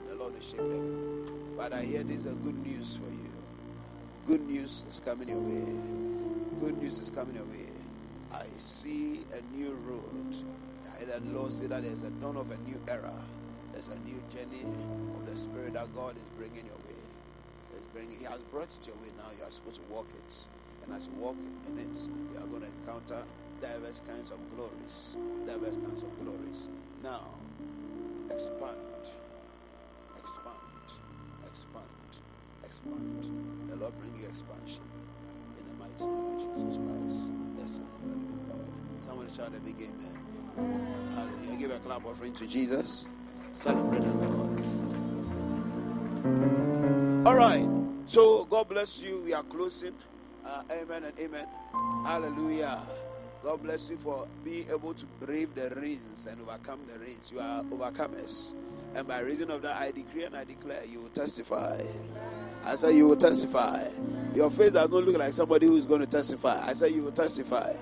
the 0.08 0.16
Lord 0.16 0.34
will 0.34 0.42
shame 0.42 0.70
them. 0.70 1.56
But 1.58 1.74
I 1.74 1.82
hear 1.82 2.04
there's 2.04 2.26
a 2.26 2.34
good 2.34 2.66
news 2.66 2.98
for 2.98 3.12
you. 3.12 3.32
Good 4.28 4.48
news 4.48 4.86
is 4.88 5.00
coming 5.04 5.30
your 5.30 5.40
way. 5.40 5.66
Good 6.62 6.82
news 6.82 7.00
is 7.00 7.12
coming 7.12 7.36
your 7.36 7.46
way. 7.46 7.68
I 8.32 8.46
see 8.60 9.26
a 9.34 9.56
new 9.56 9.74
road. 9.86 10.36
I 11.00 11.04
the 11.06 11.20
Lord 11.38 11.52
say 11.52 11.68
that 11.68 11.84
there's 11.84 12.04
a 12.04 12.10
dawn 12.10 12.38
of 12.38 12.50
a 12.50 12.58
new 12.70 12.80
era. 12.88 13.14
There's 13.74 13.90
a 13.90 14.00
new 14.08 14.22
journey 14.30 14.64
of 15.18 15.30
the 15.30 15.38
Spirit 15.38 15.74
that 15.74 15.94
God 15.96 16.16
is 16.16 16.24
bringing 16.38 16.66
your 16.66 16.78
way. 16.88 17.00
He's 17.74 17.82
bringing, 17.94 18.20
he 18.20 18.26
has 18.26 18.42
brought 18.44 18.70
it 18.70 18.88
your 18.88 18.96
way 18.98 19.10
now. 19.18 19.30
You 19.38 19.46
are 19.46 19.52
supposed 19.52 19.76
to 19.76 19.94
walk 19.94 20.08
it. 20.26 20.46
And 20.86 20.96
as 20.96 21.08
you 21.08 21.14
walk 21.20 21.36
in 21.68 21.78
it, 21.78 22.08
you 22.34 22.38
are 22.42 22.48
going 22.48 22.62
to 22.62 22.68
encounter 22.68 23.24
diverse 23.62 24.04
kinds 24.08 24.32
of 24.32 24.38
glories. 24.56 25.18
Diverse 25.46 25.78
kinds 25.78 26.04
of 26.04 26.24
glories. 26.24 26.70
Now, 27.04 27.28
expand, 28.32 28.78
expand, 30.18 30.56
expand, 31.48 31.84
expand. 32.64 33.32
The 33.70 33.76
Lord 33.76 33.94
bring 34.00 34.16
you 34.22 34.28
expansion 34.28 34.84
in 35.58 35.66
the 35.68 35.76
mighty 35.84 36.06
name 36.06 36.34
of 36.34 36.40
Jesus 36.40 36.78
Christ, 36.78 37.32
the 37.60 37.68
Son 37.68 37.86
of 37.96 38.02
the 38.02 38.08
living 38.08 38.40
God. 38.50 39.06
Somebody 39.06 39.34
shout 39.34 39.56
a 39.56 39.60
big 39.60 39.76
amen. 39.76 40.18
Hallelujah. 41.16 41.58
Give 41.58 41.72
a 41.72 41.80
clap 41.80 42.06
offering 42.06 42.34
to 42.34 42.48
Jesus. 42.48 43.08
Celebrate 43.54 44.02
the 44.02 44.14
Lord. 44.14 44.64
All 47.28 47.36
right. 47.36 47.68
So 48.06 48.46
God 48.46 48.70
bless 48.70 49.02
you. 49.02 49.22
We 49.24 49.34
are 49.34 49.44
closing. 49.44 49.94
Uh, 50.46 50.64
amen 50.72 51.06
and 51.06 51.20
amen. 51.20 51.48
Hallelujah. 52.06 52.82
God 53.44 53.62
bless 53.62 53.90
you 53.90 53.98
for 53.98 54.26
being 54.46 54.68
able 54.70 54.94
to 54.94 55.06
brave 55.20 55.54
the 55.54 55.70
rains 55.72 56.28
and 56.32 56.40
overcome 56.42 56.80
the 56.88 56.98
rains. 57.00 57.30
You 57.30 57.42
are 57.42 57.62
overcomers. 57.64 58.54
And 58.96 59.06
by 59.06 59.20
reason 59.20 59.52
of 59.52 59.62
that, 59.64 59.76
I 59.76 59.92
decree 59.92 60.24
and 60.24 60.38
I 60.38 60.46
declare 60.46 60.80
you 60.90 61.02
will 61.02 61.10
testify. 61.10 61.82
I 62.64 62.76
say 62.76 62.96
you 62.96 63.10
will 63.10 63.18
testify. 63.18 63.86
Your 64.34 64.50
face 64.50 64.72
does 64.72 64.90
not 64.90 65.04
look 65.04 65.18
like 65.18 65.34
somebody 65.34 65.68
who 65.68 65.76
is 65.76 65.86
going 65.86 66.00
to 66.00 66.08
testify. 66.08 66.58
I 66.66 66.74
say 66.74 66.90
you 66.90 67.04
will 67.04 67.12
testify. 67.12 67.74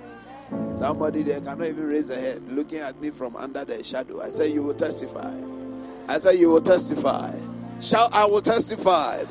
Somebody 0.77 1.21
there 1.21 1.39
cannot 1.39 1.67
even 1.67 1.87
raise 1.87 2.07
their 2.07 2.19
head 2.19 2.41
looking 2.51 2.79
at 2.79 2.99
me 2.99 3.11
from 3.11 3.35
under 3.35 3.63
the 3.63 3.83
shadow. 3.83 4.19
I 4.19 4.29
say 4.29 4.47
you 4.47 4.63
will 4.63 4.73
testify. 4.73 5.31
I 6.07 6.17
say 6.17 6.35
you 6.37 6.49
will 6.49 6.61
testify. 6.61 7.37
Shout, 7.79 8.09
I 8.11 8.25
will 8.25 8.41
testify. 8.41 9.25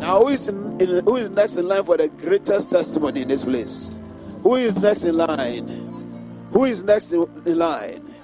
Now, 0.00 0.20
who 0.20 0.28
is, 0.28 0.48
in, 0.48 0.78
in, 0.80 1.02
who 1.04 1.16
is 1.16 1.30
next 1.30 1.56
in 1.56 1.66
line 1.66 1.82
for 1.84 1.96
the 1.96 2.08
greatest 2.08 2.70
testimony 2.70 3.22
in 3.22 3.28
this 3.28 3.44
place? 3.44 3.90
Who 4.42 4.56
is 4.56 4.76
next 4.76 5.04
in 5.04 5.16
line? 5.16 5.68
Who 6.52 6.64
is 6.64 6.82
next 6.82 7.12
in 7.12 7.58
line? 7.58 8.14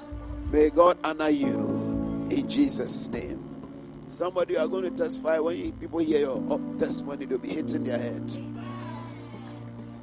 May 0.51 0.71
God 0.71 0.99
honor 1.05 1.31
you 1.31 2.29
in 2.31 2.49
Jesus' 2.49 3.09
name. 3.09 3.41
Somebody 4.09 4.55
you 4.55 4.61
are 4.61 4.69
going 4.69 4.85
to 4.85 4.91
testify 4.91 5.39
when 5.41 5.73
people 5.73 5.99
hear 5.99 6.21
your 6.21 6.43
uh, 6.53 6.59
testimony, 6.79 7.27
they'll 7.27 7.39
be 7.39 7.49
hitting 7.49 7.85
their 7.85 7.99
head. 7.99 8.23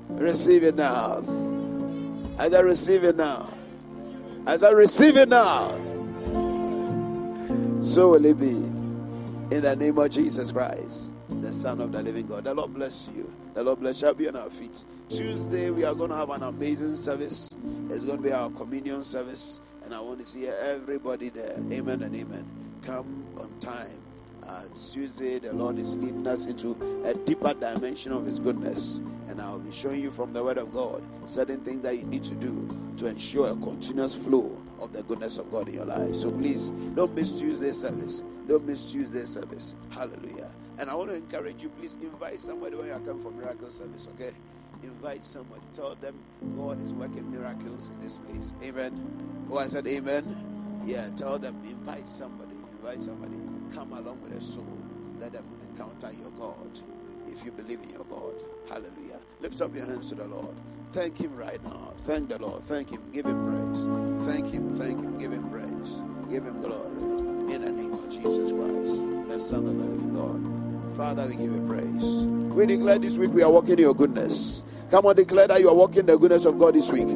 Receive 0.10 0.64
it 0.64 0.76
now. 0.76 1.24
As 2.38 2.54
I 2.54 2.60
receive 2.60 3.04
it 3.06 3.16
now. 3.16 3.48
As 4.46 4.64
I 4.64 4.72
receive 4.72 5.16
it 5.18 5.30
now. 5.30 5.78
So 7.82 8.10
will 8.10 8.26
it 8.26 8.40
be. 8.40 8.72
In 9.56 9.64
the 9.64 9.76
name 9.76 9.98
of 9.98 10.10
Jesus 10.10 10.52
Christ, 10.52 11.11
Son 11.53 11.82
of 11.82 11.91
the 11.91 12.02
living 12.02 12.28
God. 12.28 12.44
The 12.44 12.53
Lord 12.53 12.73
bless 12.73 13.10
you. 13.15 13.32
The 13.53 13.64
Lord 13.64 13.80
bless 13.80 14.02
you. 14.02 14.07
I'll 14.07 14.14
be 14.14 14.28
on 14.28 14.36
our 14.36 14.49
feet. 14.49 14.84
Tuesday, 15.10 15.69
we 15.72 15.84
are 15.84 15.94
going 15.94 16.10
to 16.10 16.15
have 16.15 16.30
an 16.30 16.44
amazing 16.44 16.95
service. 16.95 17.49
It's 17.90 18.06
going 18.06 18.18
to 18.18 18.23
be 18.23 18.32
our 18.32 18.49
communion 18.49 19.03
service. 19.03 19.61
And 19.84 19.94
I 19.94 19.99
want 19.99 20.19
to 20.19 20.26
see 20.26 20.48
everybody 20.48 21.30
there. 21.30 21.57
Amen 21.72 22.03
and 22.03 22.15
amen. 22.15 22.45
Come 22.84 23.26
on 23.38 23.52
time. 23.60 24.02
Uh, 24.48 24.64
Tuesday, 24.73 25.40
the 25.40 25.53
Lord 25.53 25.78
is 25.78 25.95
leading 25.98 26.26
us 26.28 26.45
into 26.45 26.76
a 27.06 27.14
deeper 27.14 27.53
dimension 27.53 28.11
of 28.11 28.26
His 28.26 28.40
goodness. 28.40 29.02
And 29.28 29.41
I'll 29.41 29.60
be 29.60 29.72
showing 29.72 30.02
you 30.02 30.11
from 30.11 30.34
the 30.34 30.44
Word 30.44 30.57
of 30.57 30.73
God 30.73 31.03
certain 31.26 31.61
things 31.61 31.82
that 31.82 31.95
you 31.98 32.03
need 32.03 32.23
to 32.26 32.36
do 32.36 32.68
to 32.98 33.07
ensure 33.07 33.52
a 33.52 33.56
continuous 33.56 34.15
flow 34.15 34.57
of 34.80 34.94
the 34.94 35.03
goodness 35.03 35.38
of 35.38 35.52
God 35.52 35.68
in 35.69 35.76
your 35.76 35.86
life. 35.86 36.15
So 36.15 36.32
please 36.32 36.72
don't 36.95 37.14
miss 37.14 37.40
Tuesday 37.40 37.72
service. 37.72 38.23
Don't 38.48 38.65
miss 38.65 38.91
Tuesday 38.91 39.26
service. 39.26 39.76
Hallelujah. 39.90 40.49
And 40.82 40.90
I 40.90 40.95
want 40.95 41.12
to 41.12 41.16
encourage 41.16 41.62
you, 41.62 41.70
please 41.70 41.95
invite 42.02 42.40
somebody 42.40 42.76
when 42.76 42.88
you 42.88 42.94
coming 43.06 43.22
for 43.22 43.30
miracle 43.30 43.70
service, 43.70 44.08
okay? 44.16 44.32
Invite 44.82 45.24
somebody. 45.24 45.62
Tell 45.74 45.94
them 45.94 46.16
God 46.58 46.84
is 46.84 46.91
working 46.91 47.32
miracles 47.32 47.90
in 47.90 48.02
this 48.02 48.18
place. 48.18 48.56
Amen. 48.64 49.45
Oh, 49.52 49.60
I 49.60 49.68
said 49.68 49.86
amen. 49.86 50.82
Yeah, 50.84 51.08
tell 51.16 51.38
them, 51.38 51.56
invite 51.66 52.10
somebody. 52.10 52.56
Invite 52.80 53.03
somebody. 53.03 53.36
Come 53.76 53.94
along 53.94 54.22
with 54.24 54.34
a 54.34 54.41
soul. 54.41 54.66
Let 55.20 55.34
them 55.34 55.45
encounter 55.70 56.10
your 56.20 56.32
God 56.32 56.82
if 57.28 57.45
you 57.45 57.52
believe 57.52 57.84
in 57.84 57.91
your 57.91 58.06
God. 58.06 58.34
Hallelujah. 58.68 59.20
Lift 59.40 59.62
up 59.62 59.76
your 59.76 59.86
hands 59.86 60.10
to 60.10 60.16
the 60.16 60.26
Lord. 60.26 60.56
Thank 60.94 61.16
Him 61.18 61.36
right 61.36 61.64
now. 61.64 61.94
Thank 61.99 62.30
the 62.30 62.40
Lord. 62.40 62.64
Thank 62.64 62.90
Him. 62.90 63.03
Give 63.12 63.28
Him 63.28 63.45
praise. 63.45 64.26
Thank 64.26 64.52
Him. 64.52 64.74
Thank 64.80 64.99
Him. 64.99 65.18
Give 65.20 65.32
Him 65.32 65.48
praise. 65.48 66.02
Give 66.28 66.44
Him 66.44 66.60
glory. 66.60 67.53
In 67.53 67.62
the 67.66 67.72
name 67.72 67.94
of 67.94 68.10
Jesus 68.10 68.52
Christ, 68.52 69.30
the 69.30 69.40
Son 69.40 69.68
of 69.68 69.78
the 69.78 69.86
living 69.86 70.16
God. 70.16 70.61
Father, 70.95 71.26
we 71.27 71.35
give 71.35 71.53
you 71.53 71.65
praise. 71.68 72.26
We 72.53 72.65
declare 72.65 72.99
this 72.99 73.18
week 73.18 73.31
we 73.31 73.43
are 73.43 73.51
walking 73.51 73.73
in 73.73 73.80
your 73.80 73.95
goodness. 73.95 74.61
Come 74.89 75.05
on, 75.05 75.15
declare 75.15 75.47
that 75.47 75.61
you 75.61 75.69
are 75.69 75.76
walking 75.76 76.05
the 76.05 76.18
goodness 76.18 76.43
of 76.45 76.59
God 76.59 76.76
this 76.76 76.91
week. 76.91 77.07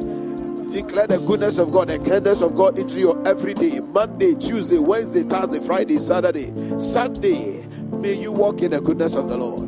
Declare 0.72 1.08
the 1.08 1.18
goodness 1.26 1.58
of 1.58 1.72
God, 1.72 1.88
the 1.88 1.98
kindness 1.98 2.40
of 2.40 2.56
God 2.56 2.78
into 2.78 2.98
your 2.98 3.28
everyday 3.28 3.80
Monday, 3.80 4.34
Tuesday, 4.34 4.78
Wednesday, 4.78 5.22
Thursday, 5.22 5.60
Friday, 5.60 6.00
Saturday, 6.00 6.52
Sunday. 6.80 7.66
May 7.66 8.14
you 8.14 8.32
walk 8.32 8.62
in 8.62 8.70
the 8.70 8.80
goodness 8.80 9.14
of 9.14 9.28
the 9.28 9.36
Lord. 9.36 9.64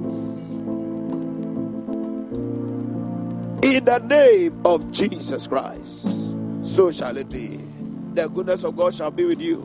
In 3.62 3.84
the 3.84 3.98
name 3.98 4.60
of 4.64 4.90
Jesus 4.90 5.46
Christ, 5.46 6.34
so 6.62 6.90
shall 6.90 7.16
it 7.16 7.28
be. 7.28 7.60
The 8.14 8.28
goodness 8.28 8.64
of 8.64 8.76
God 8.76 8.94
shall 8.94 9.10
be 9.10 9.26
with 9.26 9.40
you 9.40 9.60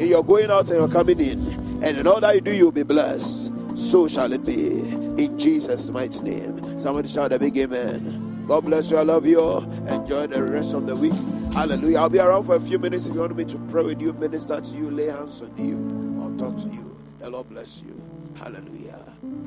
in 0.00 0.08
your 0.08 0.24
going 0.24 0.50
out 0.50 0.68
and 0.70 0.80
your 0.80 0.88
coming 0.88 1.20
in, 1.20 1.40
and 1.82 1.96
in 1.96 2.06
all 2.06 2.20
that 2.20 2.34
you 2.34 2.40
do, 2.40 2.52
you'll 2.52 2.72
be 2.72 2.82
blessed. 2.82 3.53
So 3.74 4.08
shall 4.08 4.32
it 4.32 4.44
be. 4.44 4.80
In 5.22 5.38
Jesus' 5.38 5.90
mighty 5.90 6.20
name. 6.22 6.80
Somebody 6.80 7.08
shout 7.08 7.32
a 7.32 7.38
big 7.38 7.56
amen. 7.56 8.44
God 8.46 8.64
bless 8.64 8.90
you. 8.90 8.98
I 8.98 9.02
love 9.02 9.26
you 9.26 9.40
all. 9.40 9.62
Enjoy 9.88 10.26
the 10.26 10.42
rest 10.42 10.74
of 10.74 10.86
the 10.86 10.94
week. 10.94 11.12
Hallelujah. 11.52 11.98
I'll 11.98 12.08
be 12.08 12.18
around 12.18 12.44
for 12.44 12.56
a 12.56 12.60
few 12.60 12.78
minutes 12.78 13.06
if 13.06 13.14
you 13.14 13.20
want 13.20 13.36
me 13.36 13.44
to 13.44 13.58
pray 13.70 13.82
with 13.82 14.00
you, 14.00 14.12
minister 14.14 14.60
to 14.60 14.76
you, 14.76 14.90
lay 14.90 15.06
hands 15.06 15.40
on 15.40 15.56
you, 15.56 15.76
or 16.22 16.30
talk 16.38 16.56
to 16.62 16.68
you. 16.68 16.96
The 17.20 17.30
Lord 17.30 17.48
bless 17.48 17.82
you. 17.82 18.00
Hallelujah. 18.36 19.00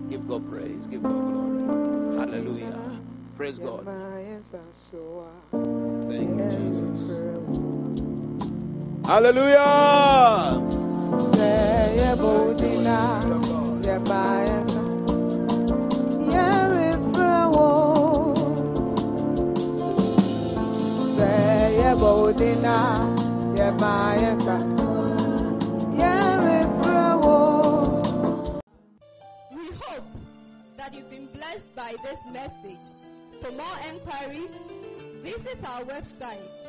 Give 0.10 0.28
God 0.28 0.50
praise. 0.50 0.88
Give 0.88 1.04
God 1.04 1.12
glory. 1.12 2.18
Hallelujah. 2.18 3.00
Praise 3.36 3.60
God. 3.60 3.86
Thank 6.10 6.40
you, 6.40 6.50
Jesus. 6.50 7.20
Hallelujah. 9.06 10.87
We 29.52 29.68
hope 29.80 30.04
that 30.78 30.94
you've 30.94 31.10
been 31.10 31.28
blessed 31.28 31.74
by 31.76 31.96
this 32.04 32.20
message. 32.32 32.86
For 33.42 33.52
more 33.52 33.80
enquiries, 33.90 34.66
visit 35.24 35.64
our 35.70 35.84
website 35.84 36.68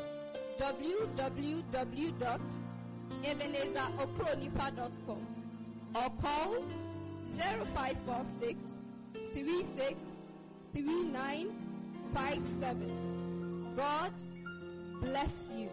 www.ebenezerokronipa.com 3.23 5.25
or 5.95 6.09
call 6.21 6.63
0546 7.25 8.77
36 9.33 10.19
3957. 10.73 13.73
God 13.75 14.13
bless 15.01 15.53
you. 15.55 15.69